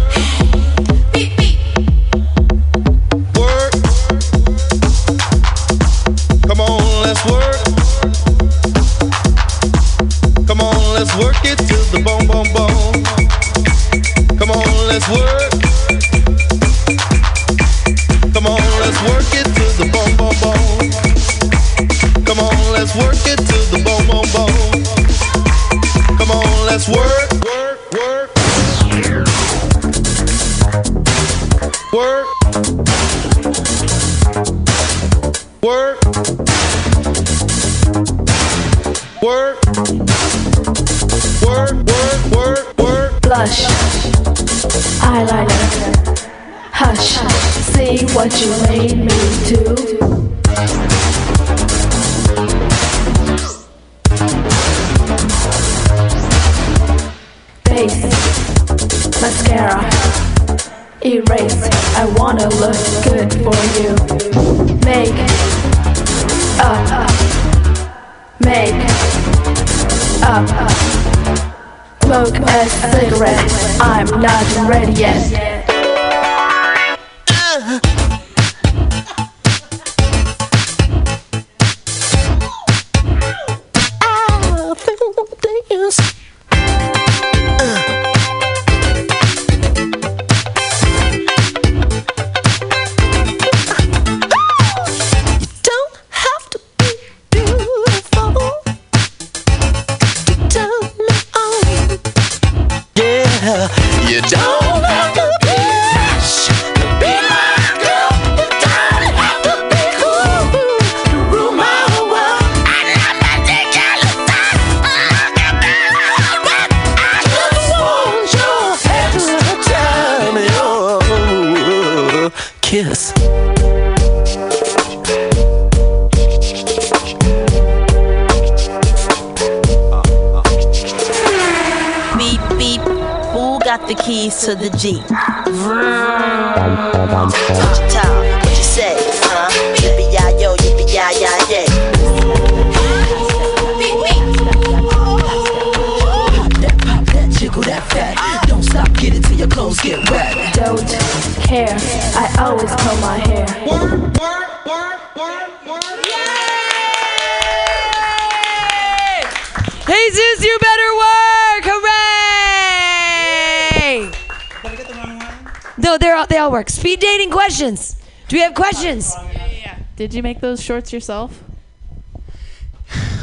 [170.11, 171.41] Did you make those shorts yourself?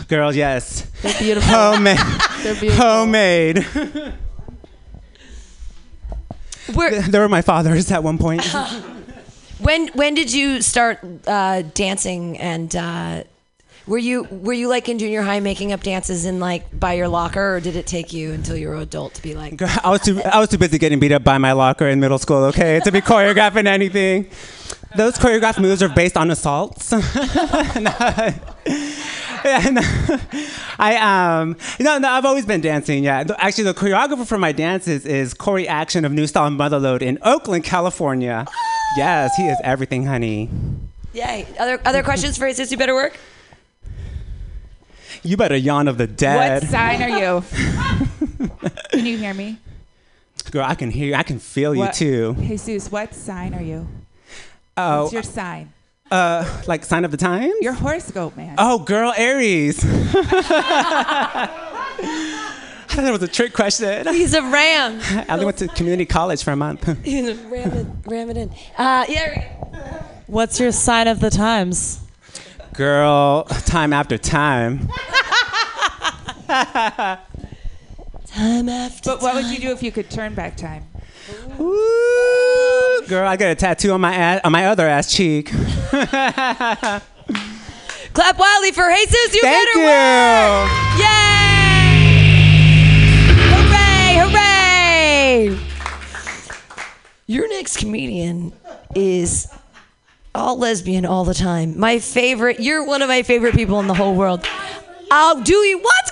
[0.09, 0.90] Girl, yes.
[1.02, 1.52] They're beautiful.
[1.52, 1.98] Homemade.
[2.43, 2.82] They're beautiful.
[2.82, 3.59] Homemade.
[6.73, 8.43] Where, they were my father's at one point.
[9.59, 13.24] When when did you start uh, dancing and uh,
[13.89, 17.09] were you were you like in junior high making up dances in like by your
[17.09, 19.90] locker or did it take you until you were an adult to be like I
[19.90, 22.44] was too I was too busy getting beat up by my locker in middle school,
[22.44, 24.31] okay, to be choreographing anything.
[24.98, 26.90] Those choreographed moves are based on assaults.
[26.90, 27.00] Yeah,
[29.70, 29.80] no.
[30.80, 30.96] I
[31.40, 33.04] um no no I've always been dancing.
[33.04, 37.16] Yeah, actually the choreographer for my dances is Corey Action of New Style Motherload in
[37.22, 38.44] Oakland, California.
[38.96, 40.50] Yes, he is everything, honey.
[41.12, 41.46] Yay.
[41.60, 43.16] Other other questions for Jesus, you better work?
[45.22, 46.64] You better yawn of the dead.
[46.64, 47.44] What sign are you?
[48.90, 49.58] Can you hear me?
[50.50, 51.06] Girl, I can hear.
[51.08, 51.14] you.
[51.14, 52.34] I can feel you What- too.
[52.40, 53.86] Jesus, what sign are you?
[54.80, 55.72] Oh, What's your sign?
[56.10, 57.52] uh, like sign of the times.
[57.60, 58.55] Your horoscope, man.
[58.59, 59.84] Oh, girl, Aries.
[59.84, 61.50] I
[62.88, 64.06] thought that was a trick question.
[64.09, 65.00] He's a ram.
[65.02, 66.86] I only went to community college for a month.
[67.05, 68.50] He's a ram it, ram it in.
[68.76, 69.52] Uh, yeah.
[70.26, 72.00] What's your sign of the times?
[72.74, 74.88] Girl, time after time.
[78.26, 80.84] Time after But what would you do if you could turn back time?
[83.09, 85.48] Girl, I got a tattoo on my ass, on my other ass cheek.
[85.90, 87.02] Clap
[88.39, 89.85] wildly for Jesus, you Thank better you.
[89.86, 90.70] work!
[90.98, 92.28] Yay!
[93.55, 95.48] Hooray!
[95.56, 95.59] Hooray!
[97.26, 98.52] Your next comedian
[98.94, 99.51] is
[100.35, 101.80] all lesbian all the time.
[101.80, 102.60] My favorite.
[102.60, 104.44] You're one of my favorite people in the whole world.
[105.10, 105.78] Oh, do you?
[105.78, 106.10] What's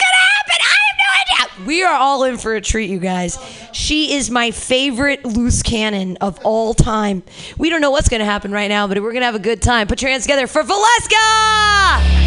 [1.64, 3.38] We are all in for a treat, you guys.
[3.72, 7.22] She is my favorite loose cannon of all time.
[7.56, 9.86] We don't know what's gonna happen right now, but we're gonna have a good time.
[9.86, 12.26] Put your hands together for Valeska!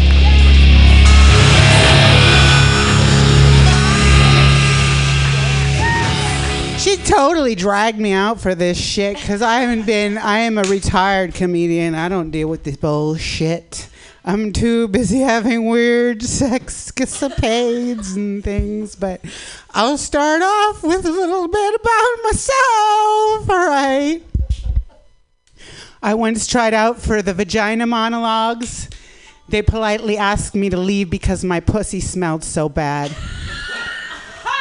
[6.80, 10.18] She totally dragged me out for this shit because I haven't been.
[10.18, 11.94] I am a retired comedian.
[11.94, 13.89] I don't deal with this bullshit.
[14.24, 18.94] I'm too busy having weird sex escapades and things.
[18.94, 19.22] But
[19.70, 23.50] I'll start off with a little bit about myself.
[23.50, 24.22] All right.
[26.02, 28.88] I once tried out for the vagina monologues.
[29.48, 33.14] They politely asked me to leave because my pussy smelled so bad.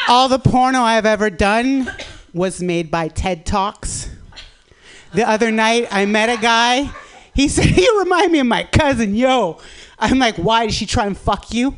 [0.08, 1.92] All the porno I've ever done
[2.34, 4.10] was made by TED Talks.
[5.14, 6.92] The other night, I met a guy.
[7.34, 9.60] He said, You remind me of my cousin, yo.
[9.98, 11.76] I'm like, Why did she try and fuck you?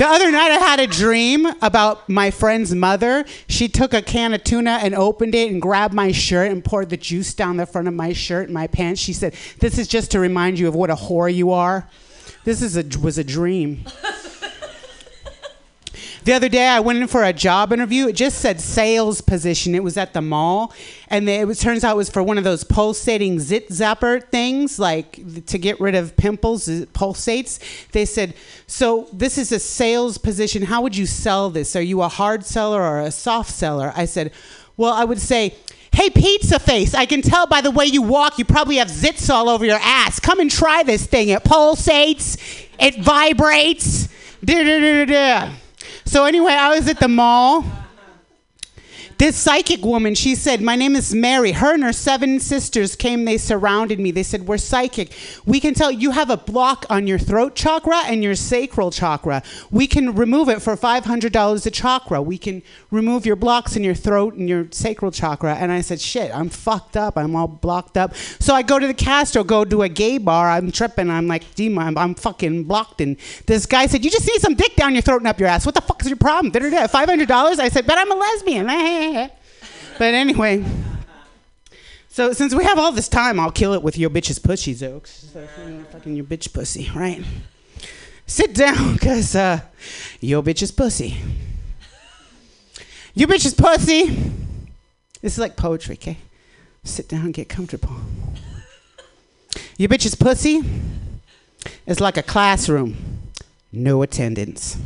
[0.00, 3.26] The other night I had a dream about my friend's mother.
[3.48, 6.88] She took a can of tuna and opened it and grabbed my shirt and poured
[6.88, 8.98] the juice down the front of my shirt and my pants.
[8.98, 11.86] She said, "This is just to remind you of what a whore you are."
[12.44, 13.84] This is a was a dream.
[16.22, 18.08] The other day, I went in for a job interview.
[18.08, 19.74] It just said sales position.
[19.74, 20.72] It was at the mall,
[21.08, 24.78] and it was, turns out it was for one of those pulsating zit zapper things,
[24.78, 26.68] like to get rid of pimples.
[26.68, 27.58] It pulsates.
[27.92, 28.34] They said,
[28.66, 30.64] "So this is a sales position.
[30.64, 31.74] How would you sell this?
[31.74, 34.30] Are you a hard seller or a soft seller?" I said,
[34.76, 35.54] "Well, I would say."
[35.92, 39.28] Hey, pizza face, I can tell by the way you walk, you probably have zits
[39.28, 40.20] all over your ass.
[40.20, 41.30] Come and try this thing.
[41.30, 42.36] It pulsates,
[42.78, 44.08] it vibrates.
[44.44, 45.50] Da-da-da-da-da.
[46.10, 47.64] So, anyway, I was at the mall.
[49.20, 51.52] This psychic woman, she said, My name is Mary.
[51.52, 54.12] Her and her seven sisters came, they surrounded me.
[54.12, 55.12] They said, We're psychic.
[55.44, 59.42] We can tell you have a block on your throat chakra and your sacral chakra.
[59.70, 62.22] We can remove it for $500 a chakra.
[62.22, 65.54] We can remove your blocks in your throat and your sacral chakra.
[65.54, 67.18] And I said, Shit, I'm fucked up.
[67.18, 68.14] I'm all blocked up.
[68.14, 70.48] So I go to the Castro, go to a gay bar.
[70.48, 71.10] I'm tripping.
[71.10, 73.02] I'm like, Dima, I'm, I'm fucking blocked.
[73.02, 75.50] And this guy said, You just need some dick down your throat and up your
[75.50, 75.66] ass.
[75.66, 76.54] What the fuck is your problem?
[76.54, 77.58] $500?
[77.58, 78.70] I said, But I'm a lesbian.
[79.98, 80.64] But anyway,
[82.08, 85.26] so since we have all this time, I'll kill it with your bitch's pussy jokes.
[85.32, 85.46] So,
[85.92, 87.22] fucking your bitch pussy, right?
[88.26, 89.60] Sit down, cause uh,
[90.20, 91.16] your bitch's pussy.
[93.14, 94.06] Your bitch's pussy.
[95.20, 96.16] This is like poetry, okay?
[96.84, 97.96] Sit down, get comfortable.
[99.76, 100.62] Your bitch's pussy
[101.86, 102.96] is like a classroom,
[103.72, 104.78] no attendance.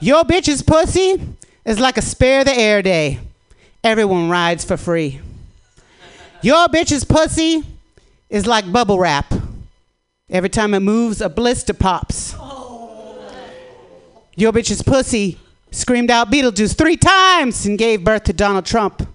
[0.00, 1.20] Your bitch's pussy
[1.64, 3.20] is like a spare the air day.
[3.82, 5.20] Everyone rides for free.
[6.42, 7.62] Your bitch's pussy
[8.28, 9.32] is like bubble wrap.
[10.28, 12.34] Every time it moves, a blister pops.
[14.36, 15.38] Your bitch's pussy
[15.70, 19.06] screamed out Beetlejuice three times and gave birth to Donald Trump.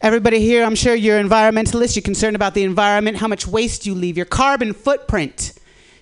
[0.00, 1.96] Everybody here, I'm sure you're environmentalists.
[1.96, 5.54] You're concerned about the environment, how much waste you leave, your carbon footprint.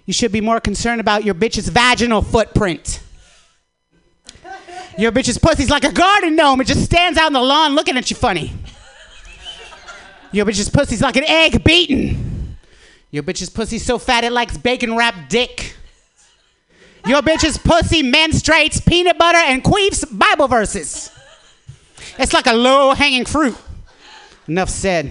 [0.06, 3.01] You should be more concerned about your bitch's vaginal footprint.
[4.98, 6.60] Your bitch's pussy's like a garden gnome.
[6.60, 8.52] It just stands out on the lawn looking at you funny.
[10.32, 12.56] Your bitch's pussy's like an egg beaten.
[13.10, 15.77] Your bitch's pussy's so fat it likes bacon wrapped dick.
[17.06, 21.10] Your bitch's pussy menstruates peanut butter and queefs Bible verses.
[22.19, 23.56] It's like a low hanging fruit.
[24.48, 25.10] Enough said.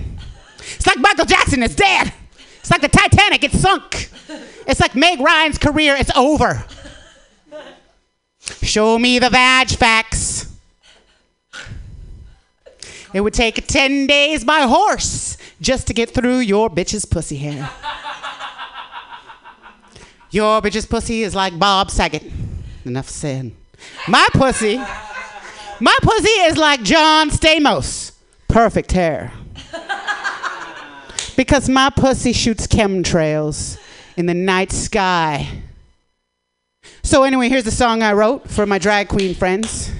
[0.59, 2.13] It's like Michael Jackson is dead.
[2.59, 4.09] It's like the Titanic, it's sunk.
[4.67, 6.63] It's like Meg Ryan's career, it's over.
[8.61, 10.47] Show me the vag facts.
[13.13, 17.69] It would take 10 days by horse just to get through your bitch's pussy hair.
[20.31, 22.23] Your bitch's pussy is like Bob Saget.
[22.85, 23.51] Enough said.
[24.07, 24.77] My pussy,
[25.79, 28.13] my pussy is like John Stamos.
[28.47, 29.33] Perfect hair.
[31.35, 33.77] Because my pussy shoots chemtrails
[34.15, 35.47] in the night sky.
[37.03, 39.91] So, anyway, here's the song I wrote for my drag queen friends.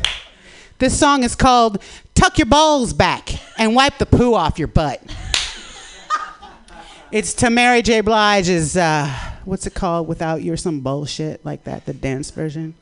[0.78, 1.82] This song is called
[2.14, 5.02] Tuck Your Balls Back and Wipe the Poo Off Your Butt.
[7.11, 8.02] It's to Mary J.
[8.02, 9.07] Blige's, uh,
[9.45, 12.76] what's it called, Without You or some bullshit like that, the dance version.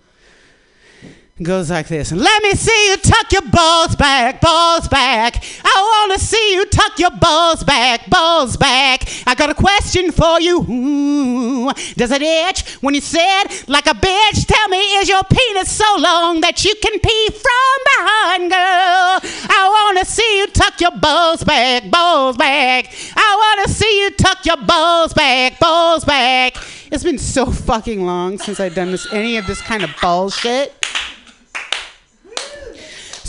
[1.42, 2.12] Goes like this.
[2.12, 5.42] Let me see you tuck your balls back, balls back.
[5.64, 9.08] I want to see you tuck your balls back, balls back.
[9.26, 10.60] I got a question for you.
[10.60, 14.48] Ooh, does it itch when you said like a bitch?
[14.48, 19.32] Tell me, is your penis so long that you can pee from behind, girl?
[19.50, 22.94] I want to see you tuck your balls back, balls back.
[23.16, 26.58] I want to see you tuck your balls back, balls back.
[26.92, 30.79] It's been so fucking long since I've done this, any of this kind of bullshit.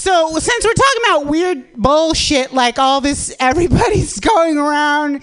[0.00, 5.22] So since we're talking about weird bullshit, like all this, everybody's going around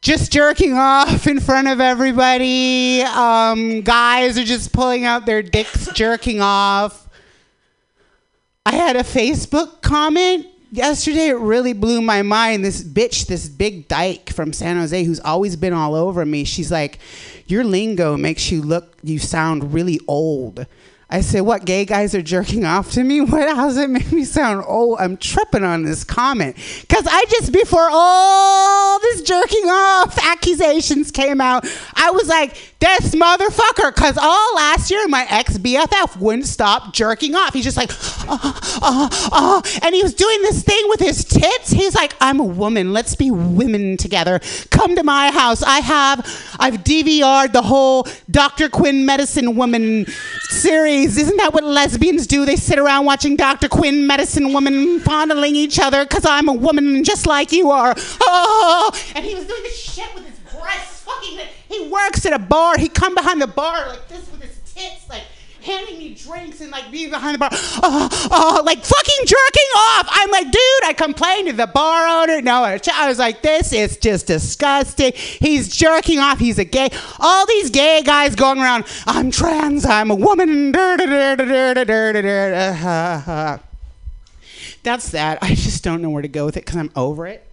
[0.00, 3.02] just jerking off in front of everybody.
[3.02, 7.08] Um, guys are just pulling out their dicks, jerking off.
[8.64, 11.30] I had a Facebook comment yesterday.
[11.30, 12.64] It really blew my mind.
[12.64, 16.44] This bitch, this big dyke from San Jose, who's always been all over me.
[16.44, 17.00] She's like,
[17.48, 20.64] "Your lingo makes you look, you sound really old."
[21.08, 23.20] I say, what, gay guys are jerking off to me?
[23.26, 23.54] What?
[23.54, 26.56] How does it make me sound Oh, I'm tripping on this comment.
[26.80, 33.14] Because I just, before all this jerking off accusations came out, I was like, this
[33.14, 33.94] motherfucker.
[33.94, 37.54] Because all last year, my ex BFF wouldn't stop jerking off.
[37.54, 37.90] He's just like,
[38.28, 38.38] uh,
[38.82, 41.70] uh, uh, and he was doing this thing with his tits.
[41.70, 42.92] He's like, I'm a woman.
[42.92, 44.40] Let's be women together.
[44.70, 45.62] Come to my house.
[45.62, 46.20] I have,
[46.58, 48.68] I've DVR'd the whole Dr.
[48.68, 50.06] Quinn Medicine Woman
[50.48, 51.16] series.
[51.18, 52.44] Isn't that what lesbians do?
[52.44, 53.68] They sit around watching Dr.
[53.68, 57.94] Quinn Medicine Woman fondling each other because I'm a woman just like you are.
[58.20, 61.02] Oh, and he was doing this shit with his breasts.
[61.02, 62.78] Fucking, he works at a bar.
[62.78, 65.24] He come behind the bar like this with his tits, like
[65.62, 67.50] handing me drinks and like being behind the bar.
[67.52, 70.06] Oh, oh, like fucking jerking off.
[70.10, 72.40] I'm like, dude, I complained to the bar owner.
[72.40, 75.12] No, I was like, this is just disgusting.
[75.14, 76.38] He's jerking off.
[76.38, 76.90] He's a gay.
[77.18, 80.72] All these gay guys going around, I'm trans, I'm a woman.
[84.82, 85.38] That's that.
[85.42, 87.45] I just don't know where to go with it because I'm over it.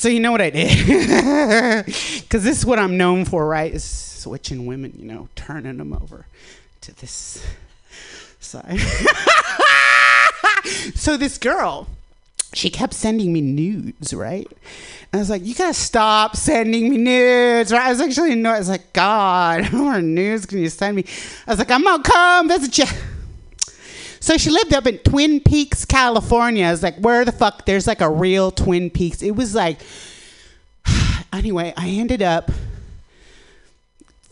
[0.00, 1.84] So you know what I did?
[1.84, 3.70] Because this is what I'm known for, right?
[3.70, 6.24] Is switching women, you know, turning them over
[6.80, 7.46] to this
[8.40, 8.78] side.
[10.94, 11.86] so this girl,
[12.54, 14.48] she kept sending me nudes, right?
[15.12, 17.82] And I was like, you gotta stop sending me nudes, right?
[17.82, 21.04] I was actually no, I was like, God, how more nudes can you send me?
[21.46, 22.86] I was like, I'm gonna come visit you.
[24.20, 26.66] So she lived up in Twin Peaks, California.
[26.66, 27.64] I was like, where the fuck?
[27.64, 29.22] There's like a real Twin Peaks.
[29.22, 29.80] It was like,
[31.32, 32.50] anyway, I ended up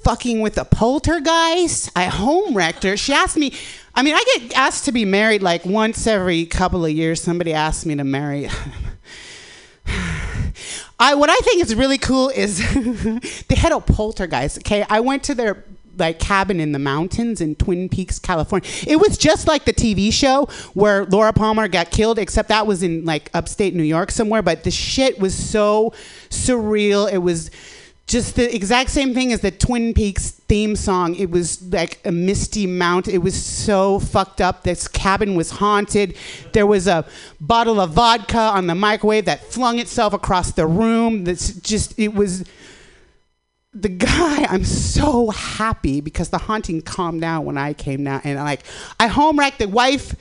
[0.05, 1.91] fucking with a poltergeist.
[1.97, 2.99] I home wrecked her.
[2.99, 3.53] She asked me,
[3.95, 7.23] I mean, I get asked to be married like once every couple of years.
[7.23, 8.49] Somebody asked me to marry.
[11.01, 12.59] I what I think is really cool is
[13.49, 14.59] they had a poltergeist.
[14.59, 15.65] Okay, I went to their
[15.99, 18.69] like cabin in the mountains in Twin Peaks, California.
[18.87, 22.83] It was just like the TV show where Laura Palmer got killed, except that was
[22.83, 24.43] in like upstate New York somewhere.
[24.43, 25.93] But the shit was so
[26.31, 27.11] surreal.
[27.11, 27.51] It was
[28.09, 31.15] just the exact same thing as the Twin Peaks theme song.
[31.15, 33.07] It was like a misty mount.
[33.07, 34.65] It was so fucked up.
[34.65, 36.17] This cabin was haunted.
[36.55, 37.05] There was a
[37.39, 41.25] bottle of vodka on the microwave that flung itself across the room.
[41.25, 42.45] That's just it was
[43.83, 48.39] the guy i'm so happy because the haunting calmed down when i came down and
[48.39, 48.65] like
[48.99, 50.17] i home wrecked the wife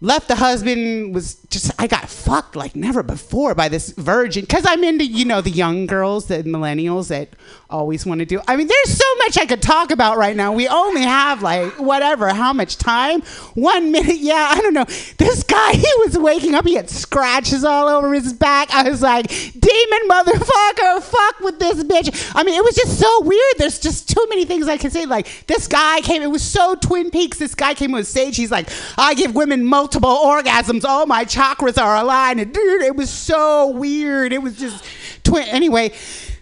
[0.00, 4.64] left the husband was just i got fucked like never before by this virgin because
[4.66, 7.28] i'm into you know the young girls the millennials that
[7.70, 8.40] always want to do.
[8.48, 10.52] I mean there's so much i could talk about right now.
[10.52, 13.20] We only have like whatever how much time?
[13.54, 14.86] One minute yeah i don't know.
[15.18, 18.72] This guy he was waking up he had scratches all over his back.
[18.72, 22.32] I was like demon motherfucker fuck with this bitch.
[22.34, 23.54] I mean it was just so weird.
[23.58, 25.04] There's just too many things i can say.
[25.04, 27.38] Like this guy came it was so twin peaks.
[27.38, 28.36] This guy came on stage.
[28.36, 30.84] He's like i give women multiple orgasms.
[30.84, 32.40] All my chakras are aligned.
[32.40, 34.32] And dude it was so weird.
[34.32, 34.84] It was just
[35.22, 35.92] twin anyway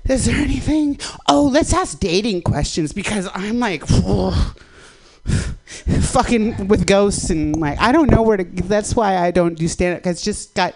[0.09, 3.83] is there anything oh let's ask dating questions because i'm like
[5.27, 9.67] fucking with ghosts and like i don't know where to that's why i don't do
[9.69, 10.75] stand up because just got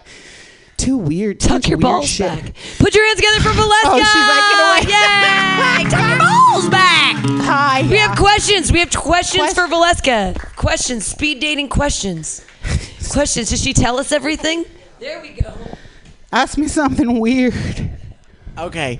[0.77, 2.27] too weird too Tuck your weird balls shit.
[2.27, 2.55] back.
[2.79, 3.85] Put your hands together for Valeska.
[3.85, 5.83] Oh, she's like, get away.
[5.83, 5.89] Yay!
[5.91, 7.15] Tuck your balls back.
[7.45, 7.83] Hi.
[7.87, 8.71] We have questions.
[8.71, 10.55] We have questions for Valeska.
[10.55, 11.05] Questions.
[11.05, 12.43] Speed dating questions.
[13.11, 13.51] questions.
[13.51, 14.65] Does she tell us everything?
[14.99, 15.53] There we go.
[16.31, 17.53] ask me something weird
[18.57, 18.99] Okay.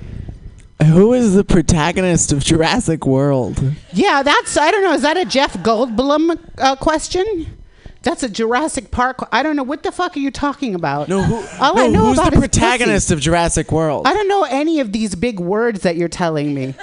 [0.80, 3.62] Who is the protagonist of Jurassic World?
[3.92, 4.92] Yeah, that's I don't know.
[4.94, 7.56] Is that a Jeff Goldblum uh, question?
[8.02, 9.28] That's a Jurassic Park.
[9.30, 11.08] I don't know what the fuck are you talking about.
[11.08, 11.36] No, who?
[11.62, 12.48] All I know who's about the pussy.
[12.48, 14.08] protagonist of Jurassic World?
[14.08, 16.74] I don't know any of these big words that you're telling me.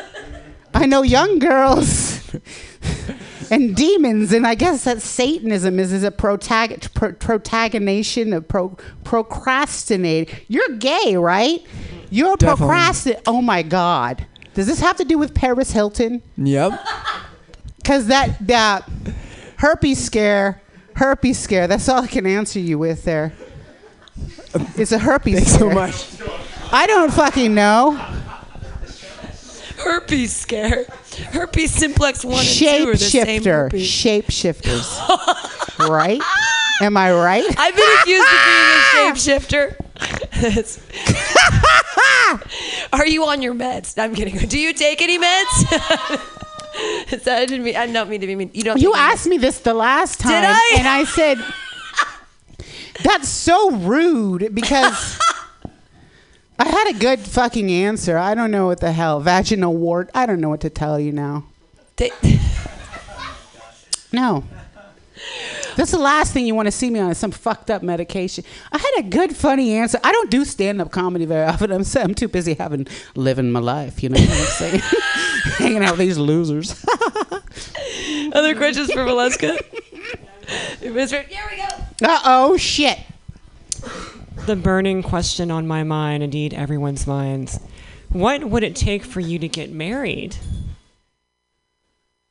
[0.74, 2.22] I know young girls
[3.52, 8.78] and demons, and I guess that Satanism is, is a protag- pro- protagonation of pro-
[9.04, 10.30] procrastinate.
[10.48, 11.62] You're gay, right?
[12.10, 13.22] You're procrastinate.
[13.28, 14.26] Oh my God.
[14.54, 16.22] Does this have to do with Paris Hilton?
[16.38, 16.74] Yep.
[17.78, 18.88] Because that, that
[19.58, 20.62] herpes scare,
[20.96, 23.34] herpes scare, that's all I can answer you with there.
[24.76, 25.70] It's a herpes Thanks scare.
[25.70, 26.72] so much.
[26.72, 27.94] I don't fucking know.
[29.80, 30.86] Herpes scare.
[31.32, 33.46] Herpes simplex one and two are the same Shapeshifter.
[33.46, 33.88] herpes.
[33.90, 35.90] Shapeshifters.
[35.90, 36.22] right?
[36.82, 37.46] Am I right?
[37.58, 39.76] I've been accused of being a shapeshifter.
[42.94, 43.98] Are you on your meds?
[44.02, 44.38] I'm kidding.
[44.48, 45.64] Do you take any meds?
[47.12, 47.76] Is that- I didn't mean.
[47.76, 48.52] I don't mean to be mean.
[48.54, 48.80] You don't.
[48.80, 50.32] You take any asked me this the last time.
[50.32, 50.76] Did I?
[50.78, 51.38] And I said,
[53.04, 55.20] that's so rude because
[56.60, 58.18] I had a good fucking answer.
[58.18, 59.20] I don't know what the hell.
[59.22, 60.10] Vaginal wart.
[60.14, 61.46] I don't know what to tell you now.
[61.96, 62.12] They-
[64.12, 64.44] No.
[65.76, 68.44] That's the last thing you want to see me on is some fucked up medication.
[68.72, 70.00] I had a good, funny answer.
[70.04, 71.72] I don't do stand up comedy very often.
[71.72, 74.04] I'm, so, I'm too busy having living my life.
[74.04, 74.82] You know what I'm saying?
[75.58, 76.84] Hanging out with these losers.
[78.34, 79.58] Other questions for Valeska?
[80.82, 81.68] Here we go.
[82.04, 83.00] Uh oh, shit.
[84.50, 87.60] The burning question on my mind, indeed everyone's minds.
[88.12, 90.38] What would it take for you to get married?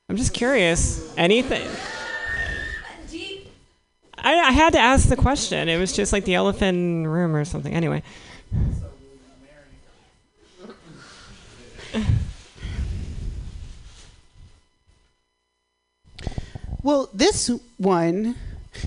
[0.09, 1.15] I'm just curious.
[1.16, 1.65] Anything?
[4.19, 5.69] I, I had to ask the question.
[5.69, 7.73] It was just like the elephant in the room or something.
[7.73, 8.03] Anyway.
[16.82, 18.35] Well, this one,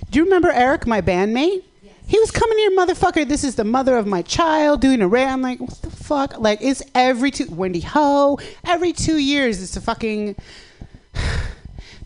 [0.10, 1.64] do you remember Eric, my bandmate?
[2.12, 3.26] He was coming here, motherfucker.
[3.26, 5.32] This is the mother of my child doing a rant.
[5.32, 6.38] I'm like, what the fuck?
[6.38, 10.36] Like, it's every two, Wendy Ho, every two years, it's a fucking.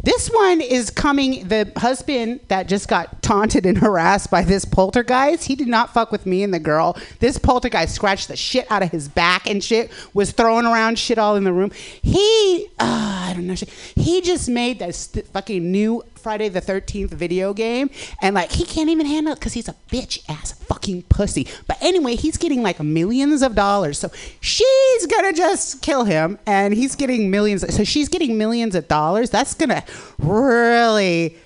[0.04, 1.48] This one is coming.
[1.48, 6.12] The husband that just got taunted and harassed by this poltergeist, he did not fuck
[6.12, 6.96] with me and the girl.
[7.18, 11.18] This poltergeist scratched the shit out of his back and shit, was throwing around shit
[11.18, 11.72] all in the room.
[12.04, 12.84] He, uh,
[13.30, 13.56] I don't know,
[13.96, 17.88] he just made this fucking new Friday the 13th video game,
[18.20, 21.48] and like he can't even handle it because he's a bitch ass fucking pussy.
[21.68, 24.00] But anyway, he's getting like millions of dollars.
[24.00, 24.10] So
[24.42, 27.62] she's gonna just kill him, and he's getting millions.
[27.76, 29.30] So she's getting millions of dollars.
[29.30, 29.84] That's gonna
[30.18, 31.38] really.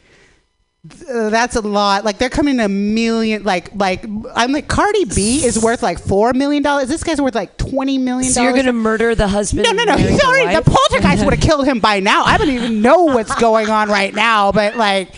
[0.86, 2.06] Uh, that's a lot.
[2.06, 3.44] Like they're coming to a million.
[3.44, 6.88] Like like I'm like Cardi B is worth like four million dollars.
[6.88, 8.32] This guy's worth like twenty million.
[8.32, 9.64] So you're gonna murder the husband?
[9.64, 9.98] No, no, no.
[9.98, 12.24] Sorry, the the poltergeist would have killed him by now.
[12.24, 15.14] I don't even know what's going on right now, but like.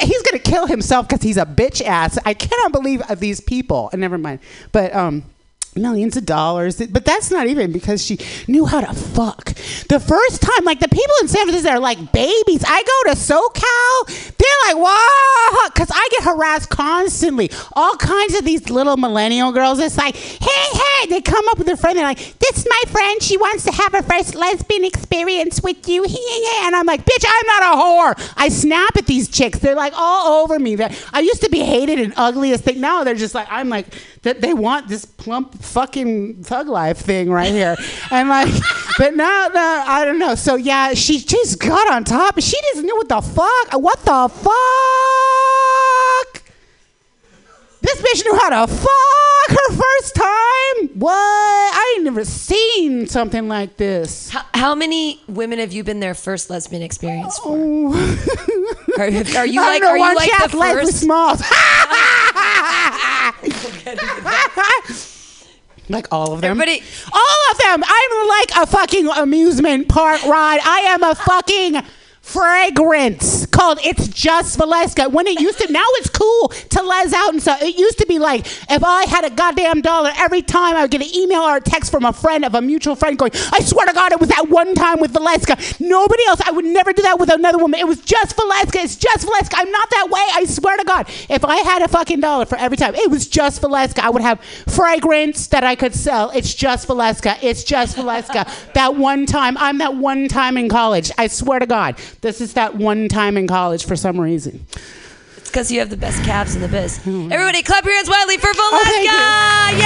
[0.00, 2.16] He's gonna kill himself because he's a bitch ass.
[2.24, 3.90] I cannot believe uh, these people.
[3.92, 4.38] And never mind.
[4.70, 5.22] But um,
[5.76, 6.84] millions of dollars.
[6.86, 9.54] But that's not even because she knew how to fuck.
[9.88, 12.64] The first time, like the people in San Francisco are like babies.
[12.66, 17.50] I go to SoCal, they're like, wow, because I get harassed constantly.
[17.74, 19.78] All kinds of these little millennial girls.
[19.78, 21.96] It's like, hey, hey, they come up with a friend.
[21.98, 23.22] They're like, this is my friend.
[23.22, 26.04] She wants to have her first lesbian experience with you.
[26.04, 28.32] And I'm like, bitch, I'm not a whore.
[28.36, 29.58] I snap at these chicks.
[29.58, 30.76] They're like all over me.
[31.12, 32.80] I used to be hated and ugliest thing.
[32.80, 33.86] Now they're just like, I'm like,
[34.22, 37.76] that they want this plump fucking thug life thing right here.
[38.10, 38.48] And like,
[38.98, 40.34] but now, no, I don't know.
[40.34, 42.40] So yeah, she just got on top.
[42.40, 43.80] She doesn't know what the fuck.
[43.80, 44.52] What the fuck?
[47.80, 50.88] This bitch knew how to fuck her first time.
[50.94, 51.12] What?
[51.12, 54.30] I ain't never seen something like this.
[54.30, 57.56] How, how many women have you been their first lesbian experience for?
[57.58, 57.92] Oh.
[58.98, 59.02] are,
[59.38, 59.82] are you like?
[59.82, 61.00] Are you like the Leslie first?
[61.00, 61.42] Smalls.
[65.88, 66.52] like all of them.
[66.60, 66.82] Everybody-
[67.12, 67.82] all of them.
[67.86, 70.60] I'm like a fucking amusement park ride.
[70.64, 71.82] I am a fucking
[72.22, 75.12] fragrance called It's Just Valeska.
[75.12, 77.60] When it used to, now it's cool to les out and stuff.
[77.60, 80.90] It used to be like if I had a goddamn dollar every time I would
[80.90, 83.60] get an email or a text from a friend of a mutual friend going, I
[83.60, 85.80] swear to God, it was that one time with Valeska.
[85.80, 86.40] Nobody else.
[86.46, 87.78] I would never do that with another woman.
[87.80, 88.82] It was just Valeska.
[88.82, 89.54] It's just Valeska.
[89.56, 90.26] I'm not that way.
[90.32, 91.08] I swear to God.
[91.28, 93.98] If I had a fucking dollar for every time, it was just Valeska.
[93.98, 96.30] I would have fragrance that I could sell.
[96.30, 97.38] It's just Valeska.
[97.42, 98.72] It's just Valeska.
[98.74, 99.58] that one time.
[99.58, 101.10] I'm that one time in college.
[101.18, 101.96] I swear to God.
[102.22, 104.64] This is that one time in college for some reason.
[105.36, 107.00] It's because you have the best calves in the biz.
[107.04, 109.80] Oh, Everybody, clap your hands wildly for Oh, Valeska!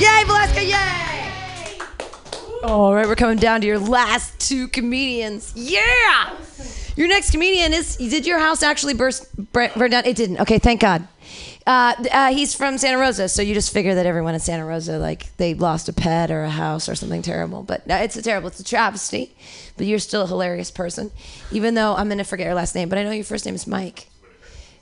[0.00, 0.64] Yay!
[0.64, 1.78] Yay, Yay!
[2.64, 5.52] All right, we're coming down to your last two comedians.
[5.54, 6.36] Yeah!
[6.96, 7.96] Your next comedian is.
[7.96, 10.04] Did your house actually burst burn down?
[10.04, 10.40] It didn't.
[10.40, 11.06] Okay, thank God.
[11.66, 14.98] Uh, uh, he's from Santa Rosa, so you just figure that everyone in Santa Rosa,
[14.98, 17.62] like, they lost a pet or a house or something terrible.
[17.62, 19.34] But no, it's a terrible, it's a travesty.
[19.76, 21.10] But you're still a hilarious person,
[21.52, 22.88] even though I'm gonna forget your last name.
[22.88, 24.08] But I know your first name is Mike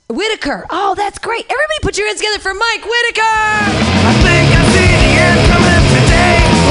[0.07, 0.65] Whitaker.
[0.69, 1.45] Oh, that's great!
[1.45, 3.21] Everybody, put your hands together for Mike Whitaker.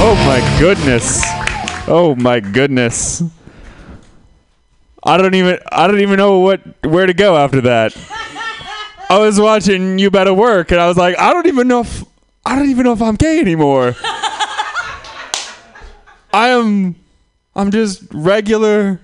[0.00, 1.22] Oh my goodness.
[1.88, 3.22] Oh my goodness.
[5.02, 7.96] I don't even I don't even know what where to go after that.
[9.10, 12.04] I was watching You Better Work and I was like, I don't even know if
[12.44, 13.94] I don't even know if I'm gay anymore.
[16.32, 16.96] I am
[17.56, 19.00] I'm just regular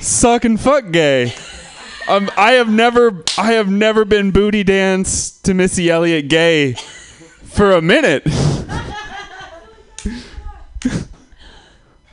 [0.00, 1.32] suck and fuck gay.
[2.08, 7.72] Um, I have never I have never been booty dance to Missy Elliott gay for
[7.72, 8.22] a minute.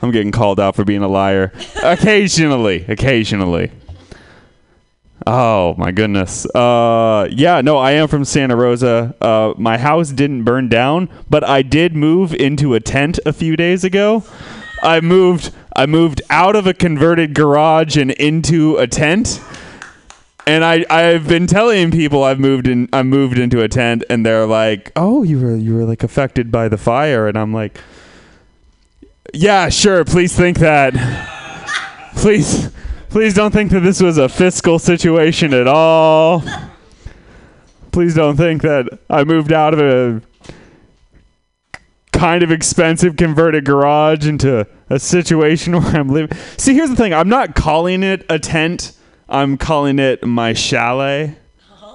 [0.02, 1.52] I'm getting called out for being a liar.
[1.82, 3.72] Occasionally, occasionally.
[5.28, 6.46] Oh my goodness.
[6.54, 9.14] Uh, yeah, no, I am from Santa Rosa.
[9.20, 13.56] Uh, my house didn't burn down, but I did move into a tent a few
[13.56, 14.22] days ago.
[14.82, 15.52] I moved.
[15.74, 19.40] I moved out of a converted garage and into a tent.
[20.46, 24.24] And I, I've been telling people I've moved in I moved into a tent and
[24.24, 27.80] they're like, Oh, you were you were like affected by the fire and I'm like
[29.34, 30.94] Yeah, sure, please think that.
[32.14, 32.70] please
[33.08, 36.42] please don't think that this was a fiscal situation at all.
[37.92, 40.22] Please don't think that I moved out of a
[42.12, 46.36] kind of expensive converted garage into a situation where I'm living.
[46.56, 47.12] See, here's the thing.
[47.12, 48.92] I'm not calling it a tent.
[49.28, 51.36] I'm calling it my chalet.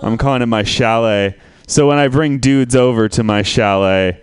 [0.02, 1.38] I'm calling it my chalet.
[1.68, 4.22] So when I bring dudes over to my chalet,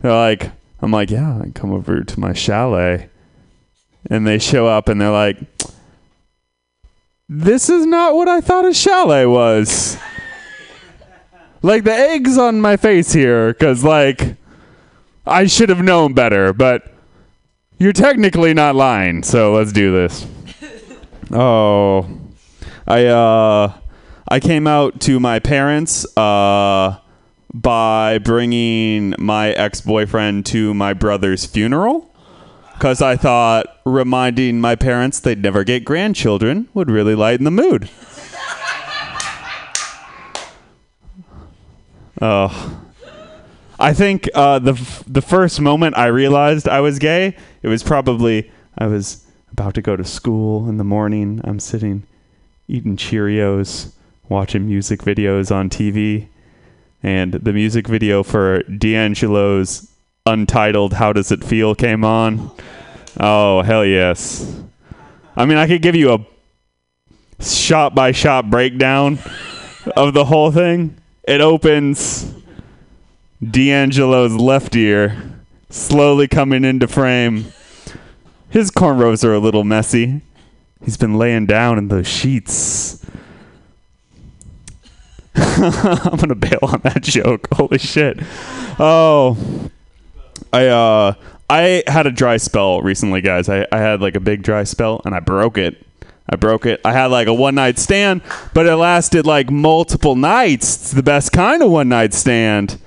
[0.00, 0.50] they're like,
[0.80, 3.08] I'm like, yeah, I come over to my chalet.
[4.10, 5.38] And they show up and they're like,
[7.28, 9.98] this is not what I thought a chalet was.
[11.62, 14.36] like the eggs on my face here, because like
[15.26, 16.92] I should have known better, but
[17.78, 20.26] you're technically not lying, so let's do this.
[21.32, 22.08] oh,
[22.86, 23.72] I uh,
[24.26, 26.98] I came out to my parents uh
[27.54, 32.07] by bringing my ex-boyfriend to my brother's funeral
[32.78, 37.90] because I thought reminding my parents they'd never get grandchildren would really lighten the mood.
[42.20, 42.80] Oh.
[43.80, 47.82] I think uh, the f- the first moment I realized I was gay, it was
[47.82, 51.40] probably I was about to go to school in the morning.
[51.44, 52.04] I'm sitting
[52.66, 53.92] eating Cheerios,
[54.28, 56.26] watching music videos on TV,
[57.04, 59.88] and the music video for D'Angelo's
[60.28, 62.50] Untitled "How Does It Feel" came on.
[63.18, 64.60] Oh hell yes!
[65.34, 69.18] I mean, I could give you a shot by shot breakdown
[69.96, 70.96] of the whole thing.
[71.26, 72.32] It opens
[73.42, 75.38] D'Angelo's left ear
[75.70, 77.46] slowly coming into frame.
[78.50, 80.22] His cornrows are a little messy.
[80.84, 83.04] He's been laying down in those sheets.
[85.34, 87.48] I'm gonna bail on that joke.
[87.52, 88.18] Holy shit.
[88.78, 89.36] Oh,
[90.52, 91.14] I uh,
[91.50, 93.48] I had a dry spell recently, guys.
[93.48, 95.84] I, I had like a big dry spell and I broke it.
[96.30, 96.80] I broke it.
[96.84, 98.20] I had like a one night stand,
[98.52, 100.76] but it lasted like multiple nights.
[100.76, 102.78] It's the best kind of one night stand.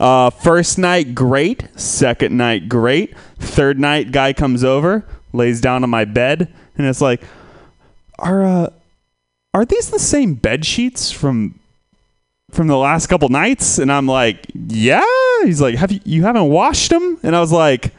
[0.00, 1.68] Uh, first night, great.
[1.78, 3.16] Second night, great.
[3.38, 7.22] Third night, guy comes over, lays down on my bed, and it's like,
[8.18, 8.70] are uh,
[9.54, 11.58] are these the same bed sheets from
[12.50, 13.78] from the last couple nights?
[13.78, 15.04] And I'm like, yeah.
[15.44, 17.18] He's like, have you you haven't washed them?
[17.22, 17.92] And I was like,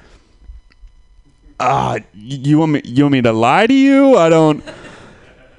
[1.59, 4.17] uh, you want me you want me to lie to you?
[4.17, 4.63] I don't.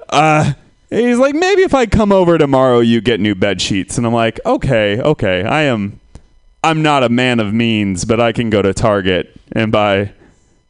[0.09, 0.53] Uh,
[0.91, 3.97] he's like, maybe if I come over tomorrow, you get new bed sheets.
[3.97, 6.01] And I'm like, okay, okay, I am.
[6.63, 10.13] I'm not a man of means, but I can go to Target and buy,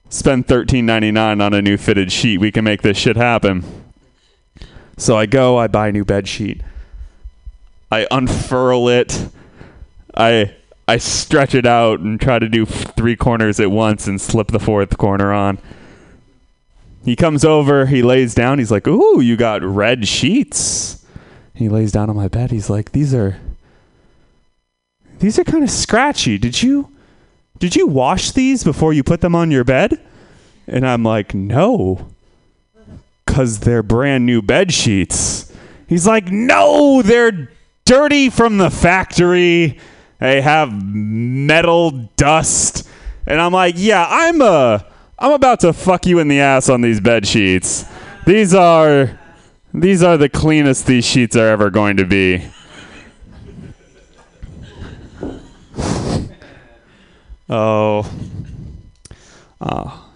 [0.09, 2.38] spend thirteen ninety nine on a new fitted sheet.
[2.38, 3.64] We can make this shit happen.
[4.97, 6.60] So I go, I buy a new bed sheet.
[7.91, 9.29] I unfurl it.
[10.17, 10.55] I
[10.87, 14.59] I stretch it out and try to do three corners at once and slip the
[14.59, 15.59] fourth corner on.
[17.05, 21.05] He comes over, he lays down, he's like, Ooh, you got red sheets.
[21.55, 23.39] He lays down on my bed, he's like, These are
[25.21, 26.39] these are kind of scratchy.
[26.39, 26.91] Did you
[27.59, 30.01] did you wash these before you put them on your bed?
[30.67, 32.09] And I'm like, No.
[33.27, 35.53] Cause they're brand new bed sheets.
[35.87, 37.49] He's like, No, they're
[37.85, 39.78] dirty from the factory.
[40.19, 42.89] They have metal dust.
[43.27, 44.81] And I'm like, yeah, I'm uh
[45.19, 47.85] I'm about to fuck you in the ass on these bed sheets.
[48.27, 49.19] These are
[49.73, 52.44] these are the cleanest these sheets are ever going to be.
[57.48, 58.11] oh.
[59.61, 60.07] Oh.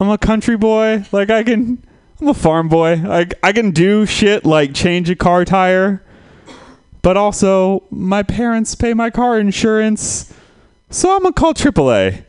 [0.00, 1.04] I'm a country boy.
[1.12, 1.84] Like I can
[2.22, 3.02] I'm a farm boy.
[3.04, 6.04] I I can do shit like change a car tire.
[7.02, 10.32] But also my parents pay my car insurance.
[10.88, 12.24] So I'm gonna call AAA.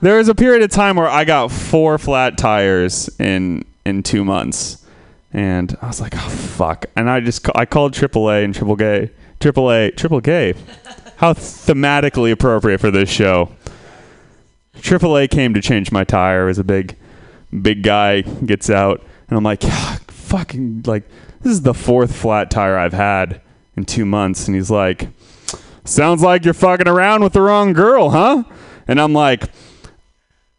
[0.00, 4.24] There was a period of time where I got four flat tires in in 2
[4.24, 4.84] months.
[5.32, 9.12] And I was like, "Oh fuck." And I just I called AAA and triple gay.
[9.38, 10.54] AAA, triple gay.
[11.18, 13.50] How thematically appropriate for this show.
[14.80, 16.42] AAA came to change my tire.
[16.42, 16.96] It was a big
[17.62, 21.08] big guy gets out and I'm like, "Yeah, fucking like
[21.42, 23.40] this is the fourth flat tire I've had
[23.76, 25.08] in 2 months." And he's like,
[25.84, 28.44] "Sounds like you're fucking around with the wrong girl, huh?"
[28.88, 29.44] And I'm like,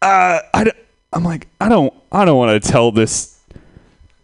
[0.02, 0.40] "Uh
[1.12, 3.38] I'm like, I don't I don't want to tell this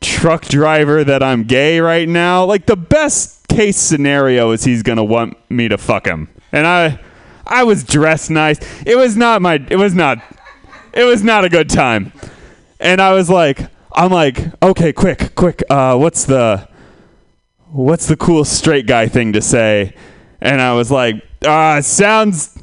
[0.00, 2.44] truck driver that I'm gay right now.
[2.44, 7.00] Like the best case scenario is he's gonna want me to fuck him, and I,
[7.46, 8.58] I was dressed nice.
[8.86, 9.64] It was not my.
[9.70, 10.18] It was not.
[10.92, 12.12] It was not a good time,
[12.78, 15.62] and I was like, I'm like, okay, quick, quick.
[15.70, 16.68] Uh, what's the,
[17.70, 19.94] what's the cool straight guy thing to say?
[20.40, 22.58] And I was like, ah, sounds,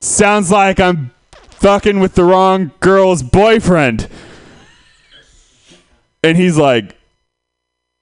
[0.00, 1.10] sounds like I'm
[1.50, 4.08] fucking with the wrong girl's boyfriend.
[6.22, 6.96] And he's like,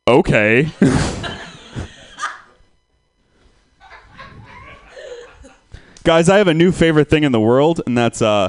[0.07, 0.69] okay.
[6.05, 8.49] Guys, I have a new favorite thing in the world, and that's uh,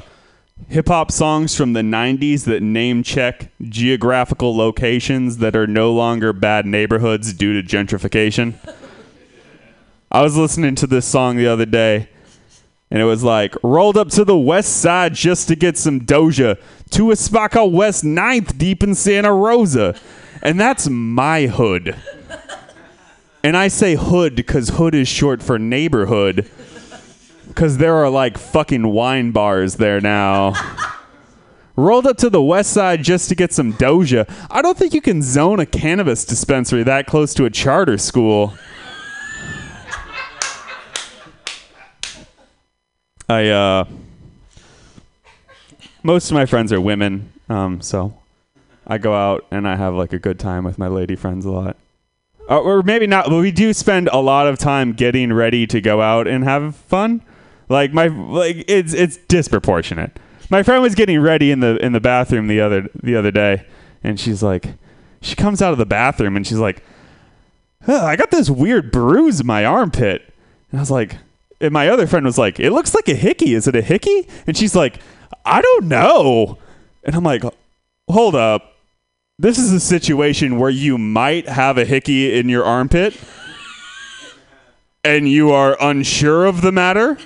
[0.67, 6.33] hip hop songs from the 90s that name check geographical locations that are no longer
[6.33, 8.53] bad neighborhoods due to gentrification.
[10.11, 12.09] I was listening to this song the other day,
[12.91, 16.59] and it was like, rolled up to the west side just to get some Doja
[16.91, 19.95] to a spot called West 9th deep in Santa Rosa.
[20.41, 21.95] And that's my hood.
[23.43, 26.49] And I say hood because hood is short for neighborhood.
[27.49, 30.53] Because there are like fucking wine bars there now.
[31.75, 34.29] Rolled up to the west side just to get some Doja.
[34.49, 38.53] I don't think you can zone a cannabis dispensary that close to a charter school.
[43.29, 43.85] I uh
[46.03, 48.17] most of my friends are women, um, so
[48.87, 51.51] I go out and I have like a good time with my lady friends a
[51.51, 51.77] lot.
[52.49, 55.79] Uh, or maybe not, but we do spend a lot of time getting ready to
[55.79, 57.21] go out and have fun.
[57.69, 60.19] Like my like it's it's disproportionate.
[60.49, 63.65] My friend was getting ready in the in the bathroom the other the other day,
[64.03, 64.73] and she's like,
[65.21, 66.83] she comes out of the bathroom and she's like,
[67.85, 70.33] "Huh, I got this weird bruise in my armpit,
[70.71, 71.17] and I was like,
[71.61, 73.53] and my other friend was like, it looks like a hickey.
[73.53, 74.27] Is it a hickey?
[74.47, 74.99] And she's like,
[75.45, 76.57] I don't know.
[77.03, 77.43] And I'm like,
[78.09, 78.75] hold up.
[79.37, 83.17] This is a situation where you might have a hickey in your armpit
[85.03, 87.17] and you are unsure of the matter.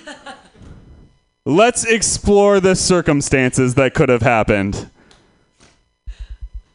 [1.46, 4.90] Let's explore the circumstances that could have happened.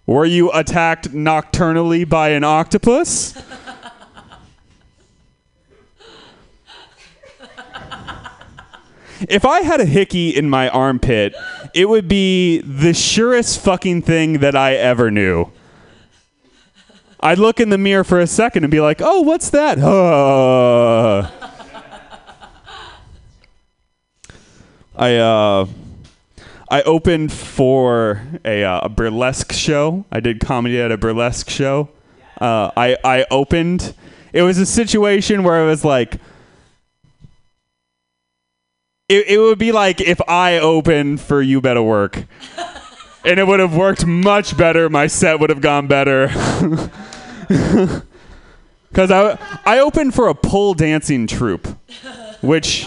[0.05, 3.35] Were you attacked nocturnally by an octopus?
[9.27, 11.35] if I had a hickey in my armpit,
[11.73, 15.51] it would be the surest fucking thing that I ever knew.
[17.21, 21.38] I'd look in the mirror for a second and be like, "Oh, what's that?" Uh.
[24.99, 25.67] I uh,
[26.71, 30.05] I opened for a, uh, a burlesque show.
[30.11, 31.89] I did comedy at a burlesque show.
[32.41, 33.95] Uh, I I opened.
[34.33, 36.15] It was a situation where it was like
[39.09, 42.25] it, it would be like if I opened for You Better Work.
[43.25, 44.91] and it would have worked much better.
[44.91, 46.29] My set would have gone better.
[48.91, 51.69] Because I, I opened for a pole dancing troupe,
[52.41, 52.87] which,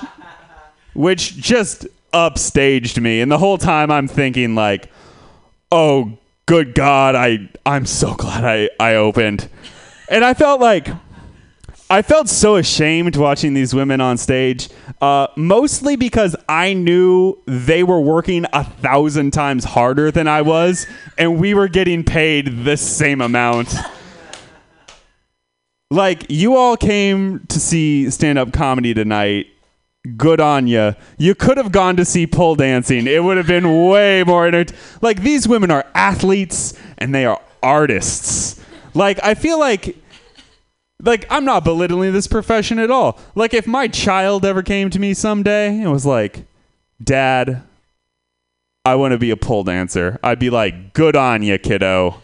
[0.94, 3.22] which just upstaged me.
[3.22, 4.90] And the whole time I'm thinking, like,
[5.72, 9.50] oh, good God, I, I'm so glad I, I opened.
[10.10, 10.88] And I felt like.
[11.90, 14.70] I felt so ashamed watching these women on stage,
[15.02, 20.88] uh, mostly because I knew they were working a thousand times harder than I was,
[21.18, 23.76] and we were getting paid the same amount.
[25.90, 29.48] Like, you all came to see stand up comedy tonight.
[30.18, 30.96] Good on you.
[31.18, 33.06] You could have gone to see pole dancing.
[33.06, 37.40] It would have been way more enter- Like, these women are athletes and they are
[37.62, 38.60] artists.
[38.94, 39.96] Like, I feel like
[41.04, 43.20] like I'm not belittling this profession at all.
[43.34, 46.46] Like if my child ever came to me someday and was like,
[47.04, 47.64] "Dad,
[48.86, 52.22] I want to be a pole dancer," I'd be like, "Good on you, kiddo.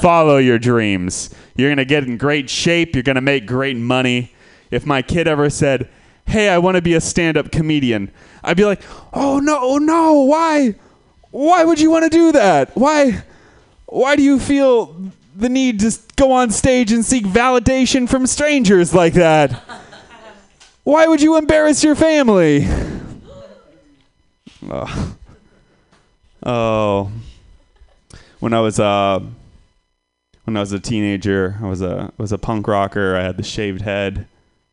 [0.00, 1.30] Follow your dreams.
[1.56, 2.94] You're gonna get in great shape.
[2.96, 4.32] You're gonna make great money."
[4.70, 5.88] If my kid ever said,
[6.28, 8.10] "Hey, I want to be a stand-up comedian,"
[8.44, 8.82] I'd be like,
[9.12, 10.74] "Oh no, no, why?
[11.30, 12.70] Why would you want to do that?
[12.74, 13.22] Why?
[13.86, 14.94] Why do you feel
[15.36, 19.62] the need to go on stage and seek validation from strangers like that?
[20.84, 22.66] Why would you embarrass your family?
[24.70, 25.16] Oh.
[26.44, 27.12] oh.
[28.40, 29.20] When I was uh
[30.44, 33.16] when I was a teenager, I was a was a punk rocker.
[33.16, 34.26] I had the shaved head,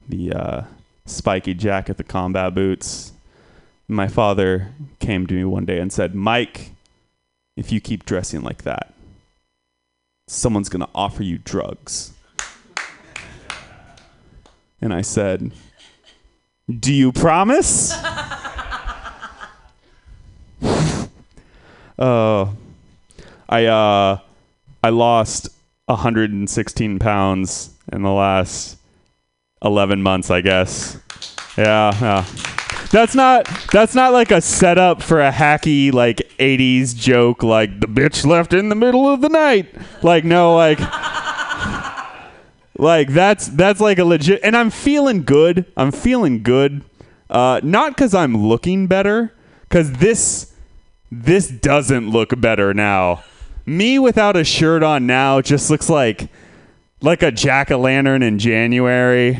[0.07, 0.61] the uh,
[1.05, 3.13] spiky jacket, the combat boots.
[3.87, 4.69] My father
[4.99, 6.71] came to me one day and said, "Mike,
[7.55, 8.93] if you keep dressing like that,
[10.27, 12.13] someone's going to offer you drugs.
[14.81, 15.51] And I said,
[16.79, 17.91] Do you promise?
[21.97, 22.47] uh,
[23.47, 24.19] I, uh,
[24.83, 25.49] I lost
[25.85, 28.77] 116 pounds in the last
[29.65, 30.97] 11 months, I guess.
[31.57, 32.25] Yeah, yeah.
[32.91, 37.87] That's not that's not like a setup for a hacky like 80s joke like the
[37.87, 39.73] bitch left in the middle of the night.
[40.03, 40.79] Like no like
[42.77, 45.65] like that's that's like a legit and I'm feeling good.
[45.75, 46.83] I'm feeling good.
[47.29, 49.33] Uh not cuz I'm looking better
[49.69, 50.53] cuz this
[51.11, 53.23] this doesn't look better now.
[53.65, 56.29] Me without a shirt on now just looks like
[57.01, 59.39] like a jack o' lantern in January.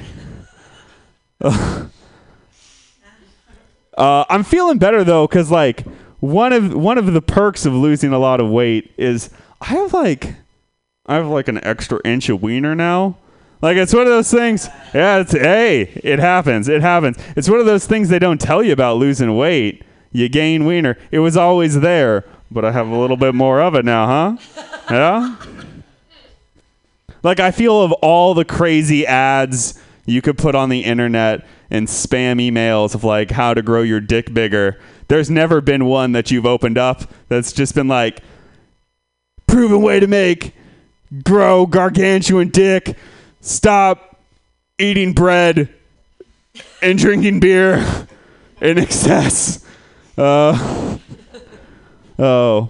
[3.97, 5.85] Uh, I'm feeling better though, cause like
[6.19, 9.30] one of one of the perks of losing a lot of weight is
[9.61, 10.35] I have like
[11.05, 13.17] I have like an extra inch of wiener now.
[13.61, 14.67] Like it's one of those things.
[14.93, 16.67] Yeah, it's hey, it happens.
[16.67, 17.17] It happens.
[17.38, 19.84] It's one of those things they don't tell you about losing weight.
[20.11, 20.97] You gain wiener.
[21.11, 24.38] It was always there, but I have a little bit more of it now, huh?
[24.91, 25.35] Yeah.
[27.23, 31.88] Like I feel of all the crazy ads you could put on the internet and
[31.88, 34.80] spam emails of like how to grow your dick bigger.
[35.07, 38.22] There's never been one that you've opened up that's just been like
[39.48, 40.53] proven way to make
[41.23, 42.98] grow gargantuan dick.
[43.41, 44.19] Stop
[44.77, 45.69] eating bread
[46.82, 48.07] and drinking beer
[48.61, 49.65] in excess.
[50.18, 50.98] Uh,
[52.19, 52.69] oh,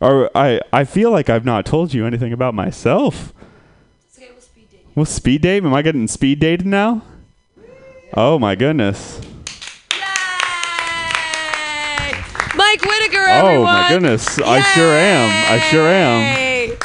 [0.00, 3.34] I I feel like I've not told you anything about myself.
[5.00, 5.64] Well, speed date?
[5.64, 7.00] Am I getting speed dated now?
[8.12, 9.18] Oh my goodness.
[9.94, 9.98] Yay!
[12.54, 14.38] Mike Whitaker, Oh my goodness.
[14.38, 15.54] I sure am.
[15.54, 16.76] I sure am.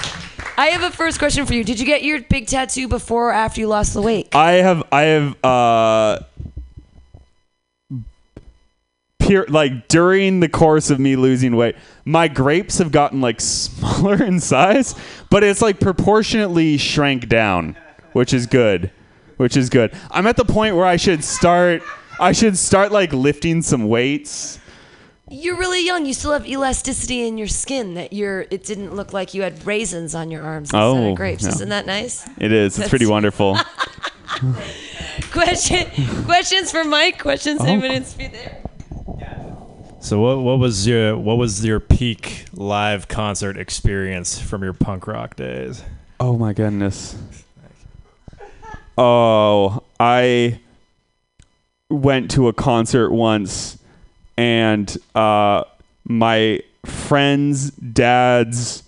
[0.57, 1.65] I have a first question for you.
[1.65, 4.33] Did you get your big tattoo before or after you lost the weight?
[4.33, 6.19] I have I have uh
[9.19, 11.75] pure like during the course of me losing weight,
[12.05, 14.95] my grapes have gotten like smaller in size,
[15.29, 17.75] but it's like proportionately shrank down,
[18.15, 18.91] which is good.
[19.35, 19.91] Which is good.
[20.09, 21.83] I'm at the point where I should start
[22.17, 24.57] I should start like lifting some weights.
[25.29, 26.05] You're really young.
[26.05, 29.65] You still have elasticity in your skin that you're it didn't look like you had
[29.67, 31.43] raisins on your arms instead Oh, of grapes.
[31.43, 31.49] yeah.
[31.49, 32.25] Isn't that nice?
[32.37, 32.79] It is.
[32.79, 33.57] It's pretty wonderful.
[35.31, 35.87] Question
[36.25, 37.19] questions for Mike.
[37.19, 37.65] Questions Oh.
[37.65, 38.61] anybody needs to be there.
[39.99, 45.07] So what what was your what was your peak live concert experience from your punk
[45.07, 45.83] rock days?
[46.21, 47.15] Oh my goodness.
[48.97, 50.59] Oh, I
[51.89, 53.77] went to a concert once
[54.37, 55.63] and uh
[56.03, 58.83] my friend's dad's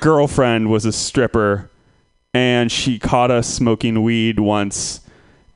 [0.00, 1.70] girlfriend was a stripper
[2.32, 5.00] and she caught us smoking weed once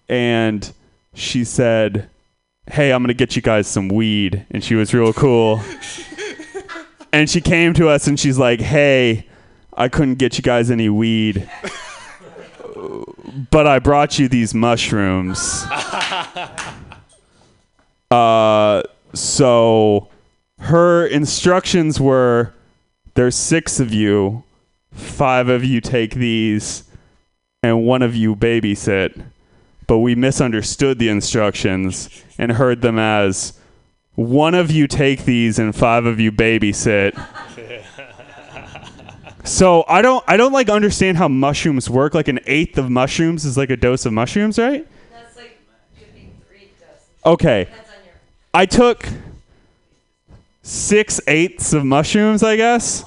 [0.08, 0.72] and
[1.14, 2.08] she said,
[2.70, 5.62] "Hey, I'm going to get you guys some weed." And she was real cool.
[7.12, 9.26] and she came to us and she's like, "Hey,
[9.72, 11.48] I couldn't get you guys any weed,
[13.50, 15.64] but I brought you these mushrooms."
[18.10, 18.80] Uh,
[19.12, 20.08] so
[20.60, 22.52] her instructions were
[23.14, 24.44] there's six of you,
[24.92, 26.84] five of you take these,
[27.62, 29.20] and one of you babysit.
[29.86, 33.58] But we misunderstood the instructions and heard them as
[34.14, 37.14] one of you take these and five of you babysit.
[39.44, 42.14] So I don't I don't like understand how mushrooms work.
[42.14, 44.86] Like an eighth of mushrooms is like a dose of mushrooms, right?
[45.12, 45.58] That's like
[46.48, 47.08] three doses.
[47.24, 47.68] Okay.
[48.54, 49.06] I took
[50.62, 53.04] six eighths of mushrooms, I guess.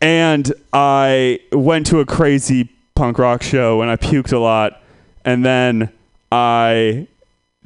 [0.00, 4.82] And I went to a crazy punk rock show and I puked a lot.
[5.24, 5.90] And then
[6.30, 7.08] I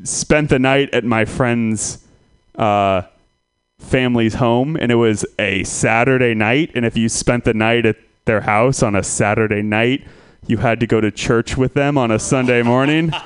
[0.05, 2.05] spent the night at my friend's
[2.55, 3.03] uh,
[3.81, 4.77] family's home.
[4.77, 6.71] And it was a Saturday night.
[6.75, 10.07] And if you spent the night at their house on a Saturday night,
[10.47, 13.13] you had to go to church with them on a Sunday morning.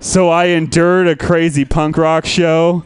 [0.00, 2.84] So I endured a crazy punk rock show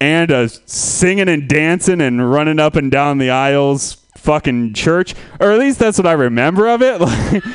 [0.00, 5.16] and a singing and dancing and running up and down the aisles fucking church.
[5.40, 7.00] Or at least that's what I remember of it.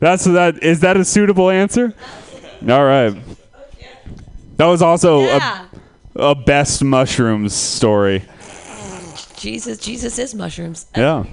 [0.00, 1.92] That's that is that a suitable answer?
[2.66, 3.14] All right.
[4.60, 5.64] That was also Yeah.
[6.16, 8.24] a, a best mushrooms story.
[9.38, 10.84] Jesus, Jesus is mushrooms.
[10.94, 11.24] Yeah.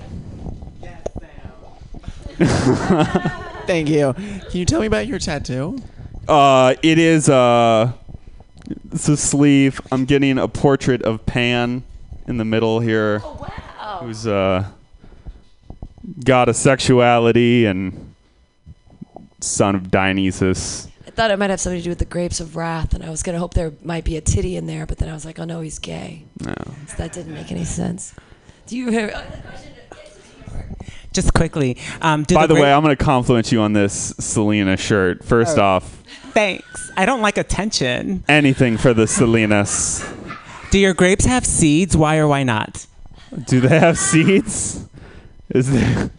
[3.68, 4.14] Thank you.
[4.14, 5.78] Can you tell me about your tattoo?
[6.26, 7.91] Uh, it is uh,
[8.94, 9.82] it's a sleeve.
[9.91, 11.84] I'm getting a portrait of Pan
[12.28, 13.20] in the middle here.
[13.26, 13.99] Oh wow!
[14.04, 14.70] Who's uh,
[16.24, 18.14] got a sexuality and
[19.41, 20.86] son of Dionysus.
[21.18, 23.23] Thought it might have something to do with the grapes of wrath, and I was
[23.23, 25.45] gonna hope there might be a titty in there, but then I was like, oh
[25.45, 26.23] no, he's gay.
[26.39, 26.53] No.
[26.88, 28.14] So that didn't make any sense.
[28.68, 29.11] Do you hear?
[31.14, 31.77] Just quickly.
[32.02, 35.23] Um, did By the grape- way, I'm going to compliment you on this Selena shirt.
[35.23, 35.64] First Oh.
[35.64, 36.03] off,
[36.34, 36.91] Thanks.
[36.95, 38.23] I don't like attention.
[38.27, 40.06] anything for the Selenas.
[40.69, 41.98] Do your grapes have seeds?
[41.98, 42.85] Why or why not?
[43.48, 44.85] Do they have seeds?
[45.49, 46.11] Is there?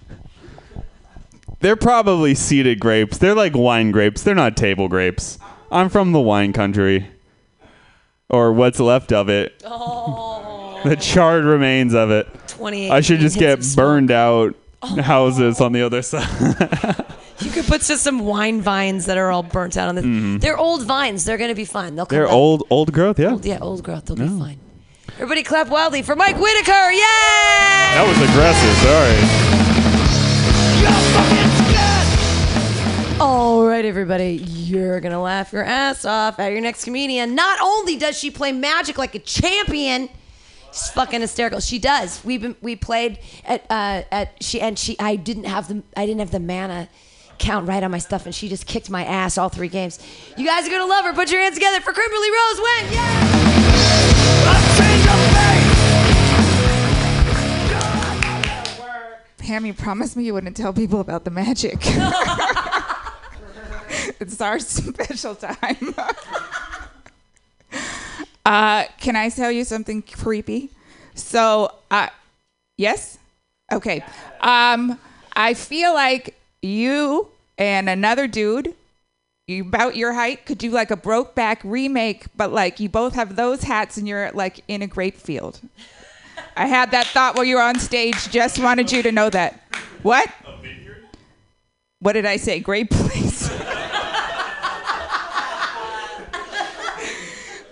[1.61, 3.19] They're probably seeded grapes.
[3.19, 4.23] They're like wine grapes.
[4.23, 5.39] They're not table grapes.
[5.73, 7.07] I'm from the wine country,
[8.31, 9.59] or what's left of it.
[9.61, 12.29] The charred remains of it.
[12.49, 17.05] 28 I should just get burned out houses on the other side.
[17.41, 20.05] You could put just some wine vines that are all burnt out on this.
[20.05, 20.41] Mhm.
[20.41, 21.25] They're old vines.
[21.25, 21.95] They're gonna be fine.
[21.95, 22.35] They'll come They're back.
[22.35, 23.17] old, old growth.
[23.17, 23.31] Yeah.
[23.31, 24.07] Old- yeah, old growth.
[24.07, 24.59] They'll be fine.
[25.15, 26.91] Everybody clap wildly for Mike Whitaker.
[26.91, 26.99] Yay!
[27.95, 28.77] That was aggressive.
[31.29, 31.38] Sorry.
[33.21, 37.35] All right, everybody, you're gonna laugh your ass off at your next comedian.
[37.35, 40.09] Not only does she play magic like a champion,
[40.69, 41.59] she's fucking hysterical.
[41.59, 42.25] She does.
[42.25, 44.97] We've been we played at uh, at she and she.
[45.01, 46.89] I didn't have the I didn't have the mana
[47.39, 49.99] count right on my stuff, and she just kicked my ass all three games.
[50.37, 51.13] You guys are gonna love her.
[51.13, 52.93] Put your hands together for Kimberly Rose Wynn.
[52.93, 53.39] Yeah.
[59.39, 61.79] Pam, you promised me you wouldn't tell people about the magic.
[64.21, 65.95] it's our special time.
[68.45, 70.71] uh, can I tell you something creepy?
[71.15, 72.09] So, uh,
[72.77, 73.19] yes?
[73.73, 74.05] Okay.
[74.41, 74.99] Um,
[75.35, 77.29] I feel like you
[77.59, 78.75] and another dude,
[79.47, 83.37] you about your height, could do like a Brokeback remake, but like you both have
[83.37, 85.61] those hats and you're like in a grape field.
[86.57, 88.31] I had that thought while you were on stage.
[88.31, 89.63] Just wanted you to know that.
[90.03, 90.29] What?
[92.01, 92.61] What did I say?
[92.61, 93.49] Grape place.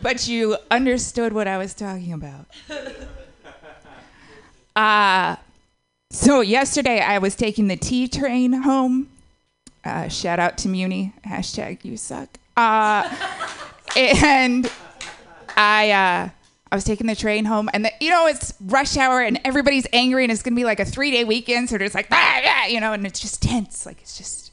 [0.07, 2.47] But you understood what I was talking about.
[4.77, 5.37] Uh,
[6.11, 9.09] so yesterday I was taking the T train home.
[9.83, 11.15] Uh, shout out to Muni.
[11.27, 12.29] Hashtag you suck.
[12.59, 13.09] Uh,
[13.97, 14.71] and
[15.57, 16.29] I uh,
[16.71, 19.87] I was taking the train home, and the, you know it's rush hour, and everybody's
[19.95, 22.67] angry, and it's gonna be like a three day weekend, so there's like ah, ah,
[22.67, 24.53] you know, and it's just tense, like it's just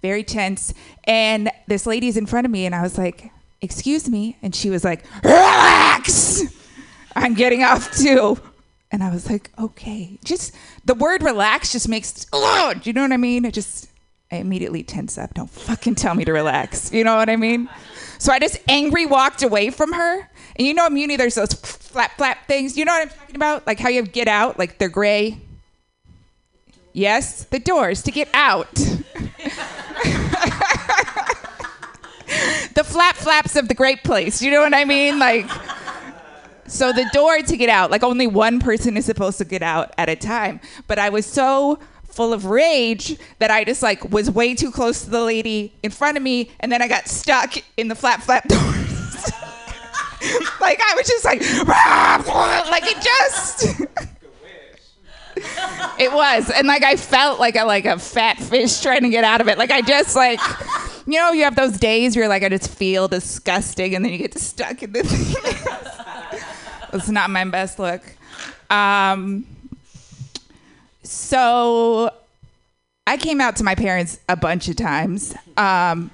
[0.00, 0.72] very tense.
[1.04, 4.70] And this lady's in front of me, and I was like, "Excuse me," and she
[4.70, 6.42] was like, "Relax,
[7.16, 8.38] I'm getting off too."
[8.90, 10.54] And I was like, "Okay." Just
[10.84, 13.44] the word "relax" just makes, oh, do you know what I mean?
[13.44, 13.88] It just
[14.30, 15.34] I immediately tense up.
[15.34, 16.92] Don't fucking tell me to relax.
[16.92, 17.68] You know what I mean?
[18.18, 20.28] So I just angry walked away from her.
[20.56, 22.76] And you know, Muni, there's those flap flap things.
[22.76, 23.66] You know what I'm talking about?
[23.66, 25.40] Like how you get out, like they're gray.
[26.92, 28.68] Yes, the doors to get out.
[32.78, 34.40] the flap flaps of the great place.
[34.40, 35.18] You know what I mean?
[35.18, 35.50] Like,
[36.68, 39.92] so the door to get out, like only one person is supposed to get out
[39.98, 40.60] at a time.
[40.86, 45.02] But I was so full of rage that I just like was way too close
[45.02, 48.22] to the lady in front of me, and then I got stuck in the flap
[48.22, 48.62] flap doors.
[50.60, 51.40] like I was just like,
[52.70, 53.80] like it just.
[55.98, 59.24] it was, and like I felt like a like a fat fish trying to get
[59.24, 59.58] out of it.
[59.58, 60.38] Like I just like,
[61.08, 64.12] you know, you have those days where you're like, I just feel disgusting, and then
[64.12, 66.42] you get stuck in the thing.
[66.92, 68.02] it's not my best look.
[68.68, 69.46] Um,
[71.02, 72.12] so
[73.06, 75.34] I came out to my parents a bunch of times.
[75.56, 76.10] Um,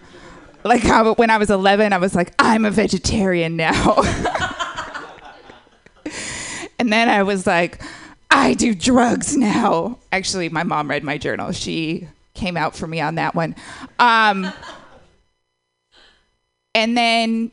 [0.62, 0.84] like
[1.18, 3.96] when I was 11, I was like, I'm a vegetarian now.
[6.78, 7.82] and then I was like,
[8.30, 9.98] I do drugs now.
[10.12, 11.50] Actually, my mom read my journal.
[11.50, 13.56] She came out for me on that one.
[13.98, 14.52] Um,
[16.74, 17.50] and then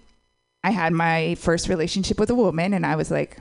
[0.64, 3.40] I had my first relationship with a woman, and I was like,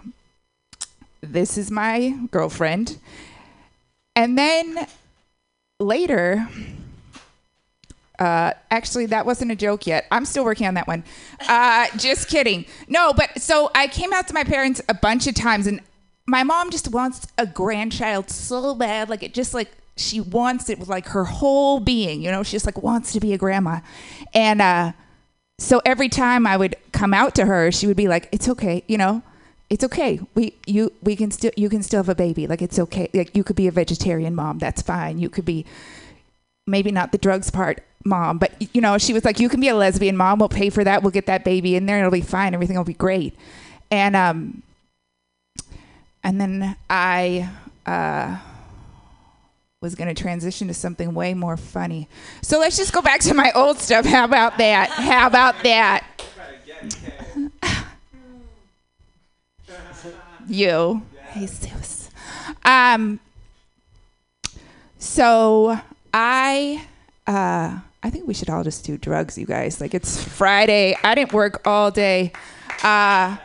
[1.20, 2.98] this is my girlfriend.
[4.16, 4.86] And then
[5.78, 6.48] later,
[8.19, 10.07] uh, actually, that wasn't a joke yet.
[10.11, 11.05] I'm still working on that one.
[11.48, 12.66] Uh, just kidding.
[12.89, 15.81] No, but so I came out to my parents a bunch of times, and
[16.27, 19.09] my mom just wants a grandchild so bad.
[19.09, 22.43] Like, it just like, she wants it with like her whole being, you know?
[22.43, 23.81] She just like wants to be a grandma.
[24.32, 24.93] And, uh,
[25.61, 28.82] so every time I would come out to her, she would be like, "It's okay,
[28.89, 29.23] you know,
[29.69, 30.19] it's okay.
[30.35, 32.47] We you we can still you can still have a baby.
[32.47, 33.11] Like it's okay.
[33.12, 34.59] Like you could be a vegetarian mom.
[34.59, 35.19] That's fine.
[35.19, 35.66] You could be
[36.66, 39.69] maybe not the drugs part mom, but you know, she was like, you can be
[39.69, 40.39] a lesbian mom.
[40.39, 41.03] We'll pay for that.
[41.03, 41.99] We'll get that baby in there.
[41.99, 42.55] It'll be fine.
[42.55, 43.37] Everything will be great.
[43.91, 44.62] And um,
[46.24, 47.51] and then I
[47.85, 48.39] uh."
[49.81, 52.07] Was going to transition to something way more funny.
[52.43, 54.05] So let's just go back to my old stuff.
[54.05, 54.90] How about that?
[54.90, 56.05] How about that?
[60.47, 61.01] you.
[61.32, 62.11] Jesus.
[62.62, 63.20] Um,
[64.98, 65.81] so
[66.12, 66.86] I
[67.27, 69.81] uh I think we should all just do drugs, you guys.
[69.81, 70.94] Like it's Friday.
[71.02, 72.32] I didn't work all day.
[72.82, 73.39] Uh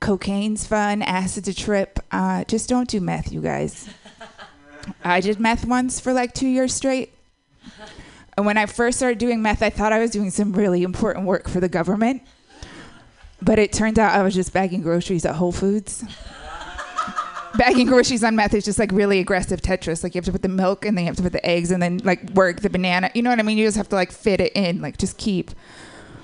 [0.00, 2.00] cocaine's fun, acid's a trip.
[2.10, 3.88] Uh just don't do meth, you guys.
[5.04, 7.12] I did meth once for like two years straight.
[8.36, 11.26] And when I first started doing meth, I thought I was doing some really important
[11.26, 12.22] work for the government.
[13.40, 16.04] But it turned out I was just bagging groceries at Whole Foods.
[17.56, 20.02] bagging groceries on meth is just like really aggressive Tetris.
[20.02, 21.70] Like you have to put the milk and then you have to put the eggs
[21.70, 23.10] and then like work the banana.
[23.14, 23.58] You know what I mean?
[23.58, 25.50] You just have to like fit it in, like just keep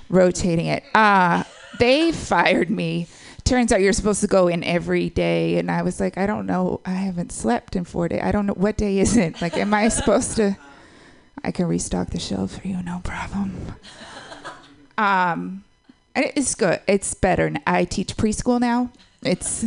[0.09, 0.85] rotating it.
[0.95, 1.45] Uh,
[1.79, 3.09] they fired me.
[3.53, 5.59] Turns out you're supposed to go in every day.
[5.59, 6.81] And I was like, I don't know.
[6.87, 8.23] I haven't slept in four days.
[8.25, 8.55] I don't know.
[8.55, 9.43] What day is it?
[9.43, 10.57] Like, am I supposed to?
[11.45, 13.75] I can restock the shelves for you, no problem.
[14.97, 15.65] Um,
[16.17, 16.81] it's good.
[16.87, 17.53] It's better.
[17.67, 18.91] I teach preschool now.
[19.23, 19.67] It's.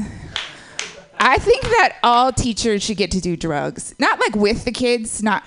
[1.20, 3.94] I think that all teachers should get to do drugs.
[4.00, 5.44] Not like with the kids, not